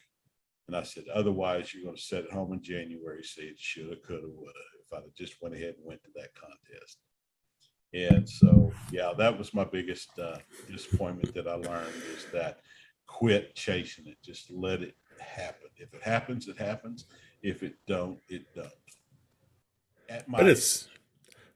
And 0.68 0.78
I 0.78 0.84
said, 0.84 1.06
otherwise, 1.12 1.74
you're 1.74 1.84
going 1.84 1.96
to 1.96 2.02
sit 2.02 2.26
at 2.26 2.32
home 2.32 2.54
in 2.54 2.62
January, 2.62 3.24
say 3.24 3.44
it 3.44 3.60
shoulda, 3.60 3.96
coulda, 3.96 4.28
woulda. 4.28 4.52
If 4.80 4.94
I'd 4.96 5.16
just 5.18 5.42
went 5.42 5.56
ahead 5.56 5.74
and 5.78 5.86
went 5.86 6.04
to 6.04 6.12
that 6.18 6.36
contest. 6.36 7.00
And 7.96 8.30
so, 8.30 8.72
yeah, 8.92 9.12
that 9.18 9.36
was 9.36 9.56
my 9.56 9.64
biggest 9.64 10.18
uh, 10.20 10.38
disappointment 10.72 11.34
that 11.34 11.48
I 11.48 11.56
learned 11.56 11.96
is 12.16 12.28
that 12.32 12.60
quit 13.08 13.56
chasing 13.56 14.08
it. 14.08 14.18
Just 14.24 14.52
let 14.52 14.82
it 14.82 14.96
happen. 15.20 15.70
If 15.78 15.94
it 15.94 16.02
happens, 16.02 16.48
it 16.48 16.58
happens. 16.58 17.06
If 17.42 17.64
it 17.64 17.76
don't, 17.88 18.20
it 18.30 18.44
don't. 18.56 18.70
At 20.10 20.28
my 20.28 20.40
but 20.40 20.50
it's 20.50 20.88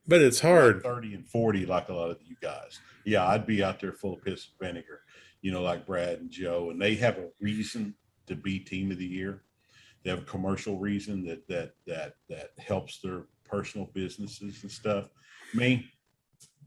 but 0.06 0.22
it's 0.22 0.40
hard 0.40 0.82
30 0.82 1.14
and 1.14 1.28
40 1.28 1.66
like 1.66 1.90
a 1.90 1.94
lot 1.94 2.10
of 2.10 2.18
you 2.24 2.36
guys. 2.40 2.80
Yeah, 3.04 3.26
I'd 3.26 3.46
be 3.46 3.62
out 3.62 3.80
there 3.80 3.92
full 3.92 4.14
of 4.14 4.22
piss 4.22 4.48
and 4.48 4.68
vinegar, 4.68 5.00
you 5.42 5.52
know, 5.52 5.62
like 5.62 5.86
Brad 5.86 6.20
and 6.20 6.30
Joe, 6.30 6.70
and 6.70 6.80
they 6.80 6.94
have 6.96 7.18
a 7.18 7.28
reason 7.40 7.94
to 8.26 8.34
be 8.34 8.58
team 8.58 8.90
of 8.90 8.98
the 8.98 9.06
year. 9.06 9.42
They 10.02 10.10
have 10.10 10.20
a 10.20 10.26
commercial 10.26 10.78
reason 10.78 11.24
that 11.26 11.46
that 11.48 11.74
that 11.86 12.14
that 12.28 12.50
helps 12.58 13.00
their 13.00 13.24
personal 13.44 13.90
businesses 13.92 14.62
and 14.62 14.70
stuff. 14.70 15.08
Me, 15.54 15.86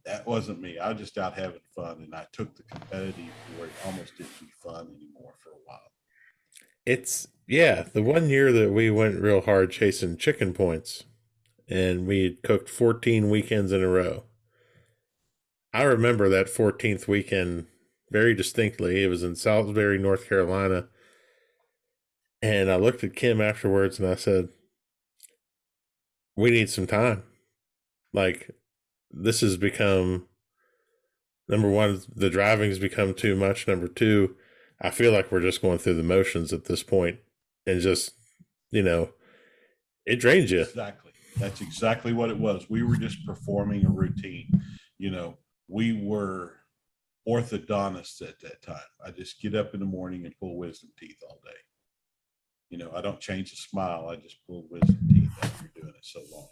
that 0.06 0.26
wasn't 0.26 0.62
me. 0.62 0.78
I 0.80 0.90
was 0.90 1.00
just 1.00 1.18
out 1.18 1.38
having 1.38 1.62
fun 1.76 2.02
and 2.04 2.16
I 2.16 2.26
took 2.32 2.56
the 2.56 2.64
competitive 2.64 3.16
where 3.58 3.68
it 3.68 3.74
almost 3.86 4.18
didn't 4.18 4.40
be 4.40 4.48
fun 4.64 4.88
anymore 4.96 5.34
for 5.44 5.50
a 5.50 5.62
while. 5.66 5.80
It's 6.86 7.28
yeah, 7.48 7.84
the 7.94 8.02
one 8.02 8.30
year 8.30 8.52
that 8.52 8.72
we 8.72 8.90
went 8.90 9.22
real 9.22 9.42
hard 9.42 9.72
chasing 9.72 10.18
chicken 10.18 10.54
points 10.54 11.04
and 11.68 12.08
we 12.08 12.24
had 12.24 12.44
cooked 12.44 12.70
14 12.70 13.30
weekends 13.30 13.72
in 13.72 13.84
a 13.84 13.88
row. 13.88 14.24
I 15.74 15.84
remember 15.84 16.28
that 16.30 16.48
14th 16.48 17.08
weekend 17.08 17.68
very 18.10 18.36
distinctly. 18.36 19.04
It 19.04 19.08
was 19.08 19.24
in 19.24 19.36
Salisbury, 19.36 19.98
North 19.98 20.28
Carolina. 20.28 20.88
And 22.42 22.70
I 22.70 22.76
looked 22.76 23.04
at 23.04 23.16
Kim 23.16 23.40
afterwards 23.40 24.00
and 24.00 24.08
I 24.08 24.16
said, 24.16 24.50
We 26.36 26.52
need 26.52 26.70
some 26.70 26.88
time. 26.88 27.24
Like, 28.14 28.52
this 29.12 29.42
has 29.42 29.58
become 29.58 30.28
number 31.48 31.70
one, 31.70 32.02
the 32.16 32.30
driving's 32.30 32.80
become 32.80 33.14
too 33.14 33.36
much. 33.36 33.68
Number 33.68 33.88
two, 33.88 34.36
I 34.82 34.90
feel 34.90 35.12
like 35.12 35.32
we're 35.32 35.42
just 35.42 35.62
going 35.62 35.78
through 35.78 35.96
the 35.96 36.04
motions 36.04 36.54
at 36.54 36.66
this 36.66 36.82
point 36.82 37.20
and 37.68 37.82
just, 37.82 38.12
you 38.72 38.82
know, 38.82 39.12
it 40.06 40.16
drains 40.18 40.52
you. 40.52 40.62
Exactly. 40.62 41.12
That's 41.38 41.62
exactly 41.62 42.14
what 42.14 42.30
it 42.30 42.38
was. 42.38 42.70
We 42.70 42.84
were 42.84 42.96
just 42.96 43.26
performing 43.26 43.86
a 43.86 43.90
routine. 43.90 44.50
You 44.98 45.12
know, 45.12 45.38
we 45.68 45.94
were 45.94 46.58
orthodontists 47.28 48.22
at 48.22 48.40
that 48.42 48.62
time. 48.62 48.80
I 49.06 49.12
just 49.12 49.42
get 49.42 49.56
up 49.56 49.74
in 49.74 49.80
the 49.80 49.86
morning 49.86 50.26
and 50.26 50.38
pull 50.40 50.58
wisdom 50.58 50.90
teeth 51.00 51.18
all 51.28 51.40
day. 51.44 51.52
You 52.70 52.78
know, 52.78 52.92
I 52.96 53.02
don't 53.02 53.20
change 53.20 53.52
a 53.54 53.56
smile. 53.56 54.08
I 54.10 54.16
just 54.16 54.38
pull 54.48 54.68
wisdom 54.70 54.98
teeth 55.10 55.32
after 55.42 55.72
doing 55.76 55.94
it 55.96 56.06
so 56.06 56.22
long. 56.32 56.48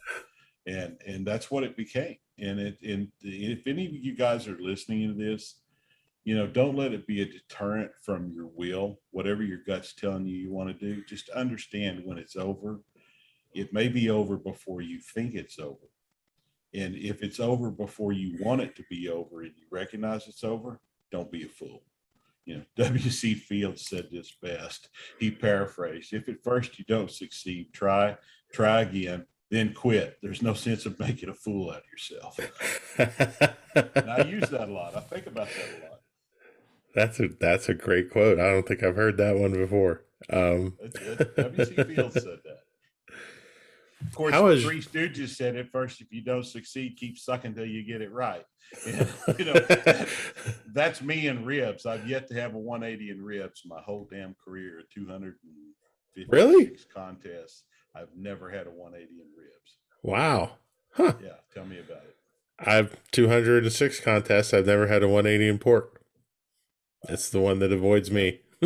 And 0.68 0.98
and 1.06 1.26
that's 1.26 1.50
what 1.50 1.64
it 1.64 1.76
became. 1.76 2.18
And 2.42 2.60
it 2.60 2.78
and 2.82 3.10
if 3.22 3.68
any 3.68 3.86
of 3.86 3.94
you 3.94 4.16
guys 4.16 4.48
are 4.48 4.58
listening 4.60 5.08
to 5.08 5.14
this, 5.14 5.56
you 6.24 6.36
know, 6.36 6.48
don't 6.48 6.76
let 6.76 6.94
it 6.94 7.08
be 7.08 7.22
a 7.22 7.26
deterrent 7.26 7.92
from 8.04 8.32
your 8.32 8.48
will, 8.54 9.00
whatever 9.12 9.44
your 9.44 9.60
gut's 9.66 9.94
telling 9.94 10.28
you 10.28 10.38
you 10.38 10.52
want 10.52 10.70
to 10.70 10.94
do. 10.94 11.04
Just 11.06 11.30
understand 11.30 12.02
when 12.04 12.18
it's 12.18 12.36
over. 12.36 12.82
It 13.54 13.74
may 13.74 13.88
be 13.88 14.10
over 14.10 14.38
before 14.38 14.82
you 14.82 15.00
think 15.00 15.34
it's 15.34 15.60
over. 15.60 15.88
And 16.74 16.96
if 16.96 17.24
it's 17.24 17.40
over 17.40 17.72
before 17.72 18.12
you 18.12 18.38
want 18.44 18.62
it 18.62 18.76
to 18.76 18.84
be 18.90 19.10
over 19.10 19.42
and 19.42 19.54
you 19.58 19.66
recognize 19.72 20.28
it's 20.28 20.44
over, 20.44 20.80
don't 21.12 21.32
be 21.32 21.44
a 21.44 21.48
fool. 21.48 21.82
You 22.46 22.58
know, 22.58 22.64
W.C. 22.86 23.34
Fields 23.34 23.88
said 23.88 24.10
this 24.12 24.32
best. 24.42 24.90
He 25.20 25.32
paraphrased 25.32 26.14
If 26.14 26.30
at 26.30 26.44
first 26.44 26.78
you 26.78 26.86
don't 26.86 27.12
succeed, 27.12 27.74
try, 27.74 28.18
try 28.52 28.82
again, 28.82 29.26
then 29.50 29.74
quit. 29.74 30.18
There's 30.22 30.42
no 30.42 30.54
sense 30.54 30.86
of 30.86 31.00
making 31.00 31.30
a 31.30 31.34
fool 31.34 31.72
out 31.72 31.78
of 31.78 31.84
yourself. 31.92 32.40
and 33.98 34.10
I 34.10 34.24
use 34.24 34.50
that 34.50 34.70
a 34.70 34.72
lot. 34.72 34.96
I 34.96 35.02
think 35.02 35.28
about 35.28 35.48
that 35.48 35.82
a 35.82 35.84
lot. 35.90 36.00
That's 36.96 37.20
a 37.20 37.30
that's 37.40 37.70
a 37.70 37.74
great 37.74 38.10
quote. 38.10 38.40
I 38.40 38.52
don't 38.52 38.68
think 38.68 38.84
I've 38.84 38.96
heard 38.96 39.18
that 39.18 39.38
one 39.38 39.54
before. 39.54 40.06
Um, 40.32 40.78
W.C. 41.38 41.74
Fields 41.84 42.16
said 42.16 42.40
that. 42.44 42.60
Of 44.02 44.16
course, 44.16 44.34
How 44.34 44.48
is, 44.48 44.64
Three 44.64 44.82
Stooges 44.82 45.30
said 45.30 45.56
it 45.56 45.70
first: 45.72 46.02
if 46.02 46.12
you 46.12 46.22
don't 46.22 46.46
succeed, 46.46 46.98
keep 46.98 47.18
sucking 47.18 47.54
till 47.54 47.66
you 47.66 47.84
get 47.84 48.02
it 48.02 48.12
right. 48.12 48.46
And, 48.86 49.08
you 49.40 49.46
know, 49.46 49.54
that, 49.54 50.08
that's 50.74 51.02
me 51.02 51.26
in 51.26 51.44
ribs. 51.44 51.88
I've 51.88 52.08
yet 52.08 52.28
to 52.28 52.36
have 52.36 52.54
a 52.54 52.60
180 52.60 53.10
in 53.10 53.20
ribs 53.20 53.64
my 53.66 53.82
whole 53.82 54.08
damn 54.12 54.36
career. 54.46 54.84
250 54.94 56.28
really 56.30 56.78
contests. 56.94 57.64
I've 57.96 58.16
never 58.16 58.50
had 58.50 58.68
a 58.68 58.72
180 58.72 59.12
in 59.12 59.28
ribs. 59.38 59.78
Wow. 60.04 60.58
Huh. 60.94 61.14
Yeah. 61.22 61.38
Tell 61.54 61.66
me 61.66 61.80
about 61.80 62.04
it. 62.04 62.16
I've 62.60 62.96
206 63.12 64.00
contests. 64.02 64.54
I've 64.54 64.66
never 64.68 64.88
had 64.88 65.04
a 65.04 65.08
180 65.08 65.48
in 65.48 65.60
pork. 65.60 66.02
It's 67.08 67.30
the 67.30 67.40
one 67.40 67.60
that 67.60 67.72
avoids 67.72 68.12
me. 68.12 68.42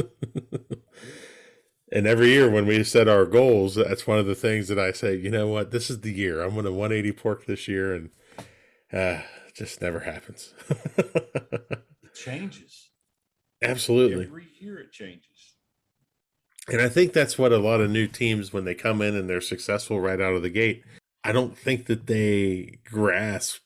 and 1.92 2.08
every 2.08 2.30
year 2.30 2.50
when 2.50 2.66
we 2.66 2.84
set 2.84 3.08
our 3.08 3.26
goals, 3.26 3.76
that's 3.76 4.08
one 4.08 4.18
of 4.18 4.26
the 4.26 4.34
things 4.36 4.68
that 4.70 4.80
I 4.80 4.92
say, 4.92 5.16
you 5.16 5.30
know 5.30 5.48
what, 5.48 5.72
this 5.72 5.90
is 5.90 6.02
the 6.02 6.12
year. 6.12 6.42
I'm 6.42 6.54
going 6.54 6.66
to 6.66 6.72
180 6.72 7.12
pork 7.14 7.46
this 7.46 7.68
year. 7.68 7.94
And 7.94 8.10
uh, 8.92 9.22
it 9.48 9.56
just 9.56 9.82
never 9.82 10.00
happens. 10.00 10.54
it 10.98 12.16
changes. 12.16 12.90
Absolutely. 13.62 14.26
Every 14.26 14.48
year 14.60 14.80
it 14.80 14.92
changes. 14.92 15.26
And 16.70 16.82
I 16.82 16.88
think 16.88 17.12
that's 17.12 17.38
what 17.38 17.52
a 17.52 17.58
lot 17.58 17.82
of 17.82 17.90
new 17.90 18.08
teams, 18.08 18.54
when 18.54 18.64
they 18.64 18.76
come 18.76 19.02
in 19.02 19.16
and 19.16 19.30
they're 19.30 19.42
successful 19.42 20.00
right 20.00 20.22
out 20.22 20.34
of 20.34 20.44
the 20.44 20.50
gate, 20.50 20.84
I 21.24 21.32
don't 21.32 21.58
think 21.58 21.88
that 21.88 22.08
they 22.08 22.80
grasp 22.86 23.62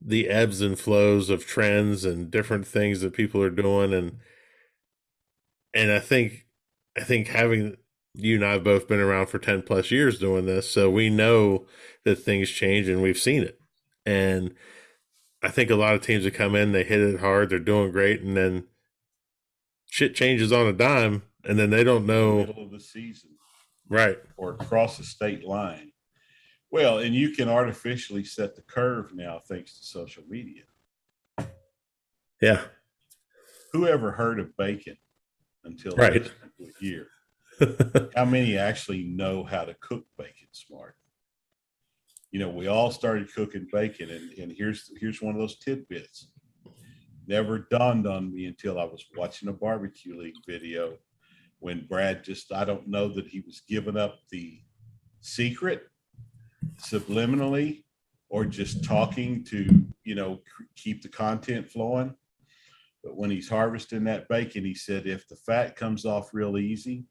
the 0.00 0.28
ebbs 0.28 0.60
and 0.60 0.78
flows 0.78 1.30
of 1.30 1.46
trends 1.46 2.04
and 2.04 2.30
different 2.30 2.66
things 2.66 3.00
that 3.00 3.12
people 3.12 3.42
are 3.42 3.50
doing. 3.50 3.92
And 3.92 4.18
and 5.74 5.92
I 5.92 6.00
think 6.00 6.46
I 6.96 7.04
think 7.04 7.28
having 7.28 7.76
you 8.14 8.36
and 8.36 8.44
I 8.44 8.52
have 8.52 8.64
both 8.64 8.88
been 8.88 9.00
around 9.00 9.26
for 9.26 9.38
10 9.38 9.62
plus 9.62 9.90
years 9.90 10.18
doing 10.18 10.44
this 10.44 10.70
so 10.70 10.90
we 10.90 11.08
know 11.08 11.66
that 12.04 12.16
things 12.16 12.50
change 12.50 12.88
and 12.88 13.02
we've 13.02 13.18
seen 13.18 13.42
it. 13.42 13.58
And 14.04 14.54
I 15.42 15.48
think 15.48 15.70
a 15.70 15.76
lot 15.76 15.94
of 15.94 16.02
teams 16.02 16.24
that 16.24 16.34
come 16.34 16.54
in 16.54 16.72
they 16.72 16.84
hit 16.84 17.00
it 17.00 17.20
hard 17.20 17.50
they're 17.50 17.58
doing 17.58 17.90
great 17.90 18.20
and 18.20 18.36
then 18.36 18.64
shit 19.86 20.14
changes 20.14 20.52
on 20.52 20.66
a 20.66 20.72
dime 20.72 21.22
and 21.44 21.58
then 21.58 21.70
they 21.70 21.84
don't 21.84 22.06
know 22.06 22.38
middle 22.38 22.64
of 22.64 22.70
the 22.70 22.80
season 22.80 23.30
right 23.88 24.18
or 24.36 24.52
across 24.52 24.98
the 24.98 25.04
state 25.04 25.44
line 25.44 25.92
well, 26.72 27.00
and 27.00 27.14
you 27.14 27.28
can 27.28 27.50
artificially 27.50 28.24
set 28.24 28.56
the 28.56 28.62
curve 28.62 29.14
now 29.14 29.42
thanks 29.46 29.78
to 29.78 29.84
social 29.84 30.24
media. 30.26 30.62
Yeah. 32.40 32.62
Whoever 33.74 34.10
heard 34.10 34.40
of 34.40 34.56
bacon 34.56 34.96
until 35.64 35.94
right. 35.96 36.32
year? 36.80 37.08
how 38.16 38.24
many 38.24 38.56
actually 38.56 39.04
know 39.04 39.44
how 39.44 39.66
to 39.66 39.74
cook 39.74 40.06
bacon 40.16 40.48
smart? 40.52 40.96
You 42.30 42.40
know, 42.40 42.48
we 42.48 42.68
all 42.68 42.90
started 42.90 43.32
cooking 43.34 43.68
bacon, 43.70 44.10
and, 44.10 44.32
and 44.38 44.50
here's 44.50 44.90
here's 44.98 45.20
one 45.20 45.34
of 45.34 45.40
those 45.40 45.58
tidbits. 45.58 46.28
Never 47.26 47.66
dawned 47.70 48.06
on 48.06 48.32
me 48.32 48.46
until 48.46 48.80
I 48.80 48.84
was 48.84 49.04
watching 49.14 49.50
a 49.50 49.52
barbecue 49.52 50.18
league 50.18 50.36
video 50.48 50.94
when 51.62 51.86
Brad 51.86 52.24
just 52.24 52.52
I 52.52 52.64
don't 52.64 52.88
know 52.88 53.08
that 53.08 53.28
he 53.28 53.40
was 53.40 53.62
giving 53.68 53.96
up 53.96 54.18
the 54.30 54.60
secret 55.20 55.84
subliminally 56.80 57.84
or 58.28 58.44
just 58.44 58.84
talking 58.84 59.44
to 59.44 59.86
you 60.04 60.14
know 60.16 60.40
keep 60.76 61.02
the 61.02 61.08
content 61.08 61.70
flowing. 61.70 62.14
But 63.04 63.16
when 63.16 63.30
he's 63.30 63.48
harvesting 63.48 64.04
that 64.04 64.28
bacon 64.28 64.64
he 64.64 64.74
said 64.74 65.06
if 65.06 65.28
the 65.28 65.36
fat 65.36 65.76
comes 65.76 66.04
off 66.04 66.34
real 66.34 66.58
easy 66.58 67.04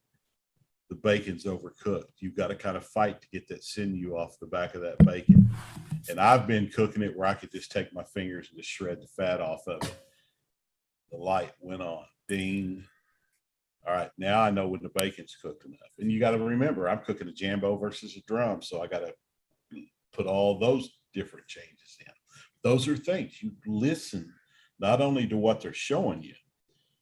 the 0.89 0.95
bacon's 0.95 1.45
overcooked. 1.45 2.19
You've 2.19 2.35
got 2.35 2.47
to 2.47 2.55
kind 2.55 2.75
of 2.75 2.85
fight 2.85 3.21
to 3.21 3.29
get 3.29 3.47
that 3.47 3.63
sinew 3.63 4.17
off 4.17 4.37
the 4.41 4.47
back 4.47 4.75
of 4.75 4.81
that 4.81 4.97
bacon. 5.05 5.49
And 6.09 6.19
i've 6.19 6.45
been 6.45 6.67
cooking 6.67 7.03
it 7.03 7.15
where 7.15 7.27
i 7.27 7.33
could 7.33 7.51
just 7.51 7.71
take 7.71 7.93
my 7.93 8.03
fingers 8.03 8.49
and 8.49 8.57
just 8.57 8.69
shred 8.69 8.99
the 9.01 9.07
fat 9.07 9.39
off 9.39 9.65
of 9.67 9.81
it. 9.81 9.95
The 11.09 11.17
light 11.17 11.53
went 11.61 11.81
on. 11.81 12.03
Ding 12.27 12.83
all 13.87 13.93
right 13.93 14.11
now 14.17 14.41
i 14.41 14.51
know 14.51 14.67
when 14.67 14.81
the 14.83 14.91
bacon's 14.95 15.35
cooked 15.41 15.65
enough 15.65 15.79
and 15.99 16.11
you 16.11 16.19
got 16.19 16.31
to 16.31 16.39
remember 16.39 16.89
i'm 16.89 16.99
cooking 16.99 17.27
a 17.27 17.31
jambo 17.31 17.77
versus 17.77 18.15
a 18.15 18.21
drum 18.27 18.61
so 18.61 18.81
i 18.81 18.87
got 18.87 18.99
to 18.99 19.13
put 20.13 20.25
all 20.25 20.59
those 20.59 20.89
different 21.13 21.47
changes 21.47 21.97
in. 21.99 22.13
Those 22.63 22.87
are 22.87 22.97
things 22.97 23.41
you 23.41 23.51
listen 23.65 24.33
not 24.79 25.01
only 25.01 25.27
to 25.27 25.37
what 25.37 25.61
they're 25.61 25.73
showing 25.73 26.23
you, 26.23 26.33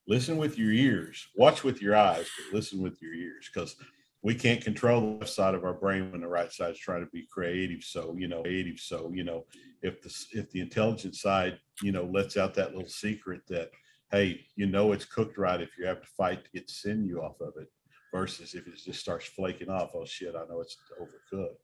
listen 0.08 0.38
with 0.38 0.58
your 0.58 0.72
ears, 0.72 1.28
watch 1.36 1.64
with 1.64 1.82
your 1.82 1.96
eyes, 1.96 2.28
but 2.38 2.56
listen 2.56 2.82
with 2.82 3.02
your 3.02 3.14
ears 3.14 3.50
because 3.54 3.76
we 4.22 4.36
can't 4.36 4.62
control 4.62 5.00
the 5.00 5.08
left 5.20 5.30
side 5.30 5.56
of 5.56 5.64
our 5.64 5.74
brain 5.74 6.12
when 6.12 6.22
the 6.22 6.28
right 6.28 6.52
side 6.52 6.72
is 6.72 6.80
trying 6.80 7.06
to 7.06 7.12
be 7.12 7.26
creative. 7.32 7.84
So, 7.84 8.16
you 8.18 8.28
know, 8.28 8.42
creative. 8.42 8.80
So, 8.80 9.12
you 9.14 9.24
know, 9.24 9.46
if 9.82 10.02
the 10.02 10.14
if 10.34 10.52
the 10.52 10.60
intelligent 10.60 11.16
side, 11.16 11.58
you 11.82 11.94
know, 11.94 12.04
lets 12.04 12.36
out 12.36 12.54
that 12.56 12.74
little 12.74 12.90
secret 12.90 13.42
that, 13.48 13.72
hey, 14.12 14.42
you 14.56 14.66
know 14.66 14.92
it's 14.92 15.06
cooked 15.06 15.38
right 15.38 15.62
if 15.62 15.78
you 15.78 15.86
have 15.86 16.02
to 16.02 16.08
fight 16.08 16.44
to 16.46 16.52
get 16.52 16.70
sinew 16.70 17.22
off 17.22 17.40
of 17.42 17.54
it, 17.60 17.68
versus 18.14 18.54
if 18.54 18.68
it 18.68 18.74
just 18.84 19.00
starts 19.00 19.26
flaking 19.26 19.70
off, 19.70 19.92
oh 19.94 20.06
shit, 20.06 20.36
I 20.36 20.48
know 20.50 20.62
it's 20.62 20.78
overcooked. 21.00 21.56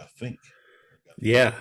I 0.00 0.06
think. 0.18 0.38
Yeah, 1.18 1.54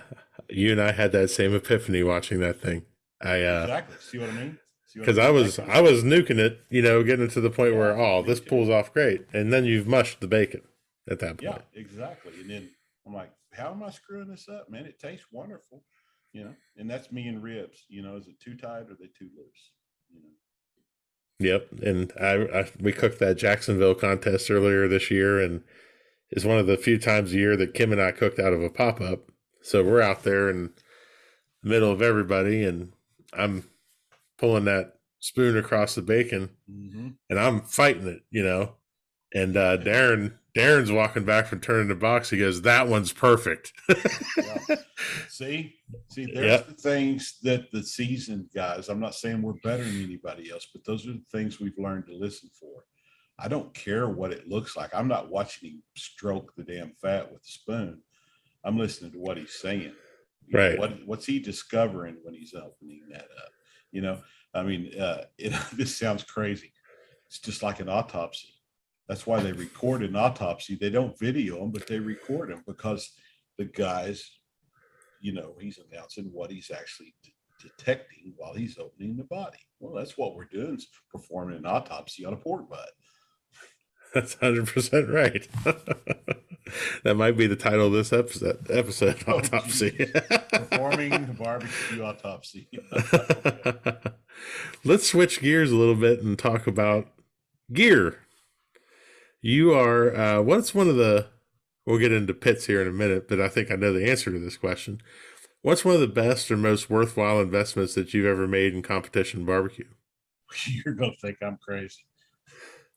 you 0.49 0.71
and 0.71 0.81
I 0.81 0.91
had 0.91 1.11
that 1.11 1.29
same 1.29 1.53
epiphany 1.53 2.03
watching 2.03 2.39
that 2.39 2.59
thing. 2.59 2.85
I 3.21 3.43
uh, 3.43 3.63
exactly 3.63 3.95
see 3.99 4.17
what 4.17 4.29
I 4.29 4.33
mean. 4.33 4.59
Because 4.95 5.17
I, 5.17 5.31
was 5.31 5.57
I 5.57 5.81
was 5.81 6.03
nuking 6.03 6.37
it, 6.37 6.59
you 6.69 6.83
know, 6.83 7.03
getting 7.03 7.27
to 7.27 7.41
the 7.41 7.49
point 7.49 7.73
yeah, 7.73 7.79
where 7.79 7.99
oh 7.99 8.21
this 8.21 8.39
pulls 8.39 8.69
off 8.69 8.93
great, 8.93 9.25
and 9.33 9.51
then 9.51 9.65
you've 9.65 9.87
mushed 9.87 10.19
the 10.21 10.27
bacon 10.27 10.61
at 11.09 11.19
that 11.19 11.37
point. 11.37 11.41
Yeah, 11.41 11.79
exactly. 11.79 12.33
And 12.39 12.49
then 12.49 12.69
I'm 13.05 13.13
like, 13.13 13.31
how 13.51 13.71
am 13.71 13.83
I 13.83 13.89
screwing 13.89 14.29
this 14.29 14.47
up, 14.49 14.69
man? 14.69 14.85
It 14.85 14.99
tastes 14.99 15.25
wonderful, 15.31 15.83
you 16.33 16.43
know. 16.43 16.53
And 16.77 16.89
that's 16.89 17.11
me 17.11 17.27
and 17.27 17.41
ribs. 17.41 17.85
You 17.87 18.01
know, 18.01 18.17
is 18.17 18.27
it 18.27 18.39
too 18.39 18.55
tight 18.55 18.89
or 18.89 18.97
they 18.99 19.07
too 19.17 19.29
loose? 19.37 19.71
You 20.11 20.19
know. 20.19 20.29
Yep, 21.39 21.67
and 21.83 22.13
I, 22.19 22.59
I 22.59 22.71
we 22.79 22.91
cooked 22.91 23.19
that 23.19 23.37
Jacksonville 23.37 23.95
contest 23.95 24.51
earlier 24.51 24.87
this 24.87 25.09
year, 25.09 25.39
and 25.39 25.63
it's 26.29 26.45
one 26.45 26.57
of 26.57 26.67
the 26.67 26.77
few 26.77 26.97
times 26.97 27.33
a 27.33 27.37
year 27.37 27.55
that 27.57 27.73
Kim 27.73 27.91
and 27.91 28.01
I 28.01 28.11
cooked 28.11 28.39
out 28.39 28.53
of 28.53 28.61
a 28.61 28.69
pop 28.69 28.99
up. 29.01 29.31
So 29.61 29.83
we're 29.83 30.01
out 30.01 30.23
there 30.23 30.49
in 30.49 30.71
the 31.61 31.69
middle 31.69 31.91
of 31.91 32.01
everybody, 32.01 32.63
and 32.63 32.93
I'm 33.31 33.69
pulling 34.37 34.65
that 34.65 34.95
spoon 35.19 35.57
across 35.57 35.95
the 35.95 36.01
bacon, 36.01 36.49
mm-hmm. 36.69 37.09
and 37.29 37.39
I'm 37.39 37.61
fighting 37.61 38.07
it, 38.07 38.23
you 38.29 38.43
know. 38.43 38.75
And 39.33 39.57
uh, 39.57 39.77
Darren, 39.77 40.33
Darren's 40.55 40.91
walking 40.91 41.25
back 41.25 41.47
from 41.47 41.59
turning 41.59 41.87
the 41.87 41.95
box. 41.95 42.29
He 42.29 42.37
goes, 42.37 42.61
"That 42.61 42.87
one's 42.87 43.11
perfect." 43.11 43.73
yeah. 43.89 44.57
See, 45.27 45.75
see, 46.09 46.25
there's 46.25 46.45
yep. 46.45 46.67
the 46.67 46.73
things 46.73 47.39
that 47.43 47.71
the 47.71 47.83
seasoned 47.83 48.49
guys. 48.55 48.87
I'm 48.87 48.99
not 48.99 49.15
saying 49.15 49.41
we're 49.41 49.53
better 49.53 49.83
than 49.83 50.03
anybody 50.03 50.49
else, 50.51 50.67
but 50.71 50.85
those 50.85 51.07
are 51.07 51.13
the 51.13 51.23
things 51.31 51.59
we've 51.59 51.77
learned 51.77 52.05
to 52.07 52.15
listen 52.15 52.49
for. 52.57 52.85
I 53.39 53.47
don't 53.47 53.73
care 53.73 54.07
what 54.07 54.31
it 54.31 54.47
looks 54.47 54.77
like. 54.77 54.93
I'm 54.93 55.07
not 55.07 55.29
watching 55.29 55.71
him 55.71 55.83
stroke 55.97 56.53
the 56.55 56.63
damn 56.63 56.93
fat 57.01 57.31
with 57.31 57.41
a 57.41 57.47
spoon. 57.47 58.01
I'm 58.63 58.77
listening 58.77 59.11
to 59.13 59.19
what 59.19 59.37
he's 59.37 59.55
saying. 59.55 59.93
You 60.47 60.57
right. 60.57 60.75
Know, 60.75 60.79
what 60.79 61.07
what's 61.07 61.25
he 61.25 61.39
discovering 61.39 62.17
when 62.23 62.33
he's 62.33 62.53
opening 62.53 63.01
that 63.11 63.27
up? 63.43 63.51
You 63.91 64.01
know, 64.01 64.19
I 64.53 64.63
mean, 64.63 64.91
uh, 64.99 65.23
it, 65.37 65.53
this 65.73 65.97
sounds 65.97 66.23
crazy. 66.23 66.71
It's 67.27 67.39
just 67.39 67.63
like 67.63 67.79
an 67.79 67.89
autopsy. 67.89 68.52
That's 69.07 69.27
why 69.27 69.41
they 69.41 69.51
record 69.51 70.03
an 70.03 70.15
autopsy. 70.15 70.75
They 70.75 70.89
don't 70.89 71.17
video 71.19 71.59
them, 71.59 71.71
but 71.71 71.87
they 71.87 71.99
record 71.99 72.49
them 72.49 72.63
because 72.65 73.11
the 73.57 73.65
guys, 73.65 74.29
you 75.21 75.33
know, 75.33 75.55
he's 75.59 75.79
announcing 75.91 76.29
what 76.31 76.51
he's 76.51 76.71
actually 76.71 77.13
d- 77.23 77.33
detecting 77.61 78.33
while 78.37 78.53
he's 78.53 78.77
opening 78.77 79.17
the 79.17 79.25
body. 79.25 79.59
Well, 79.79 79.93
that's 79.93 80.17
what 80.17 80.35
we're 80.35 80.45
doing 80.45 80.75
is 80.75 80.87
performing 81.11 81.57
an 81.57 81.65
autopsy 81.65 82.25
on 82.25 82.33
a 82.33 82.37
pork 82.37 82.69
butt. 82.69 82.89
That's 84.13 84.35
hundred 84.35 84.67
percent 84.67 85.09
right. 85.09 85.47
that 87.03 87.15
might 87.15 87.35
be 87.35 87.47
the 87.47 87.55
title 87.55 87.87
of 87.87 87.93
this 87.93 88.13
episode. 88.13 88.69
Episode 88.69 89.23
oh, 89.27 89.39
autopsy. 89.39 90.11
Performing 90.51 91.35
barbecue 91.39 92.03
autopsy. 92.03 92.69
Let's 94.83 95.09
switch 95.09 95.41
gears 95.41 95.71
a 95.71 95.75
little 95.75 95.95
bit 95.95 96.21
and 96.21 96.37
talk 96.37 96.67
about 96.67 97.07
gear. 97.71 98.22
You 99.45 99.73
are 99.73 100.15
uh, 100.15 100.41
what's 100.41 100.73
one 100.73 100.87
of 100.87 100.95
the 100.95 101.27
we'll 101.85 101.99
get 101.99 102.13
into 102.13 102.33
pits 102.33 102.67
here 102.67 102.81
in 102.81 102.87
a 102.87 102.93
minute, 102.93 103.27
but 103.27 103.41
I 103.41 103.49
think 103.49 103.69
I 103.69 103.75
know 103.75 103.91
the 103.91 104.09
answer 104.09 104.31
to 104.31 104.39
this 104.39 104.55
question. 104.55 105.01
What's 105.61 105.83
one 105.83 105.95
of 105.95 105.99
the 105.99 106.07
best 106.07 106.49
or 106.49 106.55
most 106.55 106.89
worthwhile 106.89 107.41
investments 107.41 107.93
that 107.95 108.13
you've 108.13 108.25
ever 108.25 108.47
made 108.47 108.73
in 108.73 108.81
competition 108.81 109.43
barbecue? 109.43 109.89
You're 110.65 110.93
gonna 110.93 111.11
think 111.21 111.39
I'm 111.41 111.57
crazy. 111.57 112.05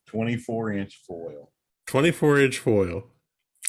24 0.07 0.70
inch 0.74 1.01
foil. 1.05 1.51
24 1.88 2.40
inch 2.40 2.59
foil. 2.61 3.09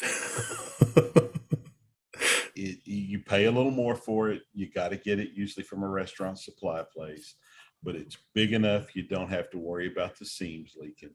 it, 2.54 2.78
you 2.84 3.18
pay 3.18 3.46
a 3.46 3.50
little 3.50 3.72
more 3.72 3.96
for 3.96 4.30
it. 4.30 4.42
You 4.54 4.70
got 4.70 4.90
to 4.90 4.96
get 4.96 5.18
it 5.18 5.30
usually 5.34 5.64
from 5.64 5.82
a 5.82 5.88
restaurant 5.88 6.38
supply 6.38 6.84
place, 6.94 7.34
but 7.82 7.96
it's 7.96 8.18
big 8.36 8.52
enough 8.52 8.94
you 8.94 9.02
don't 9.02 9.30
have 9.30 9.50
to 9.50 9.58
worry 9.58 9.90
about 9.90 10.16
the 10.16 10.26
seams 10.26 10.76
leaking. 10.80 11.10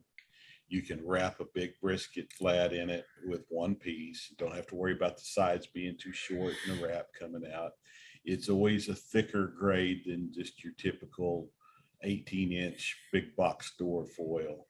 You 0.74 0.82
can 0.82 1.06
wrap 1.06 1.40
a 1.40 1.46
big 1.54 1.80
brisket 1.84 2.34
flat 2.34 2.74
in 2.74 2.90
it 2.90 3.06
with 3.28 3.46
one 3.50 3.76
piece. 3.76 4.28
You 4.32 4.38
don't 4.38 4.56
have 4.56 4.66
to 4.70 4.76
worry 4.76 4.94
about 4.94 5.18
the 5.18 5.24
sides 5.24 5.68
being 5.68 5.96
too 6.00 6.12
short 6.12 6.56
and 6.68 6.80
the 6.80 6.88
wrap 6.88 7.10
coming 7.18 7.44
out. 7.56 7.74
It's 8.26 8.50
always 8.50 8.90
a 8.90 8.96
thicker 8.96 9.54
grade 9.56 10.02
than 10.08 10.32
just 10.34 10.64
your 10.64 10.74
typical 10.80 11.52
18 12.02 12.52
inch 12.52 12.98
big 13.12 13.36
box 13.36 13.68
store 13.68 14.08
foil. 14.08 14.66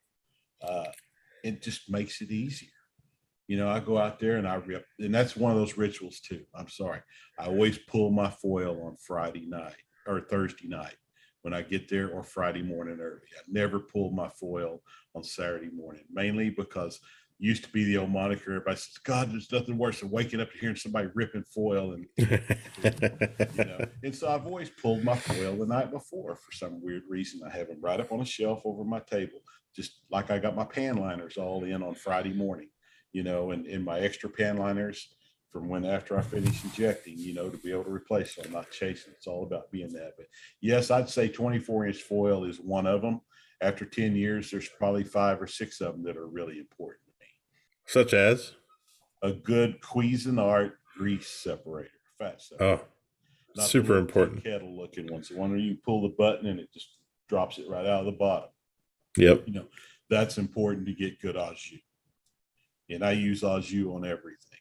Uh, 0.60 0.92
it 1.42 1.62
just 1.62 1.88
makes 1.88 2.20
it 2.20 2.30
easier. 2.30 2.68
You 3.46 3.56
know, 3.56 3.70
I 3.70 3.80
go 3.80 3.96
out 3.96 4.18
there 4.18 4.36
and 4.36 4.46
I 4.46 4.56
rip, 4.56 4.84
and 4.98 5.14
that's 5.14 5.36
one 5.36 5.52
of 5.52 5.56
those 5.56 5.78
rituals 5.78 6.20
too. 6.20 6.44
I'm 6.54 6.68
sorry. 6.68 7.00
I 7.38 7.46
always 7.46 7.78
pull 7.78 8.10
my 8.10 8.28
foil 8.28 8.82
on 8.84 8.98
Friday 9.06 9.46
night 9.46 9.76
or 10.06 10.20
Thursday 10.20 10.68
night 10.68 10.96
when 11.44 11.52
I 11.52 11.60
get 11.60 11.88
there 11.90 12.08
or 12.08 12.24
Friday 12.24 12.62
morning 12.62 12.98
early. 13.00 13.20
I 13.36 13.42
never 13.46 13.78
pull 13.78 14.10
my 14.10 14.30
foil 14.30 14.80
on 15.14 15.22
Saturday 15.22 15.68
morning, 15.68 16.04
mainly 16.10 16.48
because 16.48 17.00
used 17.38 17.64
to 17.64 17.68
be 17.68 17.84
the 17.84 17.98
old 17.98 18.10
moniker. 18.10 18.52
Everybody 18.52 18.78
says, 18.78 18.96
God, 19.04 19.30
there's 19.30 19.52
nothing 19.52 19.76
worse 19.76 20.00
than 20.00 20.10
waking 20.10 20.40
up 20.40 20.48
hearing 20.58 20.76
somebody 20.76 21.08
ripping 21.14 21.44
foil. 21.44 21.92
And, 21.92 22.06
you 22.16 23.64
know, 23.64 23.84
and 24.02 24.14
so 24.14 24.28
I've 24.28 24.46
always 24.46 24.70
pulled 24.70 25.04
my 25.04 25.16
foil 25.16 25.56
the 25.56 25.66
night 25.66 25.90
before 25.90 26.34
for 26.34 26.52
some 26.52 26.82
weird 26.82 27.02
reason. 27.10 27.42
I 27.46 27.54
have 27.54 27.68
them 27.68 27.82
right 27.82 28.00
up 28.00 28.10
on 28.10 28.20
a 28.20 28.24
shelf 28.24 28.62
over 28.64 28.82
my 28.82 29.00
table, 29.00 29.40
just 29.76 30.00
like 30.10 30.30
I 30.30 30.38
got 30.38 30.56
my 30.56 30.64
pan 30.64 30.96
liners 30.96 31.36
all 31.36 31.64
in 31.64 31.82
on 31.82 31.94
Friday 31.94 32.32
morning, 32.32 32.70
you 33.12 33.22
know, 33.22 33.50
and, 33.50 33.66
and 33.66 33.84
my 33.84 34.00
extra 34.00 34.30
pan 34.30 34.56
liners 34.56 35.14
from 35.54 35.68
when 35.68 35.84
after 35.84 36.18
I 36.18 36.20
finish 36.20 36.64
injecting, 36.64 37.16
you 37.16 37.32
know, 37.32 37.48
to 37.48 37.56
be 37.56 37.70
able 37.70 37.84
to 37.84 37.90
replace 37.90 38.34
them. 38.34 38.46
I'm 38.46 38.52
not 38.54 38.72
chasing. 38.72 39.12
It's 39.16 39.28
all 39.28 39.44
about 39.44 39.70
being 39.70 39.92
that. 39.92 40.14
But 40.16 40.26
yes, 40.60 40.90
I'd 40.90 41.08
say 41.08 41.28
24 41.28 41.86
inch 41.86 42.02
foil 42.02 42.42
is 42.42 42.58
one 42.58 42.88
of 42.88 43.02
them. 43.02 43.20
After 43.60 43.84
10 43.84 44.16
years, 44.16 44.50
there's 44.50 44.68
probably 44.68 45.04
five 45.04 45.40
or 45.40 45.46
six 45.46 45.80
of 45.80 45.92
them 45.92 46.02
that 46.02 46.16
are 46.16 46.26
really 46.26 46.58
important 46.58 47.04
to 47.06 47.12
me. 47.20 47.28
Such 47.86 48.14
as 48.14 48.54
a 49.22 49.32
good 49.32 49.80
Cuisinart 49.80 50.72
grease 50.98 51.28
separator, 51.28 51.88
fat 52.18 52.42
separator. 52.42 52.82
Oh, 52.82 52.86
Not 53.54 53.68
super 53.68 53.96
important. 53.96 54.42
Kettle 54.42 54.76
looking 54.76 55.06
ones. 55.06 55.28
The 55.28 55.36
one 55.36 55.50
where 55.50 55.60
you 55.60 55.76
pull 55.84 56.02
the 56.02 56.16
button 56.18 56.46
and 56.46 56.58
it 56.58 56.72
just 56.74 56.88
drops 57.28 57.58
it 57.58 57.68
right 57.68 57.86
out 57.86 58.00
of 58.00 58.06
the 58.06 58.12
bottom. 58.12 58.50
Yep. 59.18 59.44
You 59.46 59.52
know, 59.54 59.66
that's 60.10 60.36
important 60.36 60.84
to 60.86 60.92
get 60.92 61.20
good 61.20 61.36
au 61.36 61.52
jus. 61.54 61.78
And 62.90 63.04
I 63.04 63.12
use 63.12 63.44
au 63.44 63.60
jus 63.60 63.86
on 63.86 64.04
everything. 64.04 64.53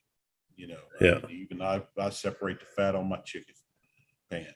You 0.56 0.68
know, 0.68 0.80
yeah. 1.02 1.20
I 1.24 1.28
mean, 1.28 1.42
even 1.42 1.62
I, 1.62 1.82
I 1.98 2.10
separate 2.10 2.60
the 2.60 2.66
fat 2.66 2.96
on 2.96 3.10
my 3.10 3.18
chicken 3.18 3.56
pan 4.30 4.54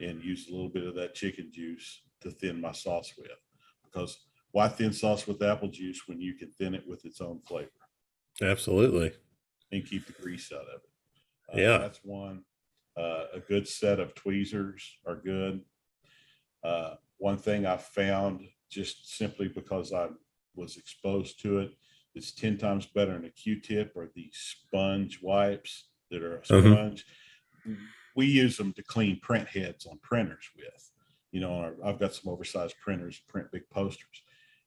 and 0.00 0.22
use 0.22 0.48
a 0.48 0.52
little 0.52 0.68
bit 0.68 0.86
of 0.86 0.94
that 0.94 1.14
chicken 1.14 1.50
juice 1.52 2.02
to 2.20 2.30
thin 2.30 2.60
my 2.60 2.72
sauce 2.72 3.12
with. 3.18 3.30
Because 3.84 4.18
why 4.52 4.68
thin 4.68 4.92
sauce 4.92 5.26
with 5.26 5.42
apple 5.42 5.68
juice 5.68 6.02
when 6.06 6.20
you 6.20 6.34
can 6.34 6.50
thin 6.50 6.74
it 6.74 6.86
with 6.86 7.04
its 7.04 7.20
own 7.20 7.40
flavor? 7.40 7.70
Absolutely. 8.40 9.12
And 9.72 9.84
keep 9.84 10.06
the 10.06 10.12
grease 10.12 10.52
out 10.52 10.62
of 10.62 10.80
it. 10.82 11.52
Uh, 11.52 11.60
yeah. 11.60 11.78
That's 11.78 12.00
one. 12.04 12.44
Uh, 12.96 13.26
a 13.34 13.40
good 13.40 13.66
set 13.66 14.00
of 14.00 14.14
tweezers 14.14 14.98
are 15.06 15.16
good. 15.16 15.60
Uh, 16.62 16.94
one 17.18 17.36
thing 17.36 17.66
I 17.66 17.76
found 17.76 18.46
just 18.70 19.16
simply 19.16 19.48
because 19.48 19.92
I 19.92 20.08
was 20.54 20.76
exposed 20.76 21.40
to 21.42 21.58
it 21.58 21.72
it's 22.14 22.32
10 22.32 22.58
times 22.58 22.86
better 22.86 23.12
than 23.12 23.24
a 23.24 23.30
Q-tip 23.30 23.92
or 23.94 24.08
the 24.14 24.30
sponge 24.32 25.20
wipes 25.22 25.86
that 26.10 26.22
are 26.22 26.36
a 26.36 26.40
mm-hmm. 26.40 26.72
sponge. 26.72 27.06
Mm-hmm. 27.66 27.84
We 28.16 28.26
use 28.26 28.56
them 28.56 28.72
to 28.74 28.82
clean 28.82 29.20
print 29.20 29.48
heads 29.48 29.86
on 29.86 29.98
printers 30.02 30.48
with. 30.56 30.90
You 31.30 31.40
know, 31.40 31.72
I've 31.84 32.00
got 32.00 32.14
some 32.14 32.32
oversized 32.32 32.74
printers, 32.82 33.20
print 33.28 33.46
big 33.52 33.68
posters. 33.70 34.22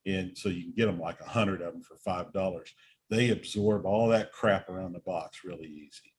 And 0.06 0.38
so 0.38 0.50
you 0.50 0.64
can 0.64 0.74
get 0.74 0.86
them 0.86 1.00
like 1.00 1.20
a 1.22 1.30
hundred 1.30 1.62
of 1.62 1.74
them 1.74 1.82
for 1.82 1.98
five 1.98 2.32
dollars. 2.34 2.74
They 3.10 3.30
absorb 3.30 3.86
all 3.86 4.08
that 4.10 4.32
crap 4.32 4.70
around 4.70 4.94
the 4.94 5.00
box 5.00 5.44
really 5.44 5.68
easy. 5.68 6.14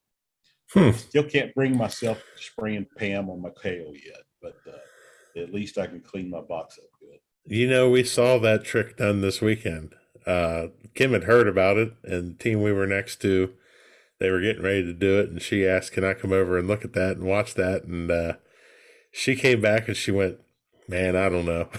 Hmm. 0.72 0.96
Still 0.96 1.24
can't 1.24 1.54
bring 1.54 1.76
myself 1.76 2.18
to 2.18 2.42
spraying 2.42 2.86
Pam 2.96 3.30
on 3.30 3.42
my 3.42 3.50
kale 3.62 3.92
yet, 3.94 4.22
but 4.40 4.56
uh, 4.66 5.40
at 5.40 5.52
least 5.52 5.78
I 5.78 5.86
can 5.86 6.00
clean 6.00 6.30
my 6.30 6.40
box 6.40 6.78
up 6.78 6.84
good. 7.00 7.18
You 7.46 7.68
know, 7.68 7.90
we 7.90 8.04
saw 8.04 8.38
that 8.38 8.64
trick 8.64 8.96
done 8.96 9.20
this 9.20 9.40
weekend 9.40 9.94
uh, 10.26 10.68
Kim 10.94 11.12
had 11.12 11.24
heard 11.24 11.48
about 11.48 11.76
it, 11.76 11.94
and 12.02 12.34
the 12.34 12.42
team 12.42 12.62
we 12.62 12.72
were 12.72 12.86
next 12.86 13.20
to, 13.22 13.52
they 14.18 14.30
were 14.30 14.40
getting 14.40 14.62
ready 14.62 14.82
to 14.82 14.92
do 14.92 15.18
it, 15.20 15.28
and 15.28 15.42
she 15.42 15.66
asked, 15.66 15.92
"Can 15.92 16.04
I 16.04 16.14
come 16.14 16.32
over 16.32 16.58
and 16.58 16.68
look 16.68 16.84
at 16.84 16.92
that 16.94 17.16
and 17.16 17.24
watch 17.24 17.54
that?" 17.54 17.84
And 17.84 18.10
uh, 18.10 18.34
she 19.12 19.36
came 19.36 19.60
back 19.60 19.88
and 19.88 19.96
she 19.96 20.10
went, 20.10 20.38
"Man, 20.88 21.16
I 21.16 21.28
don't 21.28 21.46
know." 21.46 21.68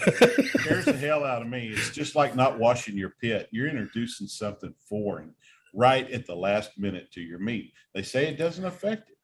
scares 0.66 0.86
the 0.86 0.98
hell 0.98 1.24
out 1.24 1.42
of 1.42 1.48
me. 1.48 1.68
It's 1.70 1.92
just 1.92 2.16
like 2.16 2.36
not 2.36 2.60
washing 2.60 2.98
your 2.98 3.14
pit. 3.22 3.48
You're 3.52 3.70
introducing 3.70 4.28
something 4.28 4.74
foreign 4.88 5.34
right 5.74 6.10
at 6.12 6.26
the 6.26 6.36
last 6.36 6.78
minute 6.78 7.12
to 7.12 7.22
your 7.22 7.40
meat. 7.40 7.74
They 7.94 8.04
say 8.04 8.28
it 8.28 8.38
doesn't 8.38 8.66
affect 8.66 9.10
it. 9.10 9.18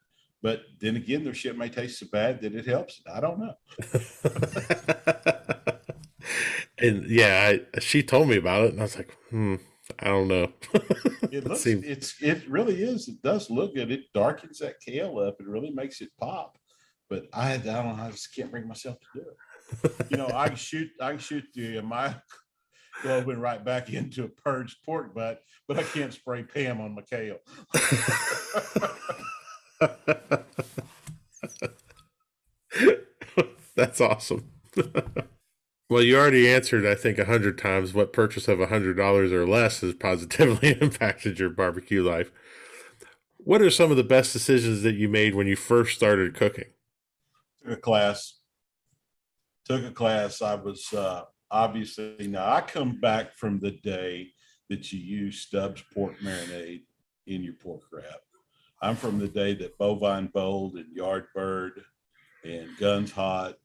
But 0.44 0.64
then 0.80 0.96
again, 0.96 1.24
their 1.24 1.34
shit 1.34 1.58
may 1.58 1.70
taste 1.70 2.00
so 2.00 2.08
bad 2.12 2.42
that 2.42 2.56
it 2.56 2.66
helps. 2.66 3.02
I 3.12 3.20
don't 3.20 3.40
know. 3.40 3.54
and 6.82 7.10
yeah, 7.10 7.58
I, 7.76 7.80
she 7.80 8.04
told 8.04 8.30
me 8.30 8.38
about 8.38 8.66
it, 8.66 8.72
and 8.72 8.80
I 8.80 8.84
was 8.84 8.98
like, 8.98 9.16
hmm, 9.30 9.56
I 10.00 10.06
don't 10.06 10.28
know. 10.28 10.52
it 11.32 11.46
looks, 11.46 11.62
seems... 11.62 11.86
it's, 11.86 12.22
it 12.22 12.48
really 12.50 12.82
is. 12.82 13.08
It 13.08 13.22
does 13.22 13.50
look 13.50 13.76
good. 13.76 13.92
It 13.92 14.06
darkens 14.14 14.60
that 14.60 14.76
kale 14.86 15.20
up. 15.20 15.38
It 15.40 15.48
really 15.48 15.72
makes 15.72 16.02
it 16.02 16.10
pop. 16.20 16.58
But 17.10 17.26
I, 17.34 17.54
I 17.54 17.58
don't 17.58 17.98
know. 17.98 18.04
I 18.04 18.12
just 18.12 18.34
can't 18.34 18.52
bring 18.52 18.68
myself 18.68 18.98
to 19.00 19.20
do 19.20 19.26
it. 19.84 20.08
you 20.10 20.18
know, 20.18 20.30
I 20.34 20.48
can 20.48 20.56
shoot, 20.56 20.90
I 21.02 21.12
can 21.12 21.20
shoot 21.20 21.44
the 21.54 21.82
my 21.82 22.16
globin 23.04 23.40
right 23.40 23.64
back 23.64 23.90
into 23.90 24.24
a 24.24 24.30
purged 24.30 24.78
pork 24.86 25.14
butt, 25.14 25.42
but 25.68 25.78
I 25.78 25.84
can't 25.84 26.14
spray 26.14 26.44
Pam 26.44 26.80
on 26.80 26.96
my 26.96 27.02
kale. 27.02 27.40
That's 33.76 34.00
awesome. 34.00 34.52
Well, 35.92 36.04
you 36.04 36.18
already 36.18 36.50
answered, 36.50 36.86
I 36.86 36.96
think, 36.96 37.20
a 37.20 37.26
hundred 37.26 37.58
times 37.58 37.94
what 37.94 38.14
purchase 38.14 38.48
of 38.48 38.62
a 38.62 38.68
hundred 38.68 38.96
dollars 38.96 39.34
or 39.34 39.46
less 39.46 39.82
has 39.82 39.94
positively 39.94 40.78
impacted 40.82 41.38
your 41.38 41.50
barbecue 41.50 42.02
life. 42.02 42.32
What 43.36 43.62
are 43.62 43.70
some 43.70 43.92
of 43.92 43.98
the 43.98 44.04
best 44.06 44.32
decisions 44.32 44.84
that 44.84 44.96
you 44.96 45.10
made 45.10 45.36
when 45.36 45.48
you 45.48 45.58
first 45.58 45.98
started 45.98 46.34
cooking? 46.34 46.70
Took 47.62 47.78
a 47.78 47.82
class. 47.82 48.40
Took 49.66 49.84
a 49.84 49.92
class. 49.92 50.42
I 50.42 50.56
was 50.56 50.94
uh, 50.94 51.24
obviously 51.52 52.26
now 52.26 52.50
I 52.50 52.62
come 52.62 52.98
back 53.02 53.36
from 53.36 53.60
the 53.60 53.72
day 53.72 54.30
that 54.70 54.94
you 54.94 55.00
use 55.02 55.42
Stubbs 55.42 55.84
pork 55.94 56.18
marinade 56.20 56.84
in 57.28 57.44
your 57.44 57.56
pork 57.56 57.82
wrap. 57.92 58.22
I'm 58.82 58.96
from 58.96 59.20
the 59.20 59.28
day 59.28 59.56
that 59.56 59.78
bovine 59.78 60.28
bold 60.28 60.76
and 60.76 60.98
yardbird 60.98 61.84
and 62.46 62.70
guns 62.80 63.12
hot 63.12 63.56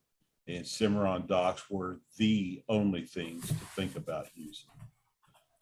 and 0.47 0.65
Cimarron 0.65 1.25
Doc's 1.27 1.69
were 1.69 1.99
the 2.17 2.61
only 2.69 3.03
things 3.03 3.47
to 3.47 3.53
think 3.75 3.95
about 3.95 4.27
using. 4.35 4.69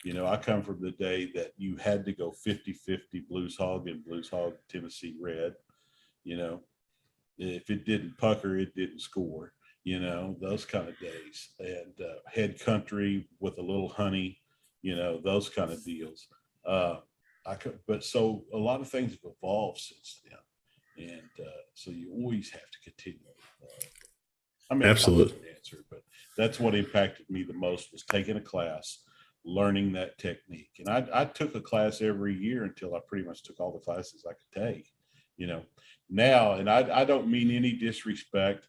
You 0.03 0.13
know, 0.13 0.27
I 0.27 0.37
come 0.37 0.61
from 0.61 0.79
the 0.81 0.91
day 0.91 1.31
that 1.33 1.53
you 1.57 1.77
had 1.77 2.05
to 2.05 2.13
go 2.13 2.31
50 2.31 2.73
50 2.73 3.21
Blues 3.27 3.57
Hog 3.57 3.87
and 3.87 4.05
Blues 4.05 4.29
Hog 4.29 4.53
Tennessee 4.69 5.15
Red. 5.19 5.55
You 6.23 6.37
know, 6.37 6.61
if 7.39 7.69
it 7.71 7.85
didn't 7.85 8.17
pucker, 8.17 8.57
it 8.57 8.75
didn't 8.75 9.01
score, 9.01 9.53
you 9.83 9.99
know, 9.99 10.35
those 10.39 10.63
kind 10.63 10.87
of 10.87 10.99
days. 10.99 11.49
And 11.59 11.93
uh, 11.99 12.19
head 12.31 12.59
country 12.59 13.27
with 13.39 13.57
a 13.57 13.61
little 13.61 13.89
honey, 13.89 14.39
you 14.83 14.95
know, 14.95 15.19
those 15.19 15.49
kind 15.49 15.71
of 15.71 15.83
deals. 15.83 16.27
Uh, 16.65 16.97
I 17.47 17.55
could, 17.55 17.79
but 17.87 18.03
so 18.03 18.43
a 18.53 18.57
lot 18.57 18.81
of 18.81 18.89
things 18.89 19.11
have 19.11 19.31
evolved 19.39 19.79
since 19.79 20.21
then. 20.23 21.09
And 21.09 21.45
uh, 21.47 21.61
so 21.73 21.91
you 21.91 22.11
always 22.11 22.49
have 22.51 22.61
to 22.61 22.91
continue. 22.91 23.19
Uh, 23.61 23.85
I 24.69 24.75
mean, 24.75 24.89
absolutely 24.89 25.49
answer, 25.55 25.83
but 25.89 26.01
that's 26.37 26.59
what 26.59 26.75
impacted 26.75 27.29
me 27.29 27.43
the 27.43 27.53
most 27.53 27.91
was 27.91 28.03
taking 28.03 28.37
a 28.37 28.41
class 28.41 28.99
learning 29.45 29.93
that 29.93 30.17
technique. 30.17 30.71
And 30.79 30.89
I, 30.89 31.07
I 31.13 31.25
took 31.25 31.53
a 31.55 31.61
class 31.61 32.01
every 32.01 32.33
year 32.33 32.63
until 32.63 32.95
I 32.95 32.99
pretty 33.07 33.25
much 33.25 33.43
took 33.43 33.59
all 33.59 33.71
the 33.71 33.79
classes 33.79 34.25
I 34.27 34.33
could 34.33 34.67
take, 34.67 34.87
you 35.37 35.47
know. 35.47 35.61
Now, 36.09 36.53
and 36.53 36.69
I, 36.69 37.01
I 37.01 37.05
don't 37.05 37.29
mean 37.29 37.51
any 37.51 37.73
disrespect. 37.73 38.67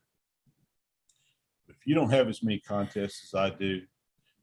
If 1.68 1.76
you 1.86 1.94
don't 1.94 2.10
have 2.10 2.28
as 2.28 2.42
many 2.42 2.60
contests 2.60 3.32
as 3.32 3.38
I 3.38 3.50
do, 3.50 3.82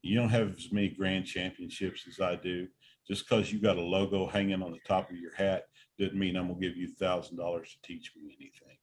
you 0.02 0.16
don't 0.16 0.28
have 0.28 0.56
as 0.56 0.72
many 0.72 0.88
grand 0.88 1.24
championships 1.24 2.04
as 2.08 2.20
I 2.20 2.36
do, 2.36 2.66
just 3.08 3.28
because 3.28 3.52
you 3.52 3.60
got 3.60 3.78
a 3.78 3.82
logo 3.82 4.26
hanging 4.26 4.62
on 4.62 4.72
the 4.72 4.80
top 4.86 5.10
of 5.10 5.16
your 5.16 5.34
hat 5.34 5.64
doesn't 5.98 6.18
mean 6.18 6.36
I'm 6.36 6.48
gonna 6.48 6.60
give 6.60 6.76
you 6.76 6.88
a 6.88 7.04
thousand 7.04 7.36
dollars 7.36 7.70
to 7.70 7.86
teach 7.86 8.12
me 8.16 8.36
anything. 8.38 8.76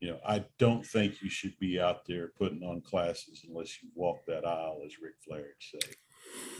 You 0.00 0.10
know, 0.10 0.18
I 0.26 0.44
don't 0.58 0.84
think 0.84 1.22
you 1.22 1.30
should 1.30 1.58
be 1.58 1.80
out 1.80 2.06
there 2.06 2.32
putting 2.38 2.62
on 2.62 2.82
classes 2.82 3.44
unless 3.48 3.82
you 3.82 3.88
walk 3.94 4.26
that 4.26 4.46
aisle, 4.46 4.82
as 4.84 5.00
Ric 5.00 5.14
Flair 5.24 5.40
would 5.42 5.82
say 5.82 5.96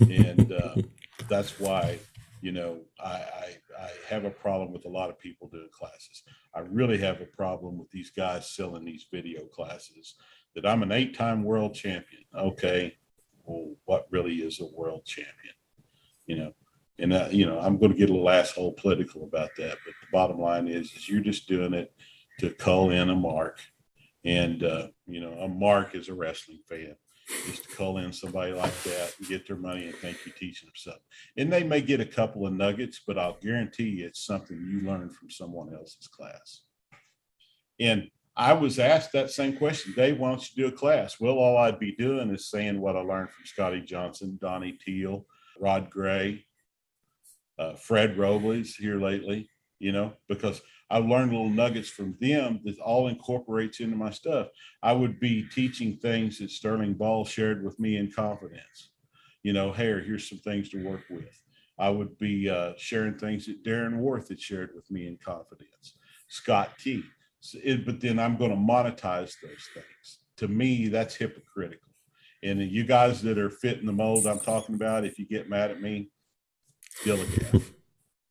and 0.00 0.52
uh, 0.52 0.74
that's 1.28 1.58
why 1.58 1.98
you 2.40 2.52
know 2.52 2.80
I, 3.00 3.12
I, 3.12 3.56
I 3.80 3.90
have 4.08 4.24
a 4.24 4.30
problem 4.30 4.72
with 4.72 4.84
a 4.84 4.90
lot 4.90 5.10
of 5.10 5.18
people 5.18 5.48
doing 5.48 5.68
classes. 5.72 6.22
I 6.54 6.60
really 6.60 6.98
have 6.98 7.20
a 7.20 7.26
problem 7.26 7.78
with 7.78 7.90
these 7.90 8.10
guys 8.10 8.50
selling 8.50 8.84
these 8.84 9.06
video 9.12 9.44
classes. 9.46 10.14
That 10.54 10.66
I'm 10.66 10.82
an 10.82 10.92
eight-time 10.92 11.44
world 11.44 11.74
champion. 11.74 12.22
Okay, 12.34 12.96
well, 13.44 13.74
what 13.84 14.06
really 14.10 14.36
is 14.36 14.58
a 14.60 14.66
world 14.74 15.04
champion? 15.04 15.54
You 16.26 16.36
know, 16.36 16.52
and 16.98 17.12
uh, 17.12 17.28
you 17.30 17.46
know 17.46 17.58
I'm 17.60 17.78
going 17.78 17.92
to 17.92 17.98
get 17.98 18.10
a 18.10 18.12
little 18.12 18.30
asshole 18.30 18.72
political 18.72 19.24
about 19.24 19.50
that, 19.58 19.76
but 19.84 19.94
the 20.00 20.06
bottom 20.12 20.40
line 20.40 20.68
is, 20.68 20.92
is 20.94 21.08
you're 21.08 21.20
just 21.20 21.48
doing 21.48 21.74
it 21.74 21.92
to 22.40 22.50
call 22.50 22.90
in 22.90 23.10
a 23.10 23.16
mark, 23.16 23.60
and 24.24 24.62
uh, 24.62 24.88
you 25.06 25.20
know 25.20 25.32
a 25.32 25.48
mark 25.48 25.94
is 25.94 26.08
a 26.08 26.14
wrestling 26.14 26.60
fan 26.68 26.96
is 27.48 27.60
to 27.60 27.68
call 27.68 27.98
in 27.98 28.12
somebody 28.12 28.52
like 28.52 28.82
that 28.84 29.14
and 29.18 29.28
get 29.28 29.46
their 29.46 29.56
money 29.56 29.86
and 29.86 29.94
think 29.96 30.18
you're 30.24 30.34
teaching 30.34 30.68
them 30.68 30.74
something. 30.76 31.02
And 31.36 31.52
they 31.52 31.64
may 31.64 31.80
get 31.80 32.00
a 32.00 32.06
couple 32.06 32.46
of 32.46 32.52
nuggets, 32.52 33.00
but 33.06 33.18
I'll 33.18 33.38
guarantee 33.42 33.88
you 33.88 34.06
it's 34.06 34.24
something 34.24 34.56
you 34.56 34.88
learned 34.88 35.14
from 35.14 35.30
someone 35.30 35.74
else's 35.74 36.06
class. 36.06 36.62
And 37.80 38.10
I 38.36 38.52
was 38.52 38.78
asked 38.78 39.12
that 39.12 39.30
same 39.30 39.56
question, 39.56 39.94
Dave, 39.96 40.18
why 40.18 40.28
don't 40.28 40.56
you 40.56 40.64
do 40.64 40.68
a 40.68 40.76
class? 40.76 41.18
Well, 41.18 41.38
all 41.38 41.56
I'd 41.56 41.80
be 41.80 41.96
doing 41.96 42.30
is 42.30 42.50
saying 42.50 42.80
what 42.80 42.96
I 42.96 43.00
learned 43.00 43.30
from 43.30 43.46
Scotty 43.46 43.80
Johnson, 43.80 44.38
Donny 44.40 44.78
Teel, 44.84 45.26
Rod 45.58 45.90
Gray, 45.90 46.44
uh, 47.58 47.74
Fred 47.74 48.18
Robles 48.18 48.74
here 48.74 49.00
lately, 49.00 49.48
you 49.78 49.92
know, 49.92 50.12
because 50.28 50.62
I 50.90 50.98
learned 50.98 51.32
little 51.32 51.50
nuggets 51.50 51.88
from 51.88 52.16
them 52.20 52.60
that 52.64 52.78
all 52.78 53.08
incorporates 53.08 53.80
into 53.80 53.96
my 53.96 54.10
stuff. 54.10 54.48
I 54.82 54.92
would 54.92 55.18
be 55.18 55.46
teaching 55.54 55.96
things 55.96 56.38
that 56.38 56.50
Sterling 56.50 56.94
Ball 56.94 57.24
shared 57.24 57.64
with 57.64 57.78
me 57.78 57.96
in 57.96 58.10
confidence. 58.10 58.90
You 59.42 59.52
know, 59.52 59.72
hey, 59.72 60.00
here's 60.04 60.28
some 60.28 60.38
things 60.38 60.68
to 60.70 60.84
work 60.84 61.02
with. 61.10 61.42
I 61.78 61.90
would 61.90 62.16
be 62.18 62.48
uh, 62.48 62.72
sharing 62.78 63.18
things 63.18 63.46
that 63.46 63.64
Darren 63.64 63.96
Warth 63.96 64.28
had 64.28 64.40
shared 64.40 64.70
with 64.74 64.90
me 64.90 65.06
in 65.06 65.18
confidence. 65.24 65.94
Scott 66.28 66.70
T. 66.78 67.02
So 67.40 67.58
it, 67.62 67.84
but 67.84 68.00
then 68.00 68.18
I'm 68.18 68.36
going 68.36 68.50
to 68.50 68.56
monetize 68.56 69.34
those 69.42 69.68
things. 69.74 70.18
To 70.38 70.48
me, 70.48 70.88
that's 70.88 71.14
hypocritical. 71.14 71.90
And 72.42 72.60
you 72.60 72.84
guys 72.84 73.22
that 73.22 73.38
are 73.38 73.50
fitting 73.50 73.86
the 73.86 73.92
mold 73.92 74.26
I'm 74.26 74.38
talking 74.38 74.74
about, 74.74 75.04
if 75.04 75.18
you 75.18 75.26
get 75.26 75.48
mad 75.48 75.70
at 75.70 75.80
me, 75.80 76.10
deal 77.04 77.18
with 77.18 77.72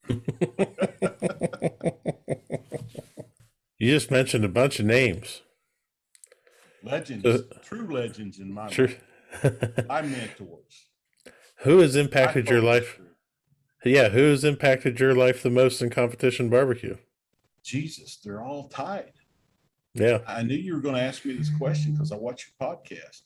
You 3.78 3.92
just 3.92 4.10
mentioned 4.10 4.46
a 4.46 4.50
bunch 4.50 4.80
of 4.80 4.86
names. 4.86 5.42
Legends, 6.84 7.26
uh, 7.26 7.42
true 7.62 7.88
legends 7.88 8.40
in 8.40 8.54
my 8.54 8.68
true. 8.70 8.96
my 9.88 10.02
mentors. 10.02 10.86
Who 11.60 11.80
has 11.80 11.96
impacted 11.96 12.50
your 12.50 12.62
life? 12.62 13.00
Yeah, 13.84 14.10
who 14.10 14.32
has 14.32 14.44
impacted 14.44 15.00
your 15.00 15.14
life 15.14 15.44
the 15.44 15.50
most 15.50 15.82
in 15.82 15.90
competition 15.92 16.50
barbecue? 16.50 16.98
Jesus, 17.64 18.18
they're 18.18 18.42
all 18.42 18.68
tied. 18.68 19.14
Yeah. 19.94 20.20
I 20.28 20.42
knew 20.42 20.56
you 20.56 20.74
were 20.74 20.82
going 20.82 20.96
to 20.96 21.02
ask 21.02 21.24
me 21.24 21.36
this 21.36 21.56
question 21.56 21.94
because 21.94 22.12
I 22.12 22.16
watch 22.16 22.52
your 22.60 22.70
podcast. 22.70 23.22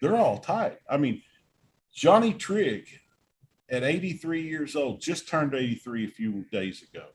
They're 0.00 0.16
all 0.16 0.38
tied. 0.38 0.78
I 0.88 0.98
mean, 0.98 1.22
Johnny 1.92 2.32
Trigg 2.32 2.86
at 3.68 3.82
83 3.82 4.42
years 4.42 4.76
old, 4.76 5.00
just 5.00 5.28
turned 5.28 5.54
83 5.54 6.04
a 6.04 6.08
few 6.08 6.44
days 6.52 6.82
ago, 6.82 7.06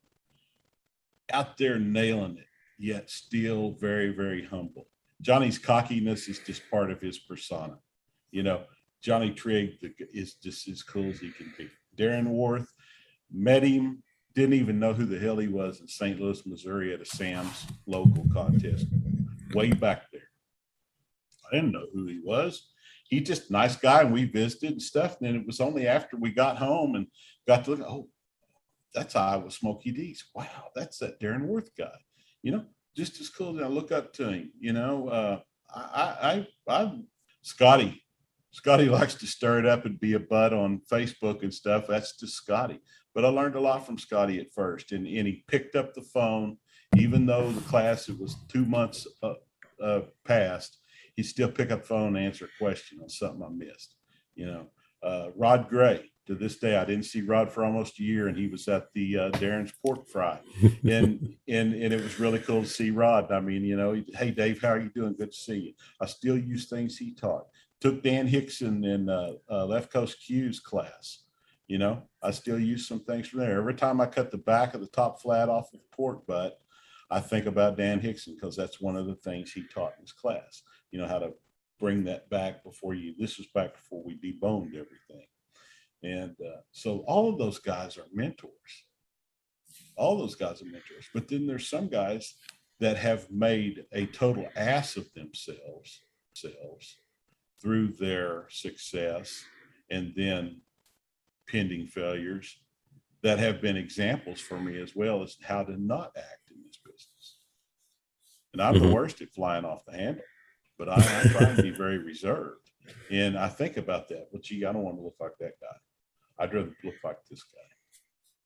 out 1.31 1.57
there 1.57 1.79
nailing 1.79 2.37
it 2.37 2.47
yet 2.77 3.09
still 3.09 3.71
very, 3.79 4.09
very 4.09 4.43
humble. 4.43 4.87
Johnny's 5.21 5.57
cockiness 5.57 6.27
is 6.27 6.39
just 6.39 6.69
part 6.69 6.91
of 6.91 6.99
his 6.99 7.19
persona. 7.19 7.77
You 8.31 8.43
know, 8.43 8.63
Johnny 9.01 9.31
Trigg 9.31 9.77
is 10.13 10.35
just 10.35 10.67
as 10.67 10.83
cool 10.83 11.09
as 11.09 11.19
he 11.19 11.31
can 11.31 11.53
be. 11.57 11.69
Darren 11.97 12.27
Warth 12.27 12.67
met 13.31 13.63
him, 13.63 14.03
didn't 14.35 14.55
even 14.55 14.79
know 14.79 14.93
who 14.93 15.05
the 15.05 15.19
hell 15.19 15.37
he 15.37 15.47
was 15.47 15.79
in 15.79 15.87
St. 15.87 16.19
Louis, 16.19 16.45
Missouri 16.45 16.93
at 16.93 17.01
a 17.01 17.05
Sam's 17.05 17.65
local 17.85 18.25
contest 18.33 18.87
way 19.53 19.71
back 19.71 20.11
there. 20.11 20.29
I 21.51 21.55
didn't 21.55 21.71
know 21.71 21.87
who 21.93 22.07
he 22.07 22.19
was. 22.23 22.69
He 23.09 23.21
just 23.21 23.51
nice 23.51 23.75
guy, 23.75 24.01
and 24.01 24.11
we 24.11 24.25
visited 24.25 24.71
and 24.71 24.81
stuff. 24.81 25.17
And 25.19 25.27
then 25.27 25.35
it 25.35 25.45
was 25.45 25.59
only 25.61 25.87
after 25.87 26.17
we 26.17 26.31
got 26.31 26.57
home 26.57 26.95
and 26.95 27.07
got 27.47 27.63
to 27.65 27.71
look. 27.71 27.81
Oh, 27.81 28.09
that's 28.93 29.15
Iowa 29.15 29.51
Smokey 29.51 29.91
D's. 29.91 30.25
Wow, 30.35 30.69
that's 30.75 30.99
that 30.99 31.19
Darren 31.19 31.45
Warth 31.45 31.69
guy 31.77 31.91
you 32.43 32.51
know, 32.51 32.65
just 32.95 33.19
as 33.19 33.29
cool. 33.29 33.63
I 33.63 33.67
look 33.67 33.91
up 33.91 34.13
to 34.13 34.29
him. 34.29 34.51
You 34.59 34.73
know, 34.73 35.07
uh, 35.07 35.39
I, 35.73 36.45
I, 36.67 36.73
I, 36.83 36.99
Scotty, 37.41 38.03
Scotty 38.51 38.85
likes 38.85 39.15
to 39.15 39.25
stir 39.25 39.59
it 39.59 39.65
up 39.65 39.85
and 39.85 39.99
be 39.99 40.13
a 40.13 40.19
butt 40.19 40.53
on 40.53 40.81
Facebook 40.91 41.41
and 41.41 41.53
stuff. 41.53 41.85
That's 41.87 42.17
just 42.17 42.35
Scotty. 42.35 42.79
But 43.15 43.25
I 43.25 43.29
learned 43.29 43.55
a 43.55 43.61
lot 43.61 43.85
from 43.85 43.97
Scotty 43.97 44.39
at 44.39 44.53
first, 44.53 44.91
and, 44.91 45.07
and 45.07 45.27
he 45.27 45.43
picked 45.47 45.75
up 45.75 45.93
the 45.93 46.01
phone, 46.01 46.57
even 46.97 47.25
though 47.25 47.51
the 47.51 47.61
class 47.61 48.09
it 48.09 48.19
was 48.19 48.35
two 48.49 48.65
months 48.65 49.07
uh, 49.23 49.33
uh, 49.81 50.01
past. 50.25 50.77
He 51.15 51.23
still 51.23 51.49
pick 51.49 51.71
up 51.71 51.85
phone 51.85 52.15
and 52.15 52.25
answer 52.25 52.45
a 52.45 52.63
question 52.63 52.99
on 53.01 53.09
something 53.09 53.43
I 53.43 53.49
missed. 53.49 53.95
You 54.35 54.47
know, 54.47 54.67
uh, 55.03 55.29
Rod 55.35 55.69
Gray, 55.69 56.11
to 56.25 56.35
this 56.35 56.57
day, 56.57 56.77
I 56.77 56.85
didn't 56.85 57.05
see 57.05 57.21
Rod 57.21 57.51
for 57.51 57.65
almost 57.65 57.99
a 57.99 58.03
year, 58.03 58.27
and 58.27 58.37
he 58.37 58.47
was 58.47 58.67
at 58.67 58.93
the 58.93 59.17
uh, 59.17 59.31
Darren's 59.31 59.73
Pork 59.73 60.07
Fry, 60.07 60.39
and 60.83 61.35
and 61.47 61.73
and 61.73 61.93
it 61.93 62.01
was 62.01 62.19
really 62.19 62.39
cool 62.39 62.61
to 62.61 62.67
see 62.67 62.91
Rod. 62.91 63.31
I 63.31 63.39
mean, 63.39 63.63
you 63.63 63.75
know, 63.75 64.01
hey 64.15 64.31
Dave, 64.31 64.61
how 64.61 64.69
are 64.69 64.79
you 64.79 64.89
doing? 64.89 65.15
Good 65.17 65.31
to 65.31 65.37
see 65.37 65.57
you. 65.57 65.73
I 65.99 66.05
still 66.05 66.37
use 66.37 66.69
things 66.69 66.97
he 66.97 67.13
taught. 67.13 67.47
Took 67.81 68.03
Dan 68.03 68.27
Hixon 68.27 68.83
in 68.85 69.09
uh, 69.09 69.33
uh, 69.51 69.65
Left 69.65 69.91
Coast 69.91 70.17
Q's 70.25 70.59
class. 70.59 71.19
You 71.67 71.77
know, 71.77 72.03
I 72.21 72.31
still 72.31 72.59
use 72.59 72.87
some 72.87 73.01
things 73.01 73.27
from 73.27 73.39
there. 73.39 73.57
Every 73.57 73.73
time 73.73 73.99
I 73.99 74.05
cut 74.05 74.31
the 74.31 74.37
back 74.37 74.73
of 74.73 74.81
the 74.81 74.87
top 74.87 75.21
flat 75.21 75.49
off 75.49 75.73
of 75.73 75.79
the 75.79 75.95
pork 75.95 76.25
butt, 76.25 76.59
I 77.09 77.19
think 77.19 77.45
about 77.45 77.77
Dan 77.77 77.99
Hixon 77.99 78.35
because 78.35 78.55
that's 78.55 78.79
one 78.79 78.95
of 78.95 79.07
the 79.07 79.15
things 79.15 79.51
he 79.51 79.63
taught 79.73 79.93
in 79.97 80.03
his 80.03 80.13
class. 80.13 80.61
You 80.91 81.01
know 81.01 81.07
how 81.07 81.19
to 81.19 81.33
bring 81.79 82.05
that 82.05 82.29
back 82.29 82.63
before 82.63 82.93
you. 82.93 83.13
This 83.17 83.37
was 83.37 83.47
back 83.53 83.73
before 83.73 84.03
we 84.05 84.15
deboned 84.15 84.69
everything 84.69 85.25
and 86.03 86.35
uh, 86.41 86.59
so 86.71 86.99
all 87.07 87.31
of 87.31 87.37
those 87.37 87.59
guys 87.59 87.97
are 87.97 88.07
mentors. 88.13 88.51
All 89.95 90.17
those 90.17 90.35
guys 90.35 90.61
are 90.61 90.65
mentors. 90.65 91.07
But 91.13 91.27
then 91.27 91.47
there's 91.47 91.69
some 91.69 91.87
guys 91.87 92.35
that 92.79 92.97
have 92.97 93.31
made 93.31 93.85
a 93.93 94.05
total 94.07 94.47
ass 94.55 94.97
of 94.97 95.11
themselves, 95.13 96.01
themselves 96.43 96.97
through 97.61 97.87
their 97.93 98.45
success 98.49 99.45
and 99.89 100.13
then 100.15 100.59
pending 101.47 101.87
failures 101.87 102.59
that 103.21 103.39
have 103.39 103.61
been 103.61 103.77
examples 103.77 104.41
for 104.41 104.59
me 104.59 104.81
as 104.81 104.95
well 104.95 105.23
as 105.23 105.37
how 105.41 105.63
to 105.63 105.81
not 105.81 106.11
act 106.17 106.51
in 106.51 106.57
this 106.65 106.79
business. 106.83 107.37
And 108.51 108.61
I'm 108.61 108.75
mm-hmm. 108.75 108.87
the 108.87 108.93
worst 108.93 109.21
at 109.21 109.31
flying 109.31 109.63
off 109.63 109.85
the 109.85 109.93
handle, 109.93 110.25
but 110.77 110.89
I, 110.89 110.95
I 110.95 111.27
try 111.29 111.55
to 111.55 111.61
be 111.61 111.69
very 111.69 111.97
reserved. 112.03 112.69
And 113.09 113.37
I 113.37 113.47
think 113.47 113.77
about 113.77 114.09
that. 114.09 114.27
Well, 114.31 114.41
gee, 114.41 114.65
I 114.65 114.73
don't 114.73 114.83
want 114.83 114.97
to 114.97 115.03
look 115.03 115.15
like 115.21 115.37
that 115.39 115.53
guy. 115.61 115.77
I'd 116.39 116.53
rather 116.53 116.75
look 116.83 116.95
like 117.03 117.17
this 117.29 117.43
guy. 117.43 117.73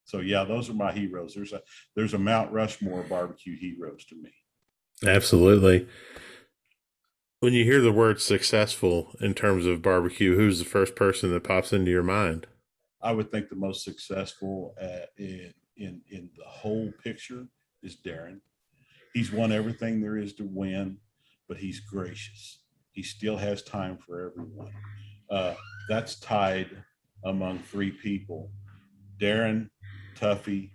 So 0.08 0.20
yeah, 0.20 0.46
those 0.46 0.70
are 0.70 0.74
my 0.74 0.92
heroes. 0.92 1.34
There's 1.36 1.54
a 1.54 1.62
there's 1.96 2.14
a 2.14 2.18
Mount 2.18 2.52
Rushmore 2.52 3.04
barbecue 3.04 3.58
heroes 3.58 4.06
to 4.06 4.16
me. 4.16 4.32
Absolutely. 5.06 5.88
When 7.40 7.54
you 7.54 7.66
hear 7.66 7.82
the 7.82 7.92
word 7.92 8.20
successful 8.20 9.14
in 9.20 9.34
terms 9.34 9.66
of 9.66 9.82
barbecue, 9.82 10.36
who's 10.36 10.60
the 10.60 10.66
first 10.66 10.96
person 10.96 11.32
that 11.32 11.44
pops 11.44 11.72
into 11.72 11.92
your 11.92 12.04
mind? 12.04 12.48
I 13.02 13.12
would 13.12 13.32
think 13.32 13.50
the 13.50 13.56
most 13.56 13.84
successful 13.84 14.74
at, 14.80 15.10
in 15.18 15.54
in 15.76 16.02
in 16.10 16.30
the 16.38 16.46
whole 16.46 16.92
picture 17.04 17.46
is 17.84 17.98
Darren. 17.98 18.40
He's 19.14 19.32
won 19.32 19.52
everything 19.52 20.02
there 20.02 20.18
is 20.18 20.34
to 20.36 20.48
win, 20.50 20.98
but 21.48 21.58
he's 21.58 21.82
gracious. 21.82 22.60
He 22.92 23.04
still 23.04 23.38
has 23.38 23.62
time 23.62 23.98
for 23.98 24.32
everyone. 24.32 24.72
Uh, 25.30 25.56
that's 25.90 26.20
tied 26.20 26.70
among 27.26 27.60
three 27.60 27.92
people 27.92 28.52
Darren, 29.20 29.70
Tuffy, 30.16 30.72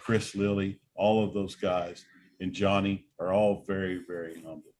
Chris 0.00 0.34
Lilly, 0.34 0.80
all 0.96 1.24
of 1.24 1.32
those 1.32 1.54
guys, 1.54 2.04
and 2.40 2.52
Johnny 2.52 3.06
are 3.20 3.32
all 3.32 3.64
very, 3.66 4.02
very 4.06 4.34
humble. 4.34 4.74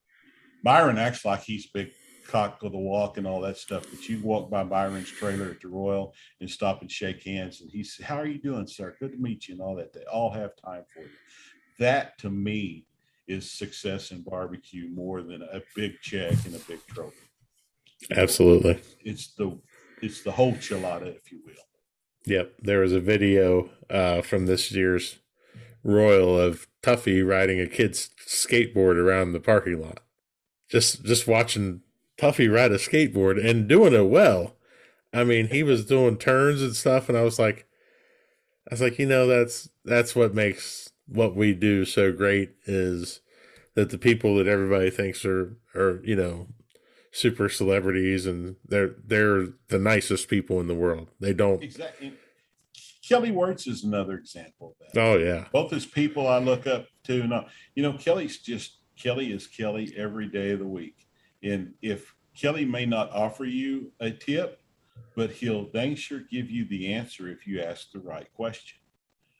Myron 0.65 0.99
acts 0.99 1.25
like 1.25 1.43
he's 1.43 1.67
big 1.67 1.93
cock 2.27 2.63
of 2.63 2.73
the 2.73 2.79
walk 2.79 3.19
and 3.19 3.27
all 3.27 3.41
that 3.43 3.57
stuff. 3.57 3.87
But 3.91 4.09
you 4.09 4.21
walk 4.23 4.51
by 4.51 4.65
Myron's 4.65 5.11
trailer 5.11 5.51
at 5.51 5.61
the 5.61 5.69
Royal 5.69 6.15
and 6.41 6.51
stop 6.51 6.81
and 6.81 6.91
shake 6.91 7.23
hands, 7.23 7.61
and 7.61 7.71
he 7.71 7.85
says, 7.85 8.07
"How 8.07 8.17
are 8.17 8.27
you 8.27 8.39
doing, 8.39 8.67
sir? 8.67 8.97
Good 8.99 9.13
to 9.13 9.19
meet 9.19 9.47
you," 9.47 9.55
and 9.55 9.63
all 9.63 9.77
that. 9.77 9.93
They 9.93 10.05
all 10.05 10.33
have 10.33 10.57
time 10.57 10.85
for 10.93 11.03
you. 11.03 11.11
That 11.79 12.19
to 12.19 12.31
me 12.31 12.87
is 13.27 13.51
success 13.51 14.11
in 14.11 14.23
barbecue 14.23 14.89
more 14.89 15.23
than 15.23 15.43
a 15.43 15.63
big 15.75 16.01
check 16.03 16.33
and 16.45 16.55
a 16.55 16.59
big 16.61 16.85
trophy. 16.87 17.17
Absolutely, 18.17 18.81
it's 19.01 19.35
the 19.35 19.59
it's 20.03 20.23
the 20.23 20.33
whole 20.33 20.55
chilada, 20.55 21.17
if 21.17 21.33
you 21.33 21.41
will. 21.45 21.53
Yep, 22.27 22.55
there 22.63 22.81
was 22.81 22.93
a 22.93 23.01
video 23.01 23.71
uh, 23.91 24.23
from 24.23 24.47
this 24.47 24.73
year's 24.73 25.19
Royal 25.83 26.39
of 26.39 26.67
Tuffy 26.83 27.27
riding 27.27 27.61
a 27.61 27.67
kid's 27.67 28.11
skateboard 28.27 28.97
around 28.97 29.33
the 29.33 29.41
parking 29.41 29.81
lot. 29.81 30.01
Just 30.69 31.05
just 31.05 31.27
watching 31.27 31.83
Tuffy 32.19 32.53
ride 32.53 32.73
a 32.73 32.79
skateboard 32.79 33.45
and 33.45 33.69
doing 33.69 33.93
it 33.93 34.09
well. 34.09 34.57
I 35.13 35.25
mean, 35.25 35.49
he 35.49 35.63
was 35.63 35.85
doing 35.85 36.17
turns 36.17 36.63
and 36.63 36.75
stuff, 36.75 37.09
and 37.09 37.17
I 37.17 37.23
was 37.23 37.39
like, 37.39 37.67
I 38.71 38.75
was 38.75 38.81
like, 38.81 38.99
you 38.99 39.07
know, 39.07 39.27
that's 39.27 39.69
that's 39.85 40.17
what 40.17 40.35
makes 40.35 40.91
what 41.07 41.37
we 41.37 41.53
do 41.53 41.85
so 41.85 42.13
great 42.13 42.53
is 42.65 43.21
that 43.75 43.91
the 43.91 43.99
people 43.99 44.37
that 44.37 44.47
everybody 44.47 44.91
thinks 44.91 45.25
are 45.25 45.57
are 45.75 46.01
you 46.03 46.17
know 46.17 46.49
super 47.15 47.49
celebrities 47.49 48.27
and 48.27 48.57
they're 48.67 48.97
they're 49.07 49.47
the 49.69 49.79
nicest 49.79 50.29
people 50.29 50.61
in 50.61 50.67
the 50.67 50.75
world. 50.75 51.09
They 51.21 51.33
don't 51.33 51.63
exactly. 51.63 52.13
Kelly 53.09 53.31
Wirtz 53.31 53.67
is 53.67 53.85
another 53.85 54.15
example 54.15 54.77
of 54.81 54.93
that. 54.93 55.01
Oh 55.01 55.17
yeah, 55.17 55.47
both 55.53 55.73
as 55.73 55.87
people 55.87 56.27
I 56.27 56.39
look 56.39 56.67
up 56.67 56.87
to. 57.05 57.27
No, 57.27 57.47
you 57.75 57.83
know, 57.83 57.93
Kelly's 57.93 58.39
just 58.39 58.79
Kelly 59.01 59.33
is 59.33 59.47
Kelly 59.47 59.95
every 59.97 60.27
day 60.27 60.51
of 60.51 60.59
the 60.59 60.67
week. 60.67 61.07
And 61.43 61.75
if 61.83 62.15
Kelly 62.37 62.65
may 62.65 62.85
not 62.85 63.11
offer 63.13 63.45
you 63.45 63.93
a 64.01 64.11
tip, 64.11 64.61
but 65.15 65.31
he'll 65.31 65.67
dang 65.67 65.95
sure 65.95 66.21
give 66.31 66.51
you 66.51 66.67
the 66.67 66.93
answer 66.93 67.29
if 67.29 67.47
you 67.47 67.61
ask 67.61 67.93
the 67.93 68.01
right 68.01 68.33
question. 68.35 68.79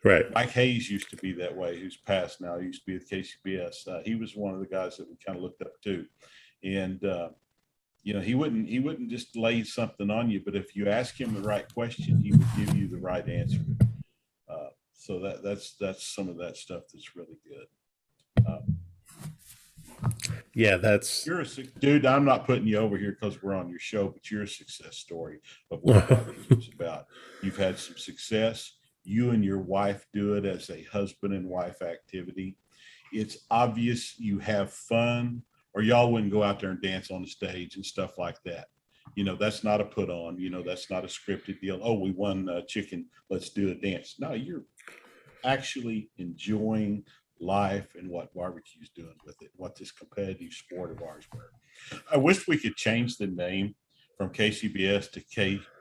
Right. 0.05 0.31
Mike 0.35 0.51
Hayes 0.51 0.91
used 0.91 1.09
to 1.11 1.17
be 1.17 1.33
that 1.33 1.57
way, 1.57 1.81
who's 1.81 1.97
passed 1.97 2.41
now. 2.43 2.59
He 2.59 2.67
used 2.67 2.83
to 2.83 2.87
be 2.87 2.95
with 2.95 3.09
KCBS. 3.09 3.89
Uh, 3.89 4.01
he 4.05 4.15
was 4.15 4.37
one 4.37 4.53
of 4.53 4.61
the 4.61 4.67
guys 4.67 4.99
that 4.99 5.09
we 5.09 5.17
kind 5.25 5.39
of 5.39 5.43
looked 5.43 5.63
up 5.63 5.81
to. 5.85 6.05
And, 6.63 7.03
uh, 7.03 7.31
you 8.05 8.13
know, 8.13 8.21
he 8.21 8.35
wouldn't 8.35 8.69
he 8.69 8.79
wouldn't 8.79 9.11
just 9.11 9.35
lay 9.35 9.65
something 9.65 10.11
on 10.11 10.31
you, 10.31 10.43
but 10.45 10.55
if 10.55 10.77
you 10.77 10.89
ask 10.89 11.19
him 11.19 11.33
the 11.33 11.41
right 11.41 11.73
question, 11.73 12.21
he 12.21 12.33
would 12.33 12.47
give 12.57 12.77
you 12.77 12.87
the 12.87 12.99
right 12.99 13.27
answer. 13.27 13.65
Uh, 14.47 14.69
so 14.93 15.19
that 15.21 15.43
that's 15.43 15.75
that's 15.81 16.15
some 16.15 16.29
of 16.29 16.37
that 16.37 16.59
stuff 16.59 16.83
that's 16.93 17.17
really 17.17 17.39
good. 17.49 18.47
Um, 18.47 18.79
yeah, 20.55 20.77
that's 20.77 21.27
you're 21.27 21.41
a 21.41 21.47
dude. 21.81 22.05
I'm 22.05 22.27
not 22.27 22.47
putting 22.47 22.67
you 22.67 22.77
over 22.77 22.99
here 22.99 23.17
because 23.19 23.43
we're 23.43 23.55
on 23.55 23.71
your 23.71 23.79
show, 23.79 24.09
but 24.09 24.31
you're 24.31 24.43
a 24.43 24.49
success 24.49 24.99
story 24.99 25.41
of 25.71 25.81
what 25.81 26.07
it's 26.51 26.69
about. 26.69 27.07
You've 27.43 27.57
had 27.57 27.79
some 27.79 27.97
success. 27.97 28.73
You 29.03 29.31
and 29.31 29.43
your 29.43 29.61
wife 29.61 30.07
do 30.13 30.35
it 30.35 30.45
as 30.45 30.69
a 30.69 30.83
husband 30.85 31.33
and 31.33 31.49
wife 31.49 31.81
activity. 31.81 32.57
It's 33.13 33.39
obvious 33.51 34.19
you 34.19 34.39
have 34.41 34.73
fun, 34.73 35.43
or 35.75 35.83
y'all 35.83 36.13
wouldn't 36.13 36.33
go 36.33 36.43
out 36.43 36.61
there 36.61 36.71
and 36.71 36.83
dance 36.83 37.11
on 37.11 37.23
the 37.23 37.29
stage 37.29 37.77
and 37.77 37.85
stuff 37.85 38.19
like 38.19 38.37
that. 38.45 38.67
You 39.17 39.25
know, 39.25 39.37
that's 39.37 39.63
not 39.63 39.81
a 39.81 39.85
put 39.85 40.11
on. 40.11 40.39
You 40.39 40.51
know, 40.51 40.63
that's 40.63 40.91
not 40.91 41.05
a 41.05 41.09
scripted 41.09 41.61
deal. 41.61 41.81
Oh, 41.83 41.99
we 41.99 42.13
won 42.13 42.49
uh, 42.49 42.63
chicken. 42.67 43.07
Let's 43.31 43.51
do 43.51 43.71
a 43.71 43.75
dance. 43.75 44.17
No, 44.19 44.33
you're 44.33 44.65
actually 45.45 46.11
enjoying 46.19 47.05
life 47.41 47.95
and 47.99 48.09
what 48.09 48.35
barbecue's 48.35 48.91
doing 48.95 49.15
with 49.27 49.41
it, 49.43 49.51
what 49.57 49.77
this 49.77 49.93
competitive 49.93 50.53
sport 50.53 50.91
of 50.91 51.03
ours 51.03 51.27
were. 51.33 51.51
I 52.11 52.17
wish 52.17 52.49
we 52.49 52.59
could 52.59 52.77
change 52.77 53.17
the 53.17 53.27
name 53.27 53.75
from 54.17 54.31
KCBS 54.31 55.11
to 55.13 55.21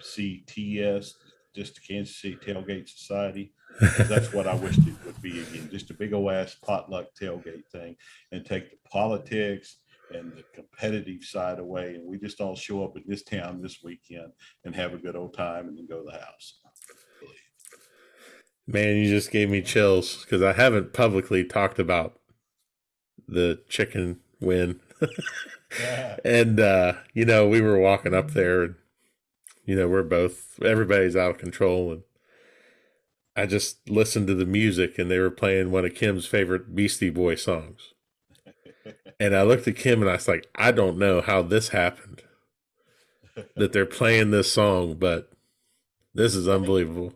KCTS, 0.09 1.13
just 1.55 1.75
to 1.75 1.81
Kansas 1.81 2.19
City 2.19 2.37
Tailgate 2.43 2.89
Society. 2.89 3.53
That's 3.97 4.33
what 4.33 4.47
I 4.47 4.55
wished 4.55 4.79
it 4.79 4.95
would 5.05 5.21
be 5.21 5.41
again, 5.41 5.69
just 5.71 5.89
a 5.89 5.93
big 5.93 6.13
old 6.13 6.31
ass 6.31 6.55
potluck 6.63 7.07
tailgate 7.19 7.65
thing 7.71 7.95
and 8.31 8.45
take 8.45 8.71
the 8.71 8.77
politics 8.89 9.77
and 10.15 10.31
the 10.33 10.43
competitive 10.53 11.23
side 11.23 11.59
away. 11.59 11.95
And 11.95 12.07
we 12.07 12.17
just 12.17 12.41
all 12.41 12.55
show 12.55 12.83
up 12.83 12.95
in 12.95 13.03
this 13.05 13.23
town 13.23 13.61
this 13.61 13.79
weekend 13.83 14.31
and 14.65 14.75
have 14.75 14.93
a 14.93 14.97
good 14.97 15.15
old 15.15 15.33
time 15.33 15.67
and 15.67 15.77
then 15.77 15.87
go 15.87 15.99
to 15.99 16.05
the 16.11 16.17
house. 16.17 16.59
Man, 18.65 18.95
you 18.95 19.09
just 19.09 19.31
gave 19.31 19.49
me 19.49 19.61
chills 19.61 20.23
because 20.23 20.41
I 20.41 20.53
haven't 20.53 20.93
publicly 20.93 21.43
talked 21.43 21.79
about 21.79 22.19
the 23.27 23.61
chicken 23.67 24.19
win. 24.39 24.79
yeah. 25.01 26.17
And 26.23 26.59
uh, 26.59 26.93
you 27.15 27.25
know, 27.25 27.47
we 27.47 27.59
were 27.59 27.79
walking 27.79 28.13
up 28.13 28.31
there 28.31 28.61
and 28.61 28.75
you 29.65 29.75
know, 29.75 29.87
we're 29.87 30.03
both 30.03 30.59
everybody's 30.63 31.15
out 31.15 31.31
of 31.31 31.37
control 31.39 31.91
and 31.91 32.03
I 33.35 33.47
just 33.47 33.89
listened 33.89 34.27
to 34.27 34.35
the 34.35 34.45
music 34.45 34.99
and 34.99 35.09
they 35.09 35.17
were 35.17 35.31
playing 35.31 35.71
one 35.71 35.85
of 35.85 35.95
Kim's 35.95 36.27
favorite 36.27 36.75
Beastie 36.75 37.09
Boy 37.09 37.35
songs. 37.35 37.92
And 39.23 39.33
I 39.33 39.43
looked 39.43 39.69
at 39.69 39.77
Kim 39.77 40.01
and 40.01 40.09
I 40.09 40.15
was 40.15 40.27
like, 40.27 40.49
I 40.53 40.73
don't 40.73 40.97
know 40.97 41.21
how 41.21 41.41
this 41.41 41.69
happened. 41.69 42.23
that 43.55 43.71
they're 43.71 43.85
playing 43.85 44.31
this 44.31 44.51
song, 44.51 44.95
but 44.95 45.31
this 46.13 46.35
is 46.35 46.45
unbelievable. 46.45 47.13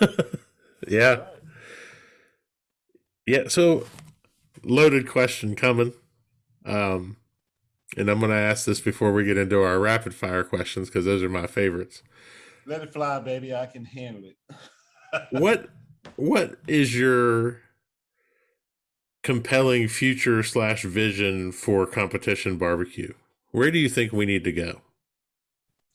yeah. 0.88 1.26
Yeah. 3.24 3.46
So, 3.46 3.86
loaded 4.64 5.08
question 5.08 5.54
coming. 5.54 5.92
Um, 6.64 7.18
and 7.96 8.08
I'm 8.08 8.18
going 8.18 8.32
to 8.32 8.36
ask 8.36 8.66
this 8.66 8.80
before 8.80 9.12
we 9.12 9.22
get 9.22 9.38
into 9.38 9.62
our 9.62 9.78
rapid 9.78 10.12
fire 10.12 10.42
questions 10.42 10.88
because 10.88 11.04
those 11.04 11.22
are 11.22 11.28
my 11.28 11.46
favorites. 11.46 12.02
Let 12.66 12.82
it 12.82 12.92
fly, 12.92 13.20
baby. 13.20 13.54
I 13.54 13.66
can 13.66 13.84
handle 13.84 14.24
it. 14.24 14.56
what 15.30 15.68
What 16.16 16.58
is 16.66 16.98
your 16.98 17.60
compelling 19.26 19.88
future 19.88 20.42
slash 20.44 20.84
vision 20.84 21.50
for 21.50 21.84
competition 21.84 22.56
barbecue? 22.56 23.12
Where 23.50 23.72
do 23.72 23.78
you 23.78 23.88
think 23.88 24.12
we 24.12 24.24
need 24.24 24.44
to 24.44 24.52
go? 24.52 24.82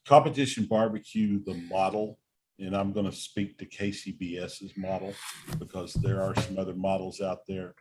Competition 0.05 0.65
barbecue, 0.65 1.41
the 1.43 1.53
model 1.53 2.19
and 2.61 2.75
I'm 2.75 2.91
going 2.91 3.09
to 3.09 3.15
speak 3.15 3.57
to 3.57 3.65
KCBS's 3.65 4.77
model 4.77 5.13
because 5.57 5.93
there 5.93 6.21
are 6.21 6.35
some 6.35 6.59
other 6.59 6.75
models 6.75 7.19
out 7.19 7.47
there 7.47 7.73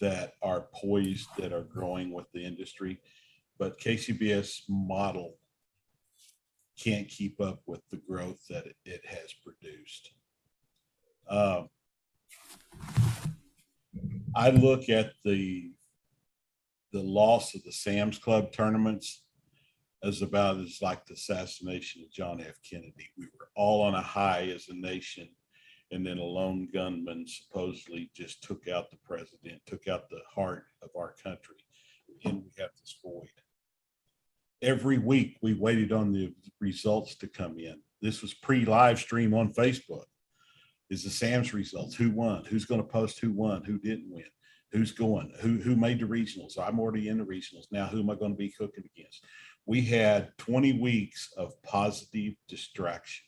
that 0.00 0.34
are 0.42 0.68
poised 0.72 1.28
that 1.38 1.52
are 1.52 1.64
growing 1.64 2.12
with 2.12 2.26
the 2.32 2.44
industry, 2.44 3.00
but 3.58 3.78
KCBS 3.78 4.62
model 4.68 5.36
can't 6.80 7.08
keep 7.08 7.40
up 7.40 7.60
with 7.66 7.80
the 7.90 7.98
growth 8.08 8.38
that 8.48 8.64
it, 8.84 9.04
has 9.04 9.34
produced. 9.44 10.10
Um, 11.28 11.68
I 14.34 14.50
look 14.50 14.88
at 14.88 15.12
the 15.24 15.70
the 16.92 17.02
loss 17.02 17.54
of 17.56 17.64
the 17.64 17.72
Sam's 17.72 18.18
Club 18.18 18.52
tournaments 18.52 19.24
as 20.04 20.22
about 20.22 20.58
as 20.60 20.78
like 20.80 21.04
the 21.06 21.14
assassination 21.14 22.02
of 22.02 22.12
John 22.12 22.40
F. 22.40 22.54
Kennedy. 22.68 23.10
We 23.18 23.24
were 23.24 23.48
all 23.56 23.82
on 23.82 23.94
a 23.94 24.00
high 24.02 24.50
as 24.54 24.68
a 24.68 24.74
nation, 24.74 25.28
and 25.90 26.06
then 26.06 26.18
a 26.18 26.24
lone 26.24 26.68
gunman 26.72 27.26
supposedly 27.26 28.10
just 28.14 28.42
took 28.42 28.68
out 28.68 28.90
the 28.90 28.98
president, 29.04 29.60
took 29.66 29.88
out 29.88 30.08
the 30.08 30.20
heart 30.32 30.66
of 30.82 30.90
our 30.96 31.14
country, 31.22 31.56
and 32.24 32.44
we 32.44 32.50
have 32.58 32.70
this 32.80 32.96
void. 33.02 33.28
Every 34.62 34.98
week 34.98 35.36
we 35.42 35.54
waited 35.54 35.90
on 35.90 36.12
the 36.12 36.32
results 36.60 37.16
to 37.16 37.26
come 37.26 37.58
in. 37.58 37.80
This 38.00 38.22
was 38.22 38.34
pre-live 38.34 38.98
stream 38.98 39.34
on 39.34 39.52
Facebook. 39.52 40.04
Is 40.94 41.04
the 41.04 41.10
Sam's 41.10 41.52
results? 41.52 41.94
Who 41.94 42.10
won? 42.10 42.44
Who's 42.46 42.64
going 42.64 42.80
to 42.80 42.86
post 42.86 43.20
who 43.20 43.32
won? 43.32 43.62
Who 43.64 43.78
didn't 43.78 44.10
win? 44.10 44.24
Who's 44.72 44.92
going? 44.92 45.32
Who 45.40 45.58
who 45.58 45.76
made 45.76 46.00
the 46.00 46.06
regionals? 46.06 46.58
I'm 46.58 46.80
already 46.80 47.08
in 47.08 47.18
the 47.18 47.24
regionals. 47.24 47.66
Now 47.70 47.86
who 47.86 48.00
am 48.00 48.10
I 48.10 48.14
going 48.14 48.32
to 48.32 48.38
be 48.38 48.50
cooking 48.50 48.84
against? 48.96 49.24
we 49.66 49.80
had 49.80 50.36
20 50.38 50.78
weeks 50.78 51.32
of 51.36 51.60
positive 51.62 52.34
distraction. 52.48 53.24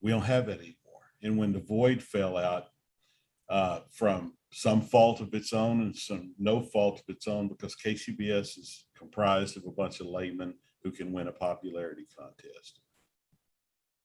We 0.00 0.10
don't 0.10 0.22
have 0.22 0.46
that 0.46 0.60
anymore. 0.60 0.76
And 1.22 1.36
when 1.36 1.52
the 1.52 1.60
void 1.60 2.02
fell 2.02 2.38
out 2.38 2.64
uh, 3.50 3.80
from 3.92 4.34
some 4.52 4.80
fault 4.80 5.20
of 5.20 5.34
its 5.34 5.52
own 5.52 5.82
and 5.82 5.94
some 5.94 6.34
no 6.38 6.62
fault 6.62 7.00
of 7.00 7.14
its 7.14 7.28
own, 7.28 7.48
because 7.48 7.76
KCBS 7.76 8.58
is 8.58 8.86
comprised 8.96 9.56
of 9.56 9.66
a 9.66 9.70
bunch 9.70 10.00
of 10.00 10.06
laymen 10.06 10.54
who 10.82 10.90
can 10.90 11.12
win 11.12 11.28
a 11.28 11.32
popularity 11.32 12.06
contest. 12.18 12.80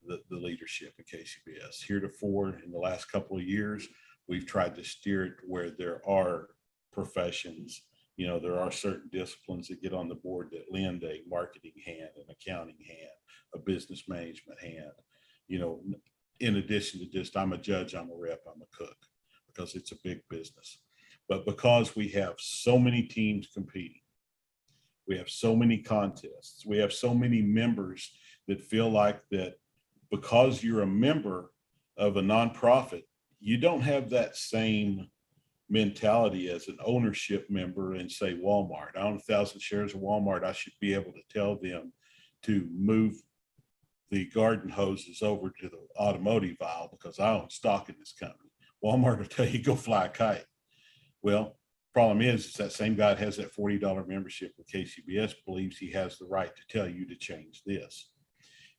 The, 0.08 0.22
the 0.30 0.38
leadership 0.38 0.93
of 0.99 1.06
KCBS. 1.06 1.84
Heretofore, 1.88 2.60
in 2.64 2.72
the 2.72 2.78
last 2.80 3.12
couple 3.12 3.38
of 3.38 3.43
years, 3.43 3.88
we've 4.28 4.45
tried 4.45 4.76
to 4.76 4.84
steer 4.84 5.26
it 5.26 5.34
where 5.47 5.72
there 5.72 6.01
are 6.08 6.49
professions 6.91 7.82
you 8.18 8.28
know, 8.28 8.39
there 8.39 8.60
are 8.60 8.72
certain 8.72 9.10
disciplines 9.12 9.68
that 9.68 9.82
get 9.82 9.93
on 9.93 10.08
the 10.08 10.16
board 10.16 10.49
that 10.51 10.72
lend 10.72 11.03
a 11.03 11.22
marketing 11.28 11.74
hand, 11.86 12.12
an 12.16 12.24
accounting 12.30 12.78
hand, 12.88 13.12
a 13.53 13.60
business 13.60 14.03
management 14.08 14.62
hand. 14.62 14.91
You 15.47 15.60
know, 15.60 15.82
in 16.39 16.56
addition 16.58 16.99
to 17.01 17.08
just 17.08 17.36
I'm 17.36 17.53
a 17.53 17.58
judge, 17.58 17.93
I'm 17.93 18.10
a 18.10 18.16
rep, 18.16 18.41
I'm 18.47 18.62
a 18.62 18.78
cook, 18.78 18.95
because 19.47 19.76
it's 19.76 19.91
a 19.91 19.97
big 20.03 20.22
business. 20.30 20.80
But 21.28 21.45
because 21.45 21.95
we 21.95 22.08
have 22.10 22.36
so 22.38 22.80
many 22.80 23.03
teams 23.03 23.47
competing, 23.53 24.01
We 25.08 25.18
have 25.18 25.30
so 25.30 25.56
many 25.56 25.78
contests. 25.80 26.66
We 26.66 26.78
have 26.78 26.93
so 26.93 27.14
many 27.14 27.41
members 27.41 28.12
that 28.47 28.64
feel 28.64 28.89
like 28.89 29.22
that 29.30 29.56
because 30.12 30.64
you're 30.64 30.82
a 30.82 30.88
member 30.88 31.51
of 31.97 32.18
a 32.18 32.22
nonprofit, 32.22 33.03
you 33.39 33.58
don't 33.58 33.82
have 33.82 34.10
that 34.10 34.36
same 34.36 35.08
mentality 35.70 36.49
as 36.49 36.68
an 36.68 36.78
ownership 36.84 37.49
member 37.49 37.95
in 37.95 38.10
say 38.10 38.34
Walmart. 38.34 38.95
I 38.95 39.01
own 39.01 39.16
a 39.16 39.20
thousand 39.20 39.62
shares 39.62 39.93
of 39.93 40.01
Walmart. 40.01 40.43
I 40.43 40.51
should 40.51 40.74
be 40.80 40.93
able 40.93 41.12
to 41.14 41.22
tell 41.34 41.56
them 41.56 41.91
to 42.43 42.68
move 42.72 43.16
the 44.12 44.26
garden 44.28 44.70
hoses 44.70 45.22
over 45.22 45.49
to 45.49 45.70
the 45.70 45.80
automotive 45.99 46.58
aisle 46.62 46.89
because 46.91 47.20
I 47.20 47.34
own 47.34 47.49
stock 47.49 47.89
in 47.89 47.95
this 47.99 48.14
company. 48.14 48.49
Walmart 48.84 49.18
will 49.18 49.26
tell 49.26 49.47
you 49.47 49.62
go 49.62 49.76
fly 49.76 50.06
a 50.06 50.10
kite. 50.10 50.45
Well, 51.24 51.58
problem 51.93 52.22
is, 52.22 52.45
is 52.45 52.53
that 52.53 52.72
same 52.72 52.95
guy 52.95 53.14
that 53.14 53.24
has 53.24 53.38
that 53.38 53.56
$40 53.56 54.08
membership 54.08 54.51
with 54.58 54.68
KCBS 54.68 55.34
believes 55.45 55.78
he 55.78 55.91
has 55.91 56.18
the 56.18 56.26
right 56.26 56.51
to 56.56 56.62
tell 56.70 56.88
you 56.88 57.08
to 57.08 57.16
change 57.16 57.64
this. 57.66 58.12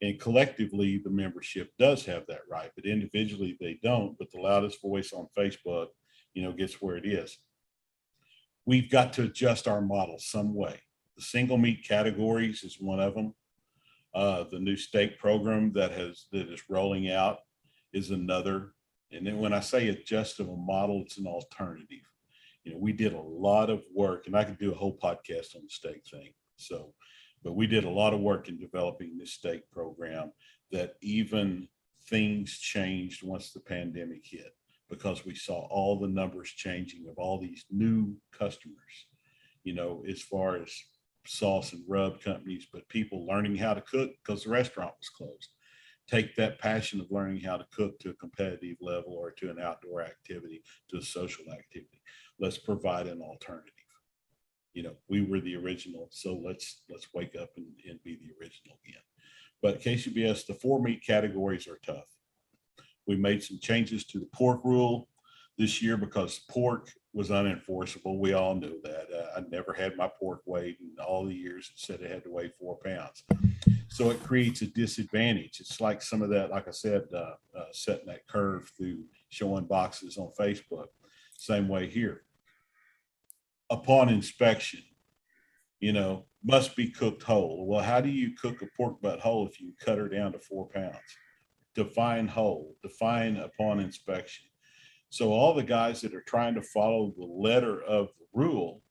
And 0.02 0.20
collectively, 0.20 0.98
the 0.98 1.10
membership 1.10 1.70
does 1.78 2.04
have 2.04 2.26
that 2.28 2.42
right, 2.50 2.70
but 2.76 2.84
individually 2.84 3.56
they 3.60 3.78
don't. 3.82 4.16
But 4.18 4.30
the 4.30 4.40
loudest 4.40 4.82
voice 4.82 5.12
on 5.12 5.28
Facebook, 5.36 5.88
you 6.34 6.42
know, 6.42 6.52
gets 6.52 6.82
where 6.82 6.96
it 6.96 7.06
is. 7.06 7.38
We've 8.66 8.90
got 8.90 9.12
to 9.14 9.22
adjust 9.22 9.66
our 9.66 9.80
model 9.80 10.18
some 10.18 10.54
way. 10.54 10.80
The 11.16 11.22
single 11.22 11.56
meat 11.56 11.86
categories 11.86 12.62
is 12.62 12.78
one 12.78 13.00
of 13.00 13.14
them. 13.14 13.34
Uh, 14.14 14.44
the 14.50 14.58
new 14.58 14.76
steak 14.76 15.18
program 15.18 15.72
that 15.74 15.92
has 15.92 16.26
that 16.32 16.48
is 16.50 16.62
rolling 16.68 17.10
out 17.10 17.38
is 17.92 18.10
another. 18.10 18.72
And 19.12 19.26
then 19.26 19.38
when 19.38 19.52
I 19.52 19.60
say 19.60 19.88
adjust 19.88 20.40
of 20.40 20.48
a 20.48 20.56
model, 20.56 21.02
it's 21.02 21.18
an 21.18 21.26
alternative. 21.26 22.04
You 22.64 22.72
know, 22.72 22.78
we 22.78 22.92
did 22.92 23.12
a 23.12 23.20
lot 23.20 23.70
of 23.70 23.82
work, 23.94 24.26
and 24.26 24.36
I 24.36 24.44
could 24.44 24.58
do 24.58 24.72
a 24.72 24.76
whole 24.76 24.98
podcast 24.98 25.54
on 25.54 25.62
the 25.62 25.68
steak 25.68 26.02
thing. 26.10 26.32
So 26.56 26.92
but 27.42 27.54
we 27.54 27.66
did 27.66 27.84
a 27.84 27.90
lot 27.90 28.14
of 28.14 28.20
work 28.20 28.48
in 28.48 28.58
developing 28.58 29.16
this 29.16 29.32
steak 29.32 29.70
program 29.70 30.32
that 30.72 30.94
even 31.00 31.68
things 32.08 32.58
changed 32.58 33.22
once 33.22 33.52
the 33.52 33.60
pandemic 33.60 34.24
hit 34.24 34.54
because 34.88 35.24
we 35.24 35.34
saw 35.34 35.66
all 35.68 35.98
the 35.98 36.08
numbers 36.08 36.50
changing 36.50 37.06
of 37.08 37.18
all 37.18 37.40
these 37.40 37.64
new 37.70 38.16
customers, 38.32 39.06
you 39.64 39.74
know, 39.74 40.04
as 40.08 40.22
far 40.22 40.56
as 40.56 40.72
sauce 41.26 41.72
and 41.72 41.82
rub 41.88 42.20
companies, 42.20 42.68
but 42.72 42.88
people 42.88 43.26
learning 43.26 43.56
how 43.56 43.74
to 43.74 43.80
cook 43.80 44.10
because 44.24 44.44
the 44.44 44.50
restaurant 44.50 44.92
was 44.98 45.08
closed. 45.08 45.50
Take 46.08 46.36
that 46.36 46.60
passion 46.60 47.00
of 47.00 47.10
learning 47.10 47.40
how 47.40 47.56
to 47.56 47.66
cook 47.74 47.98
to 48.00 48.10
a 48.10 48.14
competitive 48.14 48.76
level 48.80 49.14
or 49.14 49.32
to 49.32 49.50
an 49.50 49.58
outdoor 49.60 50.02
activity, 50.02 50.62
to 50.90 50.98
a 50.98 51.02
social 51.02 51.44
activity. 51.52 52.00
Let's 52.38 52.58
provide 52.58 53.08
an 53.08 53.22
alternative 53.22 53.72
you 54.76 54.82
know, 54.82 54.92
we 55.08 55.22
were 55.22 55.40
the 55.40 55.56
original, 55.56 56.06
so 56.10 56.38
let's 56.44 56.82
let's 56.90 57.08
wake 57.14 57.34
up 57.34 57.48
and, 57.56 57.66
and 57.88 57.98
be 58.04 58.16
the 58.16 58.30
original 58.38 58.78
again. 58.86 59.00
But 59.62 59.80
KCBS, 59.80 60.46
the 60.46 60.52
four 60.52 60.82
meat 60.82 61.02
categories 61.04 61.66
are 61.66 61.80
tough. 61.84 62.04
We 63.06 63.16
made 63.16 63.42
some 63.42 63.58
changes 63.58 64.04
to 64.08 64.20
the 64.20 64.28
pork 64.34 64.60
rule 64.64 65.08
this 65.56 65.80
year 65.80 65.96
because 65.96 66.40
pork 66.50 66.90
was 67.14 67.30
unenforceable. 67.30 68.18
We 68.18 68.34
all 68.34 68.54
knew 68.54 68.78
that. 68.84 69.06
Uh, 69.10 69.38
I 69.40 69.44
never 69.48 69.72
had 69.72 69.96
my 69.96 70.10
pork 70.20 70.42
weighed 70.44 70.76
in 70.78 71.02
all 71.02 71.24
the 71.24 71.34
years 71.34 71.70
it 71.74 71.80
said 71.80 72.02
it 72.02 72.10
had 72.10 72.24
to 72.24 72.30
weigh 72.30 72.52
four 72.60 72.76
pounds. 72.84 73.24
So 73.88 74.10
it 74.10 74.22
creates 74.22 74.60
a 74.60 74.66
disadvantage. 74.66 75.58
It's 75.58 75.80
like 75.80 76.02
some 76.02 76.20
of 76.20 76.28
that, 76.28 76.50
like 76.50 76.68
I 76.68 76.72
said, 76.72 77.04
uh, 77.14 77.36
uh, 77.56 77.64
setting 77.72 78.08
that 78.08 78.28
curve 78.28 78.70
through 78.76 79.04
showing 79.30 79.64
boxes 79.64 80.18
on 80.18 80.32
Facebook. 80.38 80.88
Same 81.38 81.66
way 81.66 81.88
here 81.88 82.25
upon 83.70 84.08
inspection, 84.08 84.82
you 85.80 85.92
know, 85.92 86.26
must 86.44 86.76
be 86.76 86.88
cooked 86.88 87.22
whole. 87.22 87.66
Well, 87.66 87.82
how 87.82 88.00
do 88.00 88.08
you 88.08 88.30
cook 88.40 88.62
a 88.62 88.66
pork 88.76 89.00
butt 89.00 89.20
whole 89.20 89.46
if 89.46 89.60
you 89.60 89.72
cut 89.80 89.98
her 89.98 90.08
down 90.08 90.32
to 90.32 90.38
four 90.38 90.68
pounds? 90.68 90.96
Define 91.74 92.28
whole, 92.28 92.76
define 92.82 93.36
upon 93.36 93.80
inspection. 93.80 94.46
So 95.10 95.32
all 95.32 95.54
the 95.54 95.62
guys 95.62 96.00
that 96.00 96.14
are 96.14 96.22
trying 96.22 96.54
to 96.54 96.62
follow 96.62 97.12
the 97.16 97.24
letter 97.24 97.82
of 97.82 98.08
the 98.18 98.26
rule 98.32 98.82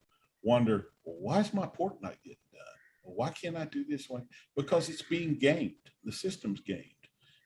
wonder, 0.44 0.88
well, 1.04 1.18
why 1.20 1.40
is 1.40 1.54
my 1.54 1.66
pork 1.66 2.02
not 2.02 2.22
getting 2.24 2.38
done? 2.52 2.62
Why 3.04 3.30
can't 3.30 3.58
I 3.58 3.66
do 3.66 3.86
this 3.88 4.10
one? 4.10 4.28
Because 4.56 4.90
it's 4.90 5.02
being 5.02 5.36
gamed. 5.36 5.74
The 6.04 6.12
system's 6.12 6.62
gamed 6.62 6.84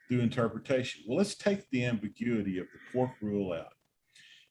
through 0.08 0.20
interpretation. 0.22 1.04
Well, 1.08 1.18
let's 1.18 1.36
take 1.36 1.70
the 1.70 1.86
ambiguity 1.86 2.58
of 2.58 2.68
the 2.74 2.80
pork 2.92 3.12
rule 3.22 3.54
out. 3.54 3.74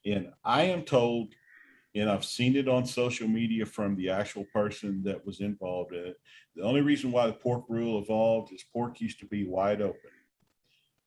And 0.06 0.30
I 0.44 0.62
am 0.62 0.82
told 0.82 1.34
and 1.98 2.10
I've 2.10 2.24
seen 2.24 2.56
it 2.56 2.68
on 2.68 2.86
social 2.86 3.28
media 3.28 3.66
from 3.66 3.96
the 3.96 4.10
actual 4.10 4.44
person 4.52 5.02
that 5.04 5.24
was 5.24 5.40
involved 5.40 5.92
in 5.92 6.06
it. 6.06 6.16
The 6.56 6.62
only 6.62 6.80
reason 6.80 7.12
why 7.12 7.26
the 7.26 7.32
pork 7.32 7.64
rule 7.68 8.00
evolved 8.00 8.52
is 8.52 8.64
pork 8.72 9.00
used 9.00 9.20
to 9.20 9.26
be 9.26 9.44
wide 9.44 9.80
open, 9.80 10.10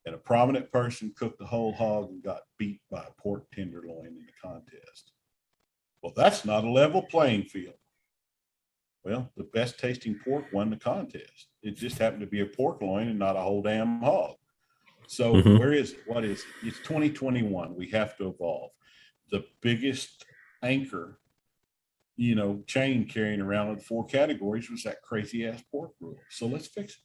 and 0.06 0.16
a 0.16 0.20
prominent 0.20 0.72
person 0.72 1.14
cooked 1.18 1.39
the 1.39 1.46
whole 1.46 1.74
hog 1.74 2.10
and 2.10 2.24
got 2.24 2.42
beat 2.58 2.82
by 2.89 3.02
a 3.02 3.22
pork 3.22 3.50
tenderloin 3.52 4.08
in 4.08 4.26
the 4.26 4.34
contest. 4.42 5.12
Well, 6.02 6.14
that's 6.16 6.46
not 6.46 6.64
a 6.64 6.70
level 6.70 7.04
playing 7.04 7.44
field. 7.44 7.76
Well, 9.04 9.32
the 9.36 9.46
best 9.46 9.80
tasting 9.80 10.20
pork 10.24 10.46
won 10.54 10.70
the 10.70 10.78
contest. 10.78 11.48
It 11.64 11.76
just 11.76 11.98
happened 11.98 12.22
to 12.22 12.28
be 12.28 12.42
a 12.42 12.46
pork 12.46 12.82
loin 12.82 13.08
and 13.08 13.20
not 13.20 13.36
a 13.36 13.42
whole 13.42 13.62
damn 13.62 14.00
hog. 14.00 14.36
So 15.08 15.34
mm-hmm. 15.34 15.58
where 15.58 15.74
is 15.74 15.94
it? 15.94 16.00
What 16.06 16.24
is 16.24 16.39
it? 16.39 16.68
It's 16.68 16.78
2021. 16.80 17.76
We 17.76 17.89
have 17.89 18.16
to 18.18 18.30
evolve. 18.30 18.72
The 19.32 19.46
biggest 19.62 20.26
anchor, 20.64 21.20
you 22.18 22.36
know, 22.36 22.64
chain 22.68 23.07
carrying 23.07 23.41
around 23.41 23.70
with 23.70 23.84
four 23.84 24.05
categories 24.05 24.70
was 24.70 24.84
that 24.84 25.01
crazy 25.01 25.45
ass 25.45 25.64
pork 25.72 25.91
rule. 25.99 26.20
So 26.30 26.47
let's 26.47 26.68
fix 26.68 26.93
it. 26.93 26.99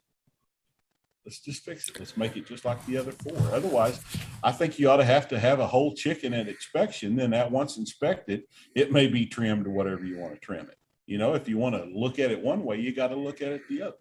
Let's 1.24 1.40
just 1.40 1.64
fix 1.64 1.88
it. 1.88 1.98
Let's 1.98 2.16
make 2.16 2.36
it 2.36 2.46
just 2.46 2.64
like 2.64 2.84
the 2.86 2.98
other 2.98 3.10
four. 3.10 3.36
Otherwise, 3.52 4.00
I 4.44 4.52
think 4.52 4.78
you 4.78 4.88
ought 4.88 4.98
to 4.98 5.04
have 5.04 5.26
to 5.28 5.38
have 5.40 5.58
a 5.58 5.66
whole 5.66 5.92
chicken 5.94 6.32
at 6.32 6.46
inspection. 6.46 7.16
Then 7.16 7.30
that 7.30 7.50
once 7.50 7.78
inspected, 7.78 8.44
it 8.76 8.92
may 8.92 9.08
be 9.08 9.26
trimmed 9.26 9.64
to 9.64 9.70
whatever 9.70 10.04
you 10.04 10.18
want 10.18 10.34
to 10.34 10.40
trim 10.40 10.68
it. 10.68 10.76
You 11.06 11.18
know, 11.18 11.34
if 11.34 11.48
you 11.48 11.58
want 11.58 11.74
to 11.74 11.84
look 11.92 12.20
at 12.20 12.30
it 12.30 12.42
one 12.42 12.62
way, 12.64 12.78
you 12.78 12.94
got 12.94 13.08
to 13.08 13.16
look 13.16 13.42
at 13.42 13.52
it 13.52 13.62
the 13.68 13.82
other. 13.82 13.96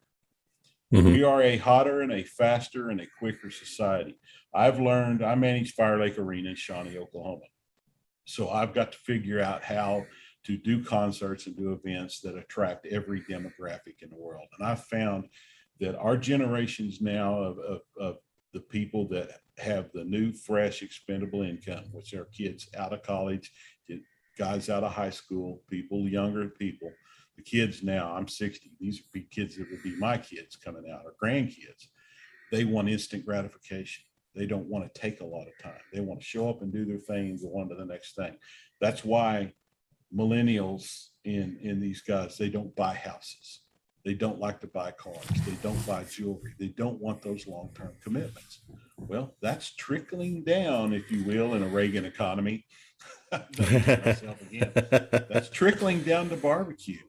Mm-hmm. 0.94 1.14
We 1.14 1.24
are 1.24 1.42
a 1.42 1.58
hotter 1.58 2.02
and 2.02 2.12
a 2.12 2.24
faster 2.24 2.90
and 2.90 3.02
a 3.02 3.08
quicker 3.18 3.50
society. 3.50 4.20
I've 4.54 4.80
learned, 4.80 5.24
I 5.24 5.34
manage 5.34 5.74
Fire 5.74 6.00
Lake 6.00 6.20
Arena 6.20 6.50
in 6.52 6.56
Shawnee, 6.56 6.98
Oklahoma. 6.98 7.46
So 8.26 8.50
I've 8.50 8.74
got 8.74 8.92
to 8.92 8.98
figure 9.00 9.42
out 9.42 9.64
how 9.64 10.06
to 10.46 10.58
do 10.58 10.84
concerts 10.84 11.48
and 11.48 11.56
do 11.56 11.74
events 11.74 12.22
that 12.22 12.38
attract 12.38 12.86
every 12.88 13.22
demographic 13.22 14.02
in 14.02 14.10
the 14.10 14.18
world. 14.18 14.48
And 14.58 14.68
I've 14.68 14.84
found 14.84 15.30
that 15.80 15.98
our 15.98 16.18
generations 16.18 17.02
now 17.02 17.38
of, 17.38 17.58
of, 17.60 17.82
of 18.00 18.18
the 18.54 18.62
people 18.62 19.08
that 19.10 19.32
have 19.58 19.90
the 19.94 20.04
new, 20.04 20.34
fresh, 20.34 20.82
expendable 20.82 21.42
income, 21.42 21.86
which 21.92 22.14
are 22.14 22.26
kids 22.26 22.70
out 22.78 22.94
of 22.94 23.02
college, 23.04 23.52
guys 24.38 24.70
out 24.70 24.84
of 24.84 24.92
high 24.92 25.10
school, 25.10 25.62
people, 25.70 26.08
younger 26.08 26.50
people, 26.50 26.92
the 27.36 27.44
kids 27.44 27.84
now, 27.84 28.14
I'm 28.16 28.28
60, 28.28 28.72
these 28.80 29.02
would 29.02 29.12
be 29.12 29.28
kids 29.30 29.58
that 29.58 29.70
would 29.70 29.84
be 29.84 29.96
my 29.98 30.18
kids 30.18 30.56
coming 30.56 30.86
out 30.92 31.04
or 31.06 31.14
grandkids. 31.22 31.88
They 32.52 32.64
want 32.64 32.90
instant 32.90 33.26
gratification. 33.26 34.04
They 34.36 34.46
don't 34.46 34.68
want 34.68 34.92
to 34.92 35.00
take 35.00 35.22
a 35.22 35.26
lot 35.26 35.48
of 35.48 35.58
time. 35.62 35.80
They 35.94 36.02
want 36.02 36.20
to 36.20 36.26
show 36.26 36.50
up 36.50 36.62
and 36.62 36.72
do 36.72 36.86
their 36.86 37.00
thing 37.00 37.30
and 37.30 37.42
go 37.42 37.60
on 37.60 37.70
to 37.70 37.76
the 37.76 37.86
next 37.86 38.16
thing. 38.16 38.36
That's 38.82 39.04
why 39.04 39.54
millennials 40.16 41.08
in 41.24 41.58
in 41.62 41.80
these 41.80 42.02
guys 42.02 42.38
they 42.38 42.50
don't 42.50 42.76
buy 42.76 42.94
houses. 42.94 43.62
They 44.06 44.14
don't 44.14 44.40
like 44.40 44.62
to 44.62 44.68
buy 44.68 44.92
cars. 44.92 45.26
They 45.46 45.56
don't 45.64 45.88
buy 45.88 46.04
jewelry. 46.04 46.54
They 46.60 46.68
don't 46.68 47.02
want 47.02 47.24
those 47.24 47.48
long 47.48 47.72
term 47.74 47.94
commitments. 48.04 48.62
Well, 48.98 49.36
that's 49.42 49.76
trickling 49.76 50.44
down, 50.44 50.94
if 50.94 51.12
you 51.12 51.24
will, 51.24 51.56
in 51.56 51.64
a 51.64 51.68
Reagan 51.68 52.06
economy. 52.06 52.66
that's 53.52 54.22
trickling 55.52 56.04
down 56.04 56.30
to 56.30 56.38
barbecue. 56.38 57.00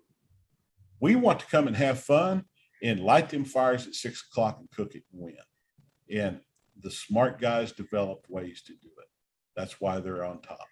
We 0.98 1.16
want 1.16 1.40
to 1.40 1.46
come 1.46 1.66
and 1.66 1.76
have 1.76 2.00
fun 2.00 2.44
and 2.82 3.00
light 3.00 3.28
them 3.28 3.44
fires 3.44 3.86
at 3.86 3.94
six 3.94 4.26
o'clock 4.30 4.56
and 4.58 4.70
cook 4.70 4.94
it 4.94 5.02
and 5.12 5.22
win. 5.22 5.36
And 6.10 6.40
the 6.82 6.90
smart 6.90 7.40
guys 7.40 7.72
developed 7.72 8.30
ways 8.30 8.62
to 8.62 8.72
do 8.72 8.88
it. 8.98 9.08
That's 9.54 9.80
why 9.80 10.00
they're 10.00 10.24
on 10.24 10.40
top. 10.40 10.66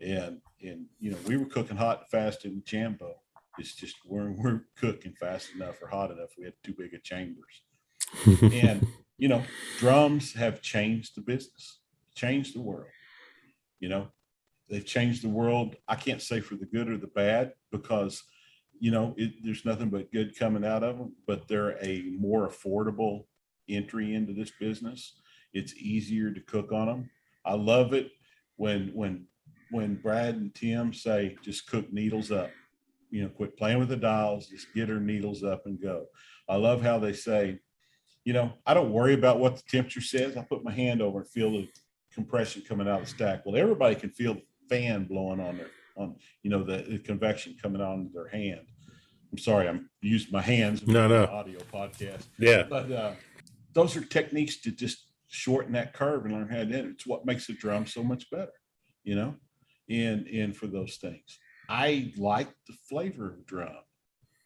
And 0.00 0.40
and 0.62 0.86
you 0.98 1.10
know, 1.10 1.18
we 1.26 1.36
were 1.36 1.46
cooking 1.46 1.76
hot 1.76 2.00
and 2.00 2.08
fast 2.08 2.44
in 2.44 2.62
Jambo. 2.64 3.14
It's 3.58 3.74
just 3.74 3.96
we're 4.06 4.32
we're 4.32 4.64
cooking 4.76 5.14
fast 5.18 5.50
enough 5.54 5.80
or 5.82 5.88
hot 5.88 6.10
enough. 6.10 6.30
We 6.38 6.44
had 6.44 6.54
too 6.62 6.74
big 6.76 6.94
of 6.94 7.02
chambers. 7.02 7.62
and 8.26 8.86
you 9.18 9.28
know, 9.28 9.42
drums 9.78 10.34
have 10.34 10.60
changed 10.60 11.16
the 11.16 11.22
business, 11.22 11.80
changed 12.14 12.54
the 12.54 12.60
world. 12.60 12.88
You 13.80 13.88
know, 13.88 14.08
they've 14.68 14.84
changed 14.84 15.22
the 15.22 15.28
world. 15.28 15.76
I 15.88 15.94
can't 15.96 16.22
say 16.22 16.40
for 16.40 16.56
the 16.56 16.66
good 16.66 16.88
or 16.88 16.98
the 16.98 17.06
bad 17.06 17.52
because 17.70 18.22
you 18.78 18.90
know 18.90 19.14
it, 19.16 19.32
there's 19.42 19.64
nothing 19.64 19.88
but 19.88 20.12
good 20.12 20.38
coming 20.38 20.64
out 20.64 20.82
of 20.82 20.98
them. 20.98 21.14
But 21.26 21.48
they're 21.48 21.82
a 21.82 22.02
more 22.18 22.48
affordable 22.48 23.26
entry 23.68 24.14
into 24.14 24.32
this 24.32 24.52
business. 24.60 25.14
It's 25.52 25.74
easier 25.74 26.30
to 26.32 26.40
cook 26.40 26.72
on 26.72 26.86
them. 26.86 27.10
I 27.44 27.54
love 27.54 27.92
it 27.92 28.10
when 28.56 28.90
when 28.94 29.26
when 29.70 29.96
Brad 29.96 30.34
and 30.36 30.54
Tim 30.54 30.92
say 30.92 31.36
just 31.42 31.68
cook 31.68 31.92
needles 31.92 32.30
up. 32.30 32.50
you 33.10 33.22
know, 33.22 33.28
quit 33.28 33.56
playing 33.56 33.78
with 33.78 33.88
the 33.88 33.96
dials, 33.96 34.48
just 34.48 34.74
get 34.74 34.88
her 34.88 34.98
needles 34.98 35.44
up 35.44 35.66
and 35.66 35.80
go. 35.80 36.06
I 36.48 36.56
love 36.56 36.82
how 36.82 36.98
they 36.98 37.12
say, 37.12 37.60
you 38.24 38.32
know, 38.32 38.52
I 38.66 38.74
don't 38.74 38.90
worry 38.90 39.14
about 39.14 39.38
what 39.38 39.54
the 39.54 39.62
temperature 39.68 40.00
says. 40.00 40.36
I 40.36 40.42
put 40.42 40.64
my 40.64 40.72
hand 40.72 41.00
over 41.00 41.20
and 41.20 41.28
feel 41.28 41.52
the 41.52 41.68
compression 42.12 42.62
coming 42.68 42.88
out 42.88 43.02
of 43.02 43.06
the 43.06 43.10
stack. 43.10 43.46
Well, 43.46 43.56
everybody 43.56 43.94
can 43.94 44.10
feel 44.10 44.34
the 44.34 44.42
fan 44.68 45.04
blowing 45.04 45.38
on 45.40 45.58
their 45.58 45.70
on, 45.96 46.16
you 46.42 46.50
know, 46.50 46.64
the, 46.64 46.78
the 46.78 46.98
convection 46.98 47.54
coming 47.62 47.80
on 47.80 48.10
their 48.12 48.26
hand. 48.26 48.66
I'm 49.30 49.38
sorry, 49.38 49.68
I'm 49.68 49.88
using 50.00 50.32
my 50.32 50.42
hands. 50.42 50.84
No, 50.84 51.06
no. 51.06 51.24
Audio 51.26 51.60
podcast. 51.72 52.24
Yeah. 52.38 52.64
But 52.68 52.90
uh, 52.90 53.12
those 53.74 53.96
are 53.96 54.04
techniques 54.04 54.60
to 54.62 54.70
just 54.70 55.10
shorten 55.28 55.72
that 55.72 55.92
curve 55.92 56.24
and 56.24 56.34
learn 56.34 56.48
how 56.48 56.58
to 56.58 56.66
do 56.66 56.74
it. 56.74 56.84
It's 56.86 57.06
what 57.06 57.26
makes 57.26 57.46
the 57.46 57.54
drum 57.54 57.86
so 57.86 58.02
much 58.02 58.30
better, 58.30 58.52
you 59.02 59.16
know, 59.16 59.34
and 59.90 60.26
and 60.28 60.56
for 60.56 60.66
those 60.66 60.96
things. 60.96 61.38
I 61.68 62.12
like 62.16 62.48
the 62.68 62.74
flavor 62.88 63.30
of 63.32 63.46
drum, 63.46 63.76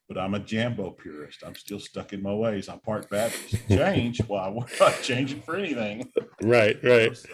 but 0.08 0.18
I'm 0.18 0.34
a 0.34 0.38
jambo 0.38 0.90
purist. 0.90 1.42
I'm 1.44 1.54
still 1.54 1.80
stuck 1.80 2.12
in 2.12 2.22
my 2.22 2.32
ways. 2.32 2.68
I'm 2.68 2.80
part 2.80 3.10
Baptist. 3.10 3.56
Change? 3.68 4.20
Why? 4.26 4.48
well, 4.48 4.66
I'm 4.68 4.76
not 4.80 5.02
changing 5.02 5.42
for 5.42 5.56
anything. 5.56 6.10
Right, 6.40 6.78
right. 6.82 7.16
So, 7.16 7.28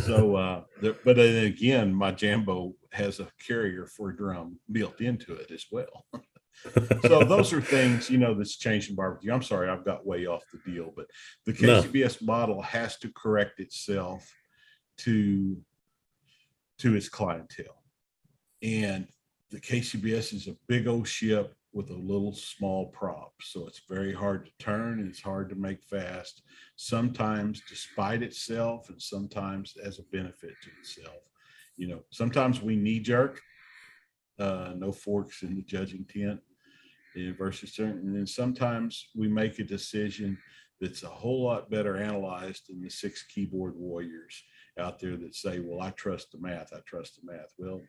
so 0.00 0.36
uh, 0.36 0.62
but 1.04 1.18
again, 1.18 1.94
my 1.94 2.12
jambo 2.12 2.74
has 2.92 3.18
a 3.18 3.28
carrier 3.44 3.86
for 3.86 4.12
drum 4.12 4.58
built 4.70 5.00
into 5.00 5.34
it 5.34 5.50
as 5.50 5.66
well. 5.70 6.06
so 7.06 7.24
those 7.24 7.52
are 7.52 7.60
things 7.60 8.08
you 8.08 8.18
know 8.18 8.34
that's 8.34 8.56
changing 8.56 8.96
barbecue. 8.96 9.32
I'm 9.32 9.42
sorry, 9.42 9.68
I've 9.68 9.84
got 9.84 10.06
way 10.06 10.26
off 10.26 10.42
the 10.52 10.70
deal, 10.70 10.92
but 10.96 11.06
the 11.46 11.52
KCBS 11.52 12.22
no. 12.22 12.26
model 12.26 12.62
has 12.62 12.96
to 12.98 13.12
correct 13.14 13.60
itself 13.60 14.28
to 14.98 15.56
to 16.78 16.96
its 16.96 17.08
clientele, 17.08 17.82
and 18.62 19.06
the 19.50 19.60
KCBS 19.60 20.34
is 20.34 20.48
a 20.48 20.56
big 20.66 20.88
old 20.88 21.06
ship 21.06 21.54
with 21.74 21.90
a 21.90 21.94
little 21.94 22.32
small 22.32 22.86
prop. 22.86 23.32
So 23.40 23.66
it's 23.66 23.82
very 23.88 24.14
hard 24.14 24.46
to 24.46 24.52
turn 24.64 25.00
and 25.00 25.08
it's 25.08 25.20
hard 25.20 25.48
to 25.50 25.56
make 25.56 25.82
fast, 25.82 26.42
sometimes 26.76 27.62
despite 27.68 28.22
itself 28.22 28.88
and 28.88 29.02
sometimes 29.02 29.74
as 29.84 29.98
a 29.98 30.04
benefit 30.04 30.54
to 30.62 30.70
itself. 30.78 31.22
You 31.76 31.88
know, 31.88 32.00
sometimes 32.10 32.62
we 32.62 32.76
knee 32.76 33.00
jerk, 33.00 33.40
uh, 34.38 34.72
no 34.76 34.92
forks 34.92 35.42
in 35.42 35.54
the 35.54 35.62
judging 35.62 36.04
tent 36.04 36.40
versus 37.38 37.74
certain. 37.74 38.00
And 38.00 38.16
then 38.16 38.26
sometimes 38.26 39.08
we 39.14 39.28
make 39.28 39.58
a 39.58 39.64
decision 39.64 40.36
that's 40.80 41.04
a 41.04 41.08
whole 41.08 41.44
lot 41.44 41.70
better 41.70 41.96
analyzed 41.96 42.64
than 42.68 42.82
the 42.82 42.90
six 42.90 43.22
keyboard 43.22 43.74
warriors 43.76 44.42
out 44.78 44.98
there 44.98 45.16
that 45.16 45.34
say, 45.34 45.60
well, 45.60 45.80
I 45.80 45.90
trust 45.90 46.32
the 46.32 46.38
math. 46.38 46.72
I 46.72 46.80
trust 46.84 47.20
the 47.20 47.32
math. 47.32 47.52
Well, 47.56 47.80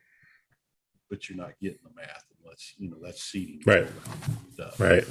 but 1.10 1.28
you're 1.28 1.38
not 1.38 1.58
getting 1.60 1.78
the 1.82 1.94
math. 1.94 2.24
And 2.30 2.38
let's, 2.46 2.74
you 2.78 2.88
know, 2.88 2.98
that's 3.02 3.22
seating. 3.22 3.60
Right. 3.66 3.86
Stuff. 4.54 4.78
Right. 4.78 5.04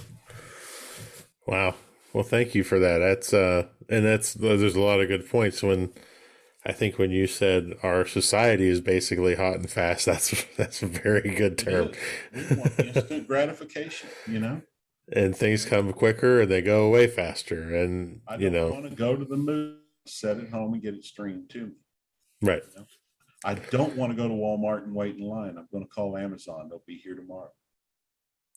Wow. 1.46 1.76
Well, 2.14 2.24
thank 2.24 2.56
you 2.56 2.64
for 2.64 2.80
that. 2.80 3.00
That's, 3.00 3.34
uh, 3.34 3.68
and 3.90 4.06
that's, 4.06 4.34
there's 4.34 4.76
a 4.76 4.82
lot 4.82 5.02
of 5.02 5.10
good 5.10 5.30
points 5.30 5.62
when, 5.62 5.92
I 6.66 6.72
think 6.72 6.98
when 6.98 7.12
you 7.12 7.28
said 7.28 7.76
our 7.84 8.08
society 8.08 8.68
is 8.68 8.82
basically 8.82 9.36
hot 9.36 9.56
and 9.56 9.70
fast, 9.70 10.06
that's 10.06 10.46
that's 10.58 10.82
a 10.82 10.88
very 10.88 11.36
good 11.36 11.58
term. 11.58 11.92
instant 12.34 13.28
gratification, 13.28 14.10
you 14.28 14.40
know. 14.40 14.62
And 15.14 15.36
things 15.36 15.66
come 15.66 15.94
quicker 15.94 16.42
and 16.42 16.52
they 16.52 16.64
go 16.64 16.86
away 16.86 17.06
faster. 17.06 17.76
And 17.76 18.22
you 18.40 18.50
know, 18.50 18.72
want 18.72 18.90
to 18.90 18.96
go 18.96 19.16
to 19.16 19.24
the 19.24 19.38
moon, 19.38 19.78
set 20.08 20.38
it 20.38 20.50
home, 20.50 20.74
and 20.74 20.82
get 20.82 20.96
it 20.96 21.06
streamed 21.06 21.50
to 21.52 21.68
me. 21.68 21.74
Right. 22.42 22.64
You 22.74 22.80
know? 22.80 22.88
I 23.44 23.54
don't 23.54 23.96
want 23.96 24.12
to 24.12 24.16
go 24.16 24.28
to 24.28 24.34
Walmart 24.34 24.86
and 24.86 24.96
wait 24.96 25.18
in 25.18 25.22
line. 25.22 25.56
I'm 25.60 25.68
going 25.72 25.84
to 25.84 25.90
call 25.90 26.18
Amazon. 26.18 26.68
They'll 26.68 26.82
be 26.88 26.98
here 26.98 27.14
tomorrow. 27.14 27.52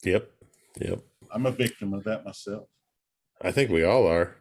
Yep. 0.02 0.30
Yep. 0.80 1.00
I'm 1.30 1.44
a 1.44 1.50
victim 1.50 1.92
of 1.92 2.04
that 2.04 2.24
myself. 2.24 2.68
I 3.42 3.52
think 3.52 3.70
we 3.70 3.84
all 3.84 4.06
are. 4.06 4.38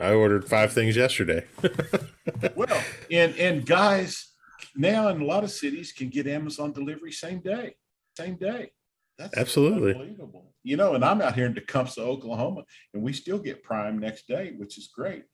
I 0.00 0.12
ordered 0.12 0.48
five 0.48 0.72
things 0.72 0.96
yesterday. 0.96 1.44
well, 2.54 2.82
and 3.10 3.34
and 3.36 3.66
guys, 3.66 4.32
now 4.76 5.08
in 5.08 5.20
a 5.20 5.24
lot 5.24 5.44
of 5.44 5.50
cities 5.50 5.92
can 5.92 6.08
get 6.08 6.26
Amazon 6.26 6.72
delivery 6.72 7.12
same 7.12 7.40
day, 7.40 7.74
same 8.16 8.36
day. 8.36 8.70
That's 9.18 9.36
absolutely 9.36 9.92
unbelievable. 9.92 10.54
You 10.62 10.76
know, 10.76 10.94
and 10.94 11.04
I'm 11.04 11.20
out 11.20 11.34
here 11.34 11.46
in 11.46 11.54
Tecumseh, 11.54 12.00
Oklahoma, 12.00 12.64
and 12.94 13.02
we 13.02 13.12
still 13.12 13.38
get 13.38 13.62
Prime 13.62 13.98
next 13.98 14.28
day, 14.28 14.54
which 14.56 14.78
is 14.78 14.88
great. 14.94 15.24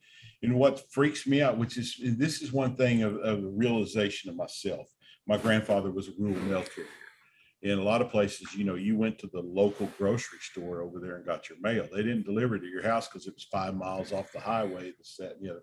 And 0.41 0.55
what 0.55 0.91
freaks 0.91 1.27
me 1.27 1.41
out, 1.41 1.57
which 1.57 1.77
is 1.77 1.99
this 1.99 2.41
is 2.41 2.51
one 2.51 2.75
thing 2.75 3.03
of, 3.03 3.15
of 3.17 3.41
the 3.41 3.49
realization 3.49 4.29
of 4.29 4.35
myself. 4.35 4.87
My 5.27 5.37
grandfather 5.37 5.91
was 5.91 6.07
a 6.07 6.11
rural 6.17 6.39
mail 6.41 6.63
carrier. 6.63 6.89
In 7.65 7.79
a 7.79 7.83
lot 7.83 7.99
of 7.99 8.11
places, 8.11 8.53
you 8.53 8.63
know, 8.63 8.75
you 8.75 8.95
went 8.95 9.17
to 9.17 9.27
the 9.33 9.41
local 9.41 9.89
grocery 9.97 10.37
store 10.39 10.83
over 10.83 10.99
there 10.99 11.15
and 11.15 11.25
got 11.25 11.49
your 11.49 11.57
mail. 11.61 11.87
They 11.91 12.03
didn't 12.03 12.23
deliver 12.23 12.57
it 12.57 12.59
to 12.59 12.67
your 12.67 12.83
house 12.83 13.07
because 13.07 13.25
it 13.25 13.33
was 13.33 13.47
five 13.51 13.73
miles 13.73 14.13
off 14.13 14.31
the 14.31 14.39
highway. 14.39 14.91
The 14.91 15.03
set, 15.03 15.37
you 15.41 15.47
know. 15.47 15.59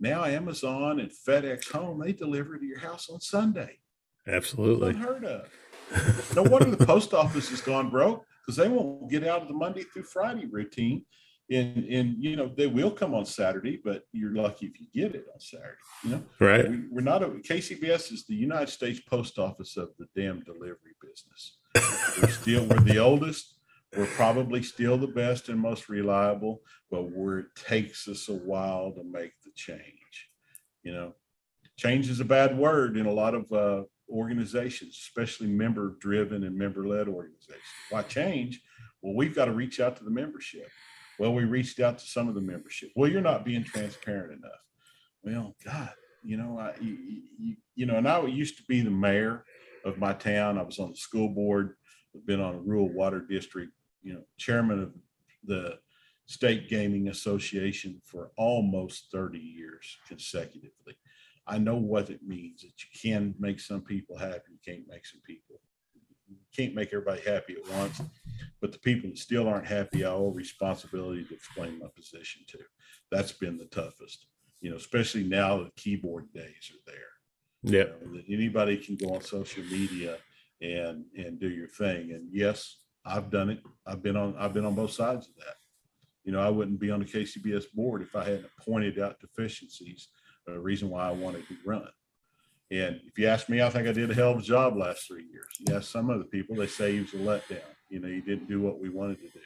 Now 0.00 0.24
Amazon 0.24 0.98
and 0.98 1.08
FedEx 1.08 1.70
Home, 1.70 2.00
they 2.00 2.12
deliver 2.12 2.58
to 2.58 2.66
your 2.66 2.80
house 2.80 3.08
on 3.08 3.20
Sunday. 3.20 3.78
Absolutely. 4.26 4.90
unheard 4.90 5.24
of. 5.24 6.34
no 6.34 6.42
wonder 6.42 6.68
the 6.68 6.84
post 6.84 7.14
office 7.14 7.48
has 7.50 7.60
gone 7.60 7.90
broke 7.90 8.24
because 8.44 8.56
they 8.56 8.68
won't 8.68 9.08
get 9.08 9.24
out 9.24 9.42
of 9.42 9.46
the 9.46 9.54
Monday 9.54 9.84
through 9.84 10.02
Friday 10.02 10.46
routine 10.46 11.04
and 11.50 11.84
and 11.84 12.16
you 12.18 12.36
know 12.36 12.50
they 12.56 12.66
will 12.66 12.90
come 12.90 13.14
on 13.14 13.24
Saturday, 13.24 13.80
but 13.82 14.04
you're 14.12 14.34
lucky 14.34 14.66
if 14.66 14.80
you 14.80 14.86
get 14.92 15.14
it 15.14 15.26
on 15.32 15.40
Saturday. 15.40 15.76
You 16.02 16.10
know, 16.10 16.22
right? 16.40 16.68
We, 16.68 16.98
are 16.98 17.02
not 17.02 17.22
a 17.22 17.28
KCBS 17.28 18.12
is 18.12 18.26
the 18.26 18.34
United 18.34 18.68
States 18.68 19.00
Post 19.00 19.38
Office 19.38 19.76
of 19.76 19.90
the 19.98 20.06
damn 20.16 20.42
delivery 20.42 20.94
business. 21.00 21.58
we're 22.20 22.30
still 22.30 22.64
we're 22.64 22.80
the 22.80 22.98
oldest. 22.98 23.54
We're 23.96 24.06
probably 24.06 24.62
still 24.62 24.98
the 24.98 25.06
best 25.06 25.48
and 25.48 25.58
most 25.58 25.88
reliable, 25.88 26.60
but 26.90 27.10
where 27.12 27.38
it 27.38 27.46
takes 27.54 28.08
us 28.08 28.28
a 28.28 28.34
while 28.34 28.92
to 28.92 29.04
make 29.04 29.32
the 29.44 29.52
change. 29.54 30.30
You 30.82 30.92
know, 30.92 31.14
change 31.78 32.10
is 32.10 32.20
a 32.20 32.24
bad 32.24 32.58
word 32.58 32.96
in 32.96 33.06
a 33.06 33.12
lot 33.12 33.34
of 33.34 33.50
uh, 33.52 33.84
organizations, 34.10 34.98
especially 35.00 35.46
member-driven 35.46 36.44
and 36.44 36.58
member-led 36.58 37.08
organizations. 37.08 37.62
Why 37.88 38.02
change? 38.02 38.60
Well, 39.00 39.14
we've 39.14 39.34
got 39.34 39.46
to 39.46 39.52
reach 39.52 39.80
out 39.80 39.96
to 39.96 40.04
the 40.04 40.10
membership 40.10 40.68
well, 41.18 41.32
we 41.32 41.44
reached 41.44 41.80
out 41.80 41.98
to 41.98 42.06
some 42.06 42.28
of 42.28 42.34
the 42.34 42.40
membership. 42.40 42.90
Well, 42.94 43.10
you're 43.10 43.20
not 43.20 43.44
being 43.44 43.64
transparent 43.64 44.32
enough. 44.32 44.52
Well, 45.22 45.56
God, 45.64 45.92
you 46.22 46.36
know, 46.36 46.58
I, 46.58 46.74
you, 46.80 47.56
you 47.74 47.86
know, 47.86 47.96
and 47.96 48.08
I 48.08 48.24
used 48.26 48.56
to 48.58 48.64
be 48.68 48.80
the 48.80 48.90
mayor 48.90 49.44
of 49.84 49.98
my 49.98 50.12
town. 50.12 50.58
I 50.58 50.62
was 50.62 50.78
on 50.78 50.90
the 50.90 50.96
school 50.96 51.28
board, 51.28 51.76
I've 52.14 52.26
been 52.26 52.40
on 52.40 52.54
a 52.54 52.60
rural 52.60 52.88
water 52.88 53.20
district, 53.20 53.72
you 54.02 54.14
know, 54.14 54.22
chairman 54.38 54.82
of 54.82 54.92
the 55.44 55.78
state 56.26 56.68
gaming 56.68 57.08
association 57.08 58.00
for 58.04 58.30
almost 58.36 59.08
30 59.12 59.38
years 59.38 59.96
consecutively. 60.08 60.96
I 61.46 61.58
know 61.58 61.76
what 61.76 62.10
it 62.10 62.20
means 62.26 62.62
that 62.62 62.72
you 62.82 63.10
can 63.10 63.34
make 63.38 63.60
some 63.60 63.82
people 63.82 64.18
happy, 64.18 64.52
you 64.52 64.58
can't 64.64 64.88
make 64.88 65.06
some 65.06 65.20
people 65.24 65.60
can't 66.56 66.74
make 66.74 66.88
everybody 66.92 67.20
happy 67.22 67.54
at 67.54 67.76
once, 67.76 68.00
but 68.60 68.72
the 68.72 68.78
people 68.78 69.10
that 69.10 69.18
still 69.18 69.48
aren't 69.48 69.66
happy, 69.66 70.04
I 70.04 70.10
owe 70.10 70.28
responsibility 70.28 71.24
to 71.24 71.34
explain 71.34 71.78
my 71.78 71.88
position 71.94 72.42
to. 72.48 72.58
That's 73.10 73.32
been 73.32 73.58
the 73.58 73.66
toughest, 73.66 74.26
you 74.60 74.70
know, 74.70 74.76
especially 74.76 75.24
now 75.24 75.58
that 75.58 75.76
keyboard 75.76 76.32
days 76.32 76.72
are 76.72 76.90
there. 76.90 77.16
Yeah. 77.62 77.94
You 78.02 78.14
know, 78.14 78.22
anybody 78.28 78.76
can 78.78 78.96
go 78.96 79.14
on 79.14 79.22
social 79.22 79.64
media 79.64 80.18
and 80.60 81.04
and 81.16 81.38
do 81.38 81.50
your 81.50 81.68
thing. 81.68 82.12
And 82.12 82.28
yes, 82.32 82.78
I've 83.04 83.30
done 83.30 83.50
it. 83.50 83.60
I've 83.86 84.02
been 84.02 84.16
on 84.16 84.34
I've 84.38 84.54
been 84.54 84.64
on 84.64 84.74
both 84.74 84.92
sides 84.92 85.28
of 85.28 85.34
that. 85.36 85.56
You 86.24 86.32
know, 86.32 86.40
I 86.40 86.48
wouldn't 86.48 86.80
be 86.80 86.90
on 86.90 87.00
the 87.00 87.04
KCBS 87.04 87.72
board 87.72 88.02
if 88.02 88.16
I 88.16 88.24
hadn't 88.24 88.50
pointed 88.60 88.98
out 88.98 89.20
deficiencies, 89.20 90.08
a 90.48 90.58
reason 90.58 90.90
why 90.90 91.08
I 91.08 91.12
wanted 91.12 91.46
to 91.48 91.56
run. 91.64 91.88
And 92.70 93.00
if 93.06 93.18
you 93.18 93.28
ask 93.28 93.48
me, 93.48 93.62
I 93.62 93.70
think 93.70 93.86
I 93.86 93.92
did 93.92 94.10
a 94.10 94.14
hell 94.14 94.32
of 94.32 94.38
a 94.38 94.42
job 94.42 94.76
last 94.76 95.06
three 95.06 95.24
years. 95.30 95.46
Yes, 95.60 95.88
some 95.88 96.10
other 96.10 96.24
people, 96.24 96.56
they 96.56 96.66
say 96.66 96.94
he 96.94 97.00
was 97.00 97.14
a 97.14 97.16
letdown. 97.16 97.60
You 97.88 98.00
know, 98.00 98.08
he 98.08 98.20
didn't 98.20 98.48
do 98.48 98.60
what 98.60 98.80
we 98.80 98.88
wanted 98.88 99.18
to 99.20 99.28
do. 99.28 99.40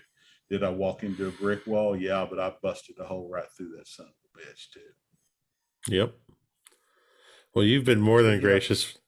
Did 0.49 0.65
I 0.65 0.71
walk 0.71 1.05
into 1.05 1.29
a 1.29 1.31
brick 1.31 1.67
wall? 1.67 1.97
Yeah, 1.97 2.27
but 2.29 2.41
I 2.41 2.53
busted 2.63 2.97
a 2.99 3.05
hole 3.05 3.29
right 3.31 3.45
through 3.57 3.77
that 3.77 3.87
son 3.87 4.07
of 4.07 4.13
a 4.35 4.45
bitch 4.45 4.71
too. 4.73 5.95
Yep. 5.95 6.15
Well, 7.55 7.65
you've 7.65 7.85
been 7.85 8.01
more 8.01 8.23
than 8.23 8.41
gracious. 8.41 8.99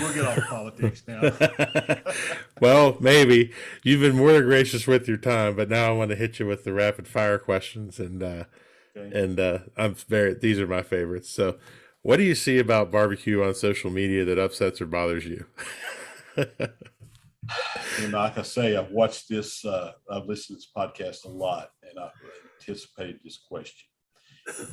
We'll 0.00 0.14
get 0.14 0.24
off 0.24 0.38
politics 0.48 1.02
now. 1.06 1.32
well, 2.60 2.96
maybe 3.00 3.52
you've 3.82 4.00
been 4.00 4.16
more 4.16 4.32
than 4.32 4.44
gracious 4.44 4.86
with 4.86 5.06
your 5.06 5.18
time, 5.18 5.56
but 5.56 5.68
now 5.68 5.90
I 5.90 5.92
want 5.92 6.10
to 6.10 6.16
hit 6.16 6.38
you 6.38 6.46
with 6.46 6.64
the 6.64 6.72
rapid 6.72 7.06
fire 7.06 7.38
questions, 7.38 7.98
and 7.98 8.22
uh, 8.22 8.44
okay. 8.96 9.18
and 9.18 9.38
uh, 9.38 9.58
I'm 9.76 9.94
very. 9.94 10.34
These 10.34 10.58
are 10.58 10.66
my 10.66 10.82
favorites. 10.82 11.30
So, 11.30 11.58
what 12.02 12.16
do 12.16 12.22
you 12.22 12.34
see 12.34 12.58
about 12.58 12.90
barbecue 12.90 13.42
on 13.42 13.54
social 13.54 13.90
media 13.90 14.24
that 14.24 14.38
upsets 14.38 14.80
or 14.80 14.86
bothers 14.86 15.24
you? 15.24 15.46
and 16.36 18.12
like 18.12 18.38
I 18.38 18.42
say, 18.42 18.76
I've 18.76 18.90
watched 18.90 19.28
this, 19.28 19.64
uh, 19.64 19.92
I've 20.10 20.26
listened 20.26 20.60
to 20.60 20.66
this 20.66 20.70
podcast 20.76 21.24
a 21.24 21.28
lot, 21.28 21.70
and 21.88 21.98
I've 21.98 22.10
anticipated 22.60 23.20
this 23.22 23.38
question. 23.48 23.88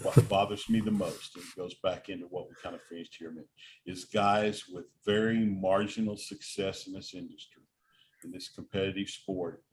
What 0.02 0.28
bothers 0.28 0.68
me 0.68 0.80
the 0.80 0.90
most, 0.90 1.36
and 1.36 1.46
goes 1.56 1.76
back 1.84 2.10
into 2.10 2.26
what 2.26 2.48
we 2.50 2.56
kind 2.64 2.74
of 2.76 2.82
finished 2.90 3.16
here, 3.20 3.32
is 3.86 4.06
guys 4.06 4.64
with 4.68 4.86
very 5.06 5.46
marginal 5.46 6.18
success 6.18 6.88
in 6.88 6.94
this 6.94 7.14
industry 7.14 7.62
in 8.24 8.32
this 8.32 8.50
competitive 8.50 9.10
sport 9.10 9.64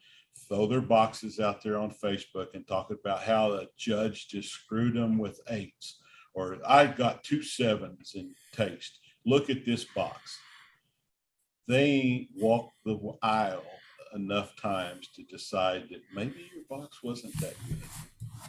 throw 0.48 0.66
their 0.66 0.80
boxes 0.80 1.40
out 1.40 1.62
there 1.62 1.78
on 1.78 1.90
Facebook 1.90 2.48
and 2.54 2.66
talk 2.66 2.90
about 2.90 3.22
how 3.22 3.50
the 3.50 3.68
judge 3.76 4.28
just 4.28 4.50
screwed 4.50 4.94
them 4.94 5.18
with 5.18 5.40
eights, 5.48 6.00
or 6.36 6.58
I've 6.68 6.96
got 6.96 7.24
two 7.24 7.42
sevens 7.42 8.12
in 8.14 8.34
taste. 8.52 9.00
Look 9.24 9.48
at 9.48 9.64
this 9.64 9.84
box. 9.84 10.38
They 11.66 12.28
walked 12.36 12.74
the 12.84 12.98
aisle 13.22 13.64
enough 14.14 14.54
times 14.54 15.08
to 15.16 15.22
decide 15.24 15.88
that 15.90 16.02
maybe 16.14 16.46
your 16.54 16.64
box 16.68 17.02
wasn't 17.02 17.36
that 17.40 17.54
good. 17.66 17.82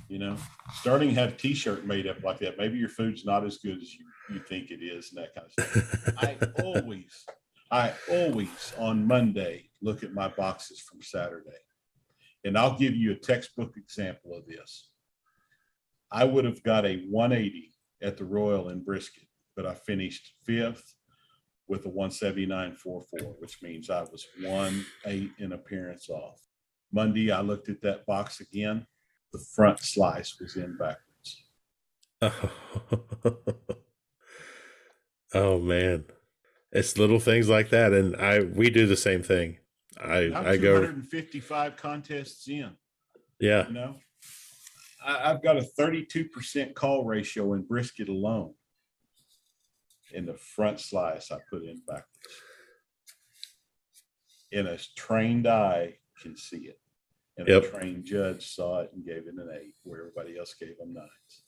You 0.09 0.19
know, 0.19 0.35
starting 0.81 1.09
to 1.09 1.15
have 1.15 1.37
T-shirt 1.37 1.85
made 1.85 2.07
up 2.07 2.21
like 2.23 2.39
that. 2.39 2.57
Maybe 2.57 2.77
your 2.77 2.89
food's 2.89 3.25
not 3.25 3.45
as 3.45 3.57
good 3.57 3.81
as 3.81 3.93
you, 3.95 4.05
you 4.31 4.39
think 4.39 4.69
it 4.69 4.83
is 4.83 5.13
and 5.13 5.23
that 5.23 5.33
kind 5.33 5.47
of 5.47 5.51
stuff. 5.53 6.13
I 6.17 6.37
always, 6.61 7.25
I 7.71 7.93
always 8.11 8.73
on 8.77 9.07
Monday 9.07 9.69
look 9.81 10.03
at 10.03 10.13
my 10.13 10.27
boxes 10.27 10.81
from 10.81 11.01
Saturday. 11.01 11.51
And 12.43 12.57
I'll 12.57 12.77
give 12.77 12.95
you 12.95 13.13
a 13.13 13.15
textbook 13.15 13.77
example 13.77 14.37
of 14.37 14.45
this. 14.45 14.89
I 16.11 16.25
would 16.25 16.45
have 16.45 16.61
got 16.63 16.85
a 16.85 17.05
180 17.09 17.71
at 18.01 18.17
the 18.17 18.25
Royal 18.25 18.69
in 18.69 18.83
Brisket, 18.83 19.27
but 19.55 19.65
I 19.65 19.73
finished 19.73 20.33
fifth 20.45 20.95
with 21.67 21.85
a 21.85 21.89
179.44, 21.89 23.39
which 23.39 23.61
means 23.61 23.89
I 23.89 24.01
was 24.01 24.25
one 24.41 24.85
eight 25.05 25.31
in 25.39 25.51
appearance 25.51 26.09
off. 26.09 26.39
Monday, 26.91 27.31
I 27.31 27.41
looked 27.41 27.69
at 27.69 27.81
that 27.81 28.05
box 28.05 28.39
again. 28.39 28.85
The 29.33 29.43
front 29.55 29.79
slice 29.81 30.39
was 30.39 30.55
in 30.55 30.77
backwards. 30.77 31.43
oh 35.33 35.59
man, 35.59 36.05
it's 36.71 36.97
little 36.97 37.19
things 37.19 37.49
like 37.49 37.69
that, 37.69 37.93
and 37.93 38.15
I 38.15 38.39
we 38.39 38.69
do 38.69 38.87
the 38.87 38.97
same 38.97 39.21
thing. 39.21 39.57
I 40.01 40.31
I'm 40.33 40.47
I 40.47 40.57
go 40.57 40.79
255 40.79 41.75
contests 41.75 42.47
in. 42.47 42.71
yeah 43.39 43.67
You 43.67 43.73
know, 43.73 43.95
I, 45.03 45.31
I've 45.31 45.43
got 45.43 45.57
a 45.57 45.67
32% 45.79 46.73
call 46.73 47.05
ratio 47.05 47.53
in 47.53 47.63
brisket 47.63 48.09
alone. 48.09 48.53
In 50.13 50.25
the 50.25 50.35
front 50.35 50.79
slice, 50.79 51.31
I 51.31 51.37
put 51.49 51.63
in 51.63 51.81
backwards. 51.85 52.05
And 54.53 54.67
a 54.67 54.79
trained 54.95 55.47
eye 55.47 55.97
can 56.21 56.37
see 56.37 56.67
it. 56.67 56.79
And 57.37 57.47
Yep. 57.47 57.63
a 57.63 57.69
trained 57.69 58.05
judge 58.05 58.47
saw 58.47 58.79
it 58.79 58.91
and 58.93 59.05
gave 59.05 59.27
it 59.27 59.35
an 59.35 59.49
eight, 59.53 59.75
where 59.83 59.99
everybody 59.99 60.37
else 60.37 60.55
gave 60.59 60.77
them 60.77 60.93
nines. 60.93 61.43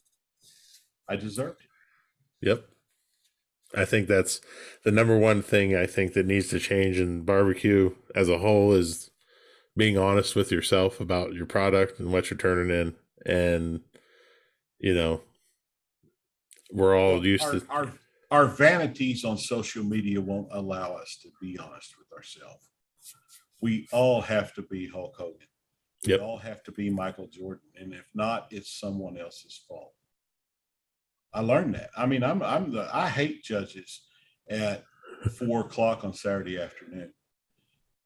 I 1.07 1.15
deserved 1.15 1.61
it. 1.61 2.47
Yep. 2.47 2.65
I 3.75 3.85
think 3.85 4.07
that's 4.07 4.41
the 4.83 4.91
number 4.91 5.17
one 5.17 5.41
thing 5.41 5.75
I 5.75 5.85
think 5.85 6.13
that 6.13 6.25
needs 6.25 6.49
to 6.49 6.59
change 6.59 6.99
in 6.99 7.21
barbecue 7.21 7.95
as 8.15 8.27
a 8.29 8.39
whole 8.39 8.73
is 8.73 9.09
being 9.77 9.97
honest 9.97 10.35
with 10.35 10.51
yourself 10.51 10.99
about 10.99 11.33
your 11.33 11.45
product 11.45 11.99
and 11.99 12.11
what 12.11 12.29
you're 12.29 12.37
turning 12.37 12.69
in. 12.75 12.95
And, 13.25 13.81
you 14.79 14.93
know, 14.93 15.21
we're 16.71 16.97
all 16.97 17.25
used 17.25 17.43
our, 17.43 17.51
to, 17.59 17.65
our 17.69 17.93
our 18.31 18.45
vanities 18.45 19.25
on 19.25 19.37
social 19.37 19.83
media 19.83 20.21
won't 20.21 20.49
allow 20.51 20.93
us 20.93 21.17
to 21.23 21.29
be 21.41 21.57
honest 21.57 21.95
with 21.97 22.11
ourselves. 22.15 22.69
We 23.61 23.87
all 23.91 24.21
have 24.21 24.53
to 24.53 24.61
be 24.61 24.87
Hulk 24.87 25.15
Hogan. 25.17 25.47
We 26.05 26.13
Yep. 26.13 26.21
all 26.21 26.37
have 26.37 26.63
to 26.63 26.71
be 26.71 26.89
Michael 26.89 27.27
Jordan, 27.27 27.67
and 27.75 27.91
if 27.93 28.05
not, 28.13 28.47
it's 28.51 28.79
someone 28.79 29.17
else's 29.17 29.61
fault. 29.67 29.93
I 31.33 31.41
learned 31.41 31.75
that. 31.75 31.89
I 31.97 32.05
mean, 32.05 32.23
I'm 32.23 32.41
I'm 32.41 32.71
the 32.71 32.87
I 32.95 33.09
hate 33.09 33.43
judges 33.43 34.01
at 34.49 34.83
four 35.37 35.61
o'clock 35.61 36.03
on 36.03 36.13
Saturday 36.13 36.59
afternoon. 36.59 37.13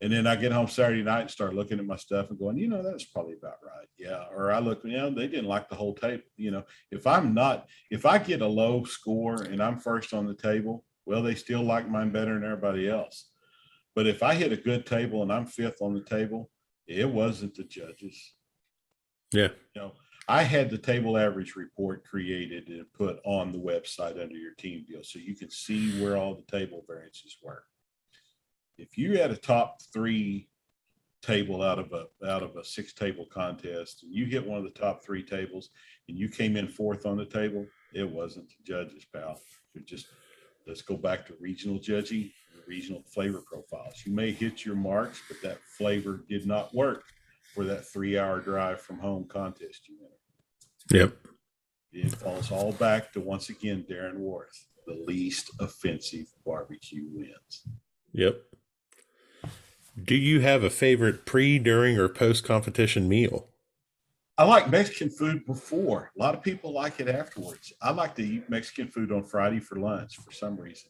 And 0.04 0.12
then 0.12 0.28
I 0.28 0.36
get 0.36 0.52
home 0.52 0.68
Saturday 0.68 1.02
night 1.02 1.22
and 1.22 1.32
start 1.32 1.56
looking 1.56 1.80
at 1.80 1.86
my 1.86 1.96
stuff 1.96 2.30
and 2.30 2.38
going, 2.38 2.58
you 2.58 2.68
know, 2.68 2.84
that's 2.84 3.06
probably 3.06 3.36
about 3.36 3.60
right. 3.66 3.88
Yeah. 3.98 4.26
Or 4.36 4.52
I 4.52 4.60
look, 4.60 4.84
you 4.84 4.98
know, 4.98 5.10
they 5.10 5.28
didn't 5.28 5.48
like 5.48 5.70
the 5.70 5.76
whole 5.76 5.96
table. 5.96 6.24
You 6.36 6.52
know, 6.52 6.66
if 6.92 7.08
I'm 7.08 7.34
not, 7.34 7.70
if 7.90 8.06
I 8.06 8.18
get 8.18 8.42
a 8.42 8.48
low 8.48 8.84
score 8.84 9.44
and 9.44 9.64
I'm 9.64 9.80
first 9.80 10.14
on 10.14 10.28
the 10.28 10.34
table, 10.34 10.84
well, 11.06 11.24
they 11.24 11.36
still 11.36 11.64
like 11.64 11.90
mine 11.90 12.12
better 12.12 12.34
than 12.34 12.44
everybody 12.44 12.90
else. 12.90 13.30
But 13.96 14.06
if 14.06 14.24
I 14.24 14.36
hit 14.36 14.52
a 14.52 14.58
good 14.58 14.86
table 14.86 15.24
and 15.24 15.32
I'm 15.32 15.46
fifth 15.46 15.82
on 15.82 15.94
the 15.94 16.04
table, 16.04 16.50
it 16.86 17.08
wasn't 17.10 17.56
the 17.56 17.64
judges. 17.64 18.34
yeah. 19.32 19.52
You 19.74 19.82
know, 19.84 19.94
I 20.28 20.44
had 20.44 20.70
the 20.70 20.78
table 20.78 21.18
average 21.18 21.56
report 21.56 22.04
created 22.04 22.68
and 22.68 22.92
put 22.92 23.22
on 23.24 23.54
the 23.54 23.58
website 23.58 24.22
under 24.22 24.36
your 24.36 24.54
team 24.56 24.84
deal 24.86 25.02
so 25.02 25.20
you 25.20 25.34
can 25.34 25.50
see 25.50 26.04
where 26.04 26.18
all 26.18 26.36
the 26.36 26.52
table 26.52 26.84
variances 26.86 27.38
were. 27.42 27.64
If 28.78 28.98
you 28.98 29.18
had 29.18 29.32
a 29.32 29.38
top 29.38 29.82
three 29.94 30.50
table 31.22 31.62
out 31.62 31.80
of 31.80 31.94
a 31.94 32.08
out 32.28 32.44
of 32.44 32.58
a 32.58 32.66
six 32.66 32.94
table 32.94 33.26
contest 33.32 34.04
and 34.04 34.14
you 34.14 34.26
hit 34.26 34.46
one 34.46 34.58
of 34.58 34.66
the 34.66 34.80
top 34.80 35.04
three 35.04 35.24
tables 35.24 35.70
and 36.10 36.18
you 36.18 36.28
came 36.28 36.58
in 36.58 36.68
fourth 36.68 37.06
on 37.06 37.18
the 37.18 37.26
table, 37.26 37.66
it 37.94 38.08
wasn't 38.10 38.48
the 38.50 38.56
judges, 38.64 39.06
pal. 39.06 39.40
It 39.74 39.86
just 39.86 40.08
let's 40.68 40.82
go 40.82 40.98
back 40.98 41.26
to 41.28 41.36
regional 41.40 41.80
judging, 41.80 42.32
regional 42.68 43.04
flavor 43.08 43.42
profiles. 43.46 44.04
You 44.06 44.14
may 44.14 44.32
hit 44.32 44.66
your 44.66 44.76
marks, 44.76 45.22
but 45.28 45.42
that 45.42 45.60
flavor 45.78 46.24
did 46.28 46.46
not 46.46 46.74
work 46.74 47.04
for 47.54 47.64
that 47.66 47.86
three 47.88 48.18
hour 48.18 48.40
drive 48.40 48.82
from 48.82 49.00
home 49.00 49.26
contest 49.26 49.88
you 49.88 49.98
entered. 50.02 51.14
Yep. 51.14 51.28
It 51.94 52.16
falls 52.16 52.52
all 52.52 52.74
back 52.74 53.14
to 53.14 53.20
once 53.20 53.50
again 53.50 53.86
Darren 53.90 54.18
Warth. 54.18 54.66
The 54.88 55.04
least 55.08 55.52
offensive 55.60 56.26
barbecue 56.46 57.06
wins. 57.10 57.68
Yep. 58.14 58.42
Do 60.02 60.16
you 60.16 60.40
have 60.40 60.64
a 60.64 60.72
favorite 60.72 61.26
pre, 61.26 61.60
during, 61.60 62.00
or 62.00 62.10
post 62.10 62.44
competition 62.44 63.08
meal? 63.08 63.50
I 64.40 64.44
like 64.44 64.70
Mexican 64.72 65.12
food 65.12 65.46
before. 65.46 66.12
A 66.18 66.20
lot 66.20 66.34
of 66.34 66.42
people 66.42 66.74
like 66.74 67.00
it 67.00 67.08
afterwards. 67.08 67.72
I 67.80 67.92
like 67.92 68.16
to 68.16 68.24
eat 68.24 68.50
Mexican 68.50 68.88
food 68.88 69.12
on 69.12 69.24
Friday 69.24 69.60
for 69.60 69.80
lunch 69.80 70.18
for 70.18 70.32
some 70.32 70.58
reason. 70.58 70.90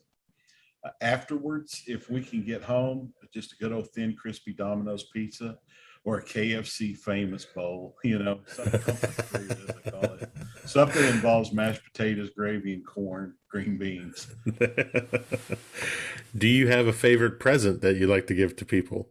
Uh, 0.85 0.91
afterwards, 1.01 1.83
if 1.85 2.09
we 2.09 2.23
can 2.23 2.43
get 2.43 2.63
home, 2.63 3.13
just 3.33 3.51
a 3.51 3.55
good 3.57 3.73
old 3.73 3.89
thin, 3.89 4.15
crispy 4.15 4.53
Domino's 4.53 5.03
pizza 5.11 5.57
or 6.05 6.19
a 6.19 6.23
KFC 6.23 6.97
famous 6.97 7.45
bowl, 7.45 7.95
you 8.03 8.19
know, 8.19 8.41
something, 8.47 8.79
comfort 8.81 9.25
food, 9.25 9.51
as 9.51 9.69
I 9.69 9.89
call 9.89 10.03
it. 10.15 10.29
something 10.65 11.01
that 11.01 11.13
involves 11.13 11.53
mashed 11.53 11.83
potatoes, 11.83 12.31
gravy, 12.35 12.73
and 12.73 12.85
corn, 12.85 13.35
green 13.49 13.77
beans. 13.77 14.27
Do 16.37 16.47
you 16.47 16.67
have 16.67 16.87
a 16.87 16.93
favorite 16.93 17.39
present 17.39 17.81
that 17.81 17.95
you 17.95 18.07
like 18.07 18.27
to 18.27 18.33
give 18.33 18.55
to 18.57 18.65
people? 18.65 19.07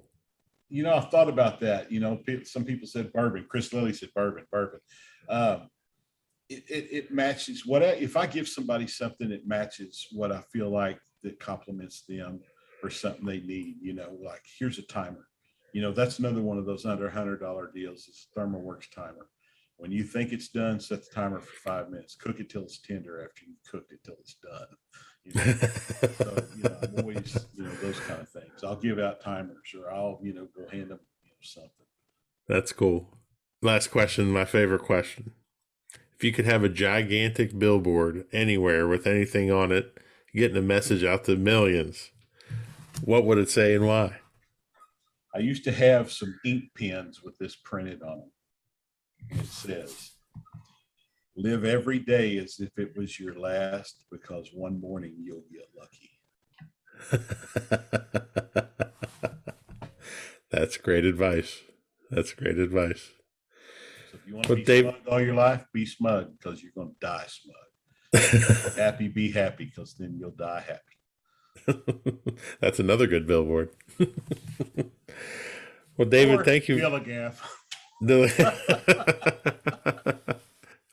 you 0.72 0.82
know, 0.82 0.94
I've 0.94 1.10
thought 1.10 1.28
about 1.28 1.60
that. 1.60 1.92
You 1.92 2.00
know, 2.00 2.18
some 2.44 2.64
people 2.64 2.88
said 2.88 3.12
bourbon. 3.12 3.44
Chris 3.46 3.74
Lilly 3.74 3.92
said 3.92 4.08
bourbon, 4.14 4.46
bourbon. 4.50 4.80
Um, 5.28 5.68
it, 6.48 6.64
it, 6.66 6.88
it 6.90 7.12
matches 7.12 7.66
what 7.66 7.82
I, 7.82 7.88
if 7.88 8.16
I 8.16 8.26
give 8.26 8.48
somebody 8.48 8.86
something 8.86 9.28
that 9.28 9.46
matches 9.46 10.06
what 10.12 10.32
I 10.32 10.40
feel 10.50 10.70
like 10.70 10.98
that 11.24 11.38
complements 11.38 12.04
them 12.08 12.40
or 12.82 12.88
something 12.88 13.26
they 13.26 13.40
need. 13.40 13.76
You 13.82 13.92
know, 13.92 14.16
like 14.24 14.40
here's 14.58 14.78
a 14.78 14.82
timer. 14.82 15.28
You 15.72 15.82
know, 15.82 15.92
that's 15.92 16.18
another 16.18 16.42
one 16.42 16.58
of 16.58 16.66
those 16.66 16.84
under 16.84 17.08
hundred 17.08 17.40
dollar 17.40 17.70
deals. 17.74 18.06
Is 18.08 18.26
ThermoWorks 18.36 18.90
timer. 18.94 19.28
When 19.78 19.90
you 19.90 20.04
think 20.04 20.32
it's 20.32 20.48
done, 20.48 20.78
set 20.78 21.04
the 21.04 21.14
timer 21.14 21.40
for 21.40 21.56
five 21.56 21.90
minutes. 21.90 22.14
Cook 22.14 22.40
it 22.40 22.50
till 22.50 22.62
it's 22.62 22.80
tender. 22.80 23.24
After 23.24 23.44
you 23.46 23.54
cooked 23.68 23.92
it 23.92 24.04
till 24.04 24.16
it's 24.20 24.36
done. 24.42 24.66
You 25.24 25.32
know, 25.34 25.52
so, 26.18 26.44
you 26.56 26.62
know, 26.64 26.78
always, 26.98 27.46
you 27.54 27.62
know, 27.62 27.70
those 27.76 27.98
kind 28.00 28.20
of 28.20 28.28
things. 28.28 28.64
I'll 28.64 28.76
give 28.76 28.98
out 28.98 29.20
timers 29.20 29.72
or 29.78 29.92
I'll, 29.92 30.18
you 30.20 30.34
know, 30.34 30.48
go 30.56 30.68
hand 30.68 30.90
them 30.90 30.98
you 31.22 31.30
know, 31.30 31.36
something. 31.40 31.86
That's 32.48 32.72
cool. 32.72 33.08
Last 33.60 33.92
question, 33.92 34.32
my 34.32 34.44
favorite 34.44 34.82
question. 34.82 35.32
If 36.16 36.24
you 36.24 36.32
could 36.32 36.44
have 36.44 36.64
a 36.64 36.68
gigantic 36.68 37.56
billboard 37.56 38.26
anywhere 38.32 38.88
with 38.88 39.06
anything 39.06 39.52
on 39.52 39.70
it, 39.70 39.96
getting 40.34 40.56
a 40.56 40.62
message 40.62 41.04
out 41.04 41.24
to 41.24 41.36
millions, 41.36 42.10
what 43.04 43.24
would 43.24 43.38
it 43.38 43.48
say 43.50 43.76
and 43.76 43.86
why? 43.86 44.21
I 45.34 45.38
used 45.38 45.64
to 45.64 45.72
have 45.72 46.12
some 46.12 46.38
ink 46.44 46.64
pens 46.76 47.22
with 47.22 47.36
this 47.38 47.56
printed 47.56 48.02
on 48.02 48.18
them. 48.20 48.30
It 49.30 49.46
says, 49.46 50.10
live 51.36 51.64
every 51.64 51.98
day 51.98 52.36
as 52.38 52.60
if 52.60 52.70
it 52.76 52.96
was 52.96 53.18
your 53.18 53.38
last 53.38 54.04
because 54.10 54.50
one 54.52 54.80
morning 54.80 55.14
you'll 55.18 55.44
get 55.50 55.68
lucky. 55.78 56.10
That's 60.50 60.76
great 60.76 61.04
advice. 61.06 61.60
That's 62.10 62.34
great 62.34 62.58
advice. 62.58 63.10
So 64.10 64.18
if 64.18 64.26
you 64.26 64.34
want 64.34 64.44
to 64.46 64.48
But 64.50 64.56
be 64.56 64.64
Dave- 64.64 64.84
smug 64.84 65.08
all 65.08 65.20
your 65.20 65.34
life, 65.34 65.64
be 65.72 65.86
smug 65.86 66.36
because 66.38 66.62
you're 66.62 66.72
going 66.74 66.90
to 66.90 66.96
die 67.00 67.26
smug. 67.26 67.56
happy, 68.76 69.08
be 69.08 69.30
happy 69.30 69.64
because 69.64 69.94
then 69.94 70.14
you'll 70.18 70.30
die 70.32 70.60
happy. 70.66 70.91
That's 72.60 72.78
another 72.78 73.06
good 73.06 73.26
billboard. 73.26 73.70
well, 75.96 76.08
David, 76.08 76.40
Or 76.40 76.44
thank 76.44 76.68
you. 76.68 76.78
Feel 76.78 76.94
a 76.94 77.00
gaff. 77.00 77.64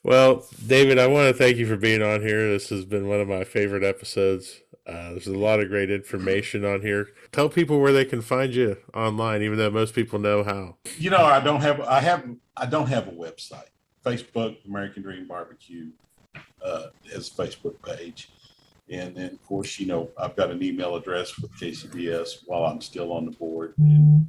well, 0.03 0.45
David, 0.65 0.99
I 0.99 1.07
want 1.07 1.27
to 1.27 1.33
thank 1.33 1.57
you 1.57 1.65
for 1.67 1.75
being 1.75 2.01
on 2.01 2.21
here. 2.21 2.49
This 2.49 2.69
has 2.69 2.85
been 2.85 3.07
one 3.07 3.19
of 3.19 3.27
my 3.27 3.43
favorite 3.43 3.83
episodes. 3.83 4.61
Uh, 4.87 5.11
there's 5.11 5.27
a 5.27 5.37
lot 5.37 5.59
of 5.59 5.69
great 5.69 5.91
information 5.91 6.65
on 6.65 6.81
here. 6.81 7.09
Tell 7.31 7.47
people 7.49 7.79
where 7.79 7.93
they 7.93 8.05
can 8.05 8.21
find 8.21 8.53
you 8.55 8.77
online, 8.93 9.43
even 9.43 9.57
though 9.57 9.69
most 9.69 9.93
people 9.93 10.17
know 10.17 10.43
how. 10.43 10.77
You 10.97 11.11
know, 11.11 11.23
I 11.23 11.39
don't 11.39 11.61
have 11.61 11.79
I 11.81 11.99
have 11.99 12.27
I 12.57 12.65
don't 12.65 12.87
have 12.87 13.07
a 13.07 13.11
website. 13.11 13.67
Facebook 14.03 14.57
American 14.65 15.03
Dream 15.03 15.27
Barbecue 15.27 15.89
uh, 16.63 16.87
has 17.13 17.27
a 17.27 17.31
Facebook 17.31 17.75
page, 17.83 18.29
and 18.91 19.15
then 19.15 19.31
of 19.31 19.45
course 19.45 19.79
you 19.79 19.85
know 19.85 20.09
I've 20.17 20.35
got 20.35 20.51
an 20.51 20.63
email 20.63 20.95
address 20.95 21.37
with 21.39 21.51
KCBS 21.59 22.43
while 22.45 22.65
I'm 22.65 22.81
still 22.81 23.11
on 23.11 23.25
the 23.25 23.31
board. 23.31 23.73
Mm-hmm. 23.79 23.95
And 23.95 24.27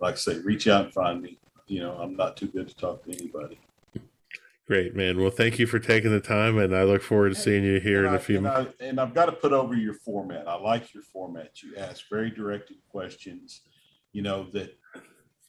like 0.00 0.14
I 0.14 0.18
say, 0.18 0.38
reach 0.38 0.68
out 0.68 0.84
and 0.84 0.94
find 0.94 1.22
me. 1.22 1.38
You 1.66 1.80
know, 1.80 1.92
I'm 1.92 2.16
not 2.16 2.36
too 2.36 2.46
good 2.46 2.68
to 2.68 2.74
talk 2.76 3.04
to 3.04 3.12
anybody. 3.12 3.58
Great, 4.66 4.96
man. 4.96 5.20
Well, 5.20 5.30
thank 5.30 5.60
you 5.60 5.66
for 5.66 5.78
taking 5.78 6.10
the 6.10 6.20
time, 6.20 6.58
and 6.58 6.74
I 6.74 6.82
look 6.82 7.00
forward 7.00 7.28
to 7.30 7.40
seeing 7.40 7.62
you 7.62 7.78
here 7.78 7.98
and 7.98 8.08
in 8.08 8.12
I, 8.14 8.16
a 8.16 8.20
few 8.20 8.40
minutes. 8.40 8.74
And 8.80 9.00
I've 9.00 9.14
got 9.14 9.26
to 9.26 9.32
put 9.32 9.52
over 9.52 9.76
your 9.76 9.94
format. 9.94 10.48
I 10.48 10.56
like 10.56 10.92
your 10.92 11.04
format. 11.04 11.62
You 11.62 11.76
ask 11.76 12.08
very 12.10 12.30
directed 12.30 12.76
questions, 12.90 13.60
you 14.12 14.22
know, 14.22 14.48
that 14.54 14.76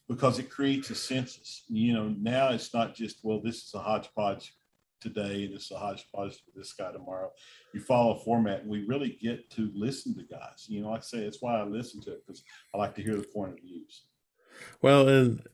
because 0.07 0.37
it 0.37 0.51
creates 0.51 0.91
a 0.91 0.95
census. 0.95 1.63
You 1.67 1.93
know, 1.93 2.15
now 2.19 2.49
it's 2.49 2.73
not 2.75 2.93
just, 2.93 3.17
well, 3.23 3.41
this 3.41 3.63
is 3.63 3.71
a 3.73 3.79
hodgepodge 3.79 4.53
today, 5.01 5.47
this 5.47 5.65
is 5.65 5.71
a 5.71 5.77
hodgepodge 5.77 6.33
for 6.33 6.51
this 6.55 6.73
guy 6.73 6.91
tomorrow. 6.91 7.31
You 7.73 7.81
follow 7.81 8.15
a 8.15 8.19
format, 8.19 8.61
and 8.61 8.69
we 8.69 8.85
really 8.85 9.17
get 9.21 9.49
to 9.51 9.71
listen 9.73 10.15
to 10.15 10.23
guys. 10.23 10.65
You 10.67 10.81
know, 10.81 10.89
like 10.89 10.99
I 10.99 11.03
say, 11.03 11.23
that's 11.23 11.41
why 11.41 11.59
I 11.59 11.63
listen 11.63 12.01
to 12.01 12.11
it 12.11 12.25
because 12.25 12.43
I 12.73 12.77
like 12.77 12.95
to 12.95 13.03
hear 13.03 13.15
the 13.15 13.27
point 13.33 13.53
of 13.53 13.59
views. 13.61 14.03
Well, 14.81 15.07
and 15.07 15.47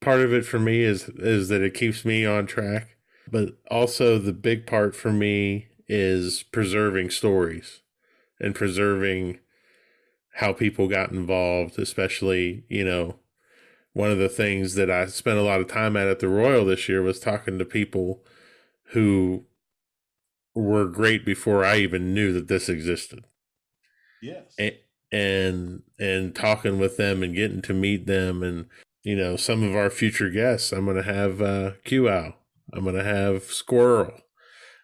part 0.00 0.20
of 0.20 0.32
it 0.32 0.44
for 0.44 0.58
me 0.58 0.82
is 0.82 1.08
is 1.08 1.48
that 1.48 1.62
it 1.62 1.74
keeps 1.74 2.04
me 2.04 2.26
on 2.26 2.46
track, 2.46 2.96
but 3.30 3.56
also 3.70 4.18
the 4.18 4.32
big 4.32 4.66
part 4.66 4.94
for 4.94 5.12
me 5.12 5.68
is 5.88 6.42
preserving 6.42 7.10
stories 7.10 7.80
and 8.40 8.54
preserving 8.54 9.38
how 10.36 10.52
people 10.52 10.88
got 10.88 11.12
involved, 11.12 11.78
especially, 11.78 12.64
you 12.68 12.84
know, 12.84 13.16
one 13.92 14.10
of 14.10 14.18
the 14.18 14.28
things 14.28 14.74
that 14.74 14.90
I 14.90 15.06
spent 15.06 15.38
a 15.38 15.42
lot 15.42 15.60
of 15.60 15.68
time 15.68 15.96
at 15.96 16.08
at 16.08 16.20
the 16.20 16.28
Royal 16.28 16.64
this 16.64 16.88
year 16.88 17.02
was 17.02 17.20
talking 17.20 17.58
to 17.58 17.64
people 17.64 18.24
who 18.92 19.44
were 20.54 20.86
great 20.86 21.24
before 21.24 21.64
I 21.64 21.78
even 21.78 22.14
knew 22.14 22.32
that 22.32 22.48
this 22.48 22.68
existed. 22.68 23.24
Yes. 24.20 24.54
And 24.58 24.74
and, 25.14 25.82
and 25.98 26.34
talking 26.34 26.78
with 26.78 26.96
them 26.96 27.22
and 27.22 27.34
getting 27.34 27.60
to 27.62 27.74
meet 27.74 28.06
them 28.06 28.42
and 28.42 28.66
you 29.02 29.16
know, 29.16 29.36
some 29.36 29.62
of 29.62 29.74
our 29.74 29.90
future 29.90 30.30
guests. 30.30 30.72
I'm 30.72 30.84
going 30.84 30.96
to 30.96 31.02
have 31.02 31.42
uh, 31.42 31.72
QOw. 31.84 32.34
I'm 32.72 32.84
going 32.84 32.96
to 32.96 33.04
have 33.04 33.44
Squirrel. 33.44 34.12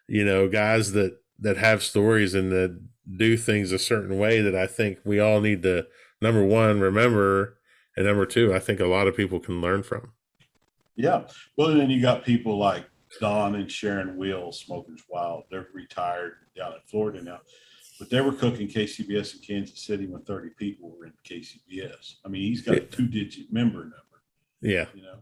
You 0.07 0.25
know, 0.25 0.47
guys 0.47 0.91
that 0.93 1.19
that 1.39 1.57
have 1.57 1.83
stories 1.83 2.33
and 2.33 2.51
that 2.51 2.81
do 3.17 3.37
things 3.37 3.71
a 3.71 3.79
certain 3.79 4.17
way 4.17 4.41
that 4.41 4.55
I 4.55 4.67
think 4.67 4.99
we 5.05 5.19
all 5.19 5.39
need 5.39 5.63
to 5.63 5.87
number 6.21 6.43
one 6.43 6.79
remember, 6.79 7.57
and 7.95 8.05
number 8.05 8.25
two, 8.25 8.53
I 8.53 8.59
think 8.59 8.79
a 8.79 8.87
lot 8.87 9.07
of 9.07 9.15
people 9.15 9.39
can 9.39 9.61
learn 9.61 9.83
from. 9.83 10.11
Yeah. 10.95 11.23
Well, 11.55 11.73
then 11.73 11.89
you 11.89 12.01
got 12.01 12.25
people 12.25 12.57
like 12.57 12.85
Don 13.19 13.55
and 13.55 13.71
Sharon 13.71 14.17
Will, 14.17 14.51
Smokers 14.51 15.03
Wild. 15.09 15.43
They're 15.49 15.67
retired 15.73 16.33
down 16.55 16.73
in 16.73 16.79
Florida 16.85 17.23
now, 17.23 17.39
but 17.97 18.09
they 18.09 18.21
were 18.21 18.31
cooking 18.31 18.67
KCBS 18.67 19.35
in 19.35 19.41
Kansas 19.41 19.81
City 19.81 20.05
when 20.07 20.21
30 20.21 20.49
people 20.57 20.95
were 20.97 21.05
in 21.05 21.13
KCBS. 21.27 22.15
I 22.25 22.29
mean, 22.29 22.43
he's 22.43 22.61
got 22.61 22.75
a 22.75 22.81
two 22.81 23.07
digit 23.07 23.51
member 23.51 23.79
number. 23.79 23.95
Yeah. 24.61 24.85
You 24.93 25.03
know, 25.03 25.19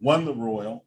won 0.00 0.24
the 0.24 0.34
Royal, 0.34 0.84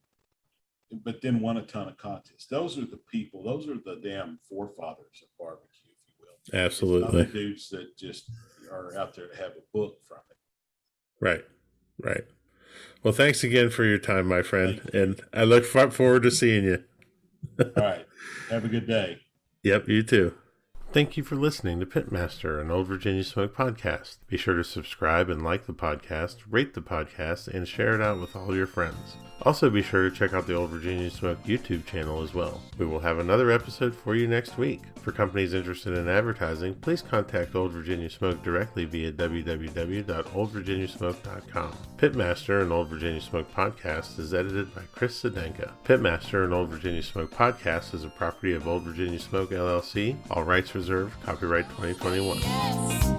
but 0.92 1.22
then 1.22 1.40
won 1.40 1.58
a 1.58 1.64
ton 1.64 1.88
of 1.88 1.98
contests. 1.98 2.48
Those 2.48 2.78
are 2.78 2.86
the 2.86 3.00
people, 3.10 3.44
those 3.44 3.68
are 3.68 3.76
the 3.76 4.00
damn 4.04 4.40
forefathers 4.50 5.24
of 5.24 5.30
barbecue, 5.40 5.92
if 5.92 6.08
you 6.08 6.26
will. 6.54 6.60
Absolutely. 6.60 7.26
dudes 7.26 7.70
that 7.70 7.98
just 7.98 8.30
are 8.72 8.98
out 8.98 9.16
there 9.16 9.28
to 9.28 9.36
have 9.36 9.52
a 9.52 9.78
book 9.78 10.00
from 10.08 10.20
it. 10.30 10.38
Right. 11.20 11.46
Right. 12.02 12.24
Well, 13.04 13.14
thanks 13.14 13.44
again 13.44 13.70
for 13.70 13.84
your 13.84 13.98
time, 13.98 14.28
my 14.28 14.42
friend. 14.42 14.82
And 14.94 15.20
I 15.34 15.44
look 15.44 15.66
forward 15.66 16.24
to 16.24 16.32
seeing 16.32 16.64
you. 16.64 16.84
All 17.60 17.72
right. 17.78 18.06
Have 18.50 18.66
a 18.66 18.68
good 18.68 18.88
day. 18.88 19.20
Yep, 19.64 19.90
you 19.90 20.02
too. 20.02 20.34
Thank 20.94 21.16
you 21.16 21.24
for 21.24 21.38
listening 21.38 21.80
to 21.80 21.86
Pitmaster, 21.86 22.60
an 22.60 22.70
Old 22.70 22.88
Virginia 22.88 23.24
Smoke 23.24 23.56
podcast. 23.56 24.18
Be 24.28 24.36
sure 24.36 24.56
to 24.56 24.64
subscribe 24.66 25.30
and 25.30 25.42
like 25.42 25.66
the 25.66 25.72
podcast, 25.72 26.40
rate 26.50 26.74
the 26.74 26.82
podcast, 26.82 27.48
and 27.48 27.66
share 27.66 27.96
it 27.96 28.02
out 28.02 28.20
with 28.20 28.36
all 28.36 28.54
your 28.54 28.68
friends. 28.68 29.16
Also, 29.44 29.70
be 29.70 29.82
sure 29.82 30.10
to 30.10 30.16
check 30.16 30.34
out 30.34 30.46
the 30.46 30.54
Old 30.54 30.70
Virginia 30.70 31.10
Smoke 31.10 31.42
YouTube 31.46 31.86
channel 31.86 32.22
as 32.22 32.34
well. 32.34 32.62
We 32.78 32.86
will 32.86 33.00
have 33.00 33.20
another 33.20 33.52
episode 33.52 33.96
for 33.96 34.16
you 34.16 34.28
next 34.28 34.58
week. 34.58 34.82
For 35.02 35.12
companies 35.12 35.56
interested 35.56 35.98
in 35.98 36.08
advertising, 36.08 36.76
please 36.76 37.02
contact 37.02 37.56
Old 37.56 37.72
Virginia 37.72 38.08
Smoke 38.08 38.44
directly 38.44 38.86
via 38.86 39.12
www.oldvirginiasmoke.com. 39.14 41.72
Pitmaster, 41.98 42.62
an 42.62 42.72
Old 42.72 42.90
Virginia 42.90 43.22
Smoke 43.22 43.52
podcast, 43.52 44.20
is 44.20 44.36
edited 44.36 44.76
by 44.76 44.84
Chris 44.94 45.24
Sedenka. 45.24 45.72
Pitmaster, 45.86 46.46
an 46.46 46.54
Old 46.54 46.70
Virginia 46.70 47.02
Smoke 47.02 47.32
podcast, 47.32 47.96
is 47.96 48.04
a 48.04 48.10
property 48.10 48.54
of 48.54 48.68
Old 48.68 48.84
Virginia 48.84 49.18
Smoke 49.18 49.50
LLC. 49.50 50.18
All 50.30 50.44
rights 50.44 50.76
reserved. 50.76 50.81
Copyright 51.24 51.70
2021. 51.70 52.38
Yes. 52.40 53.12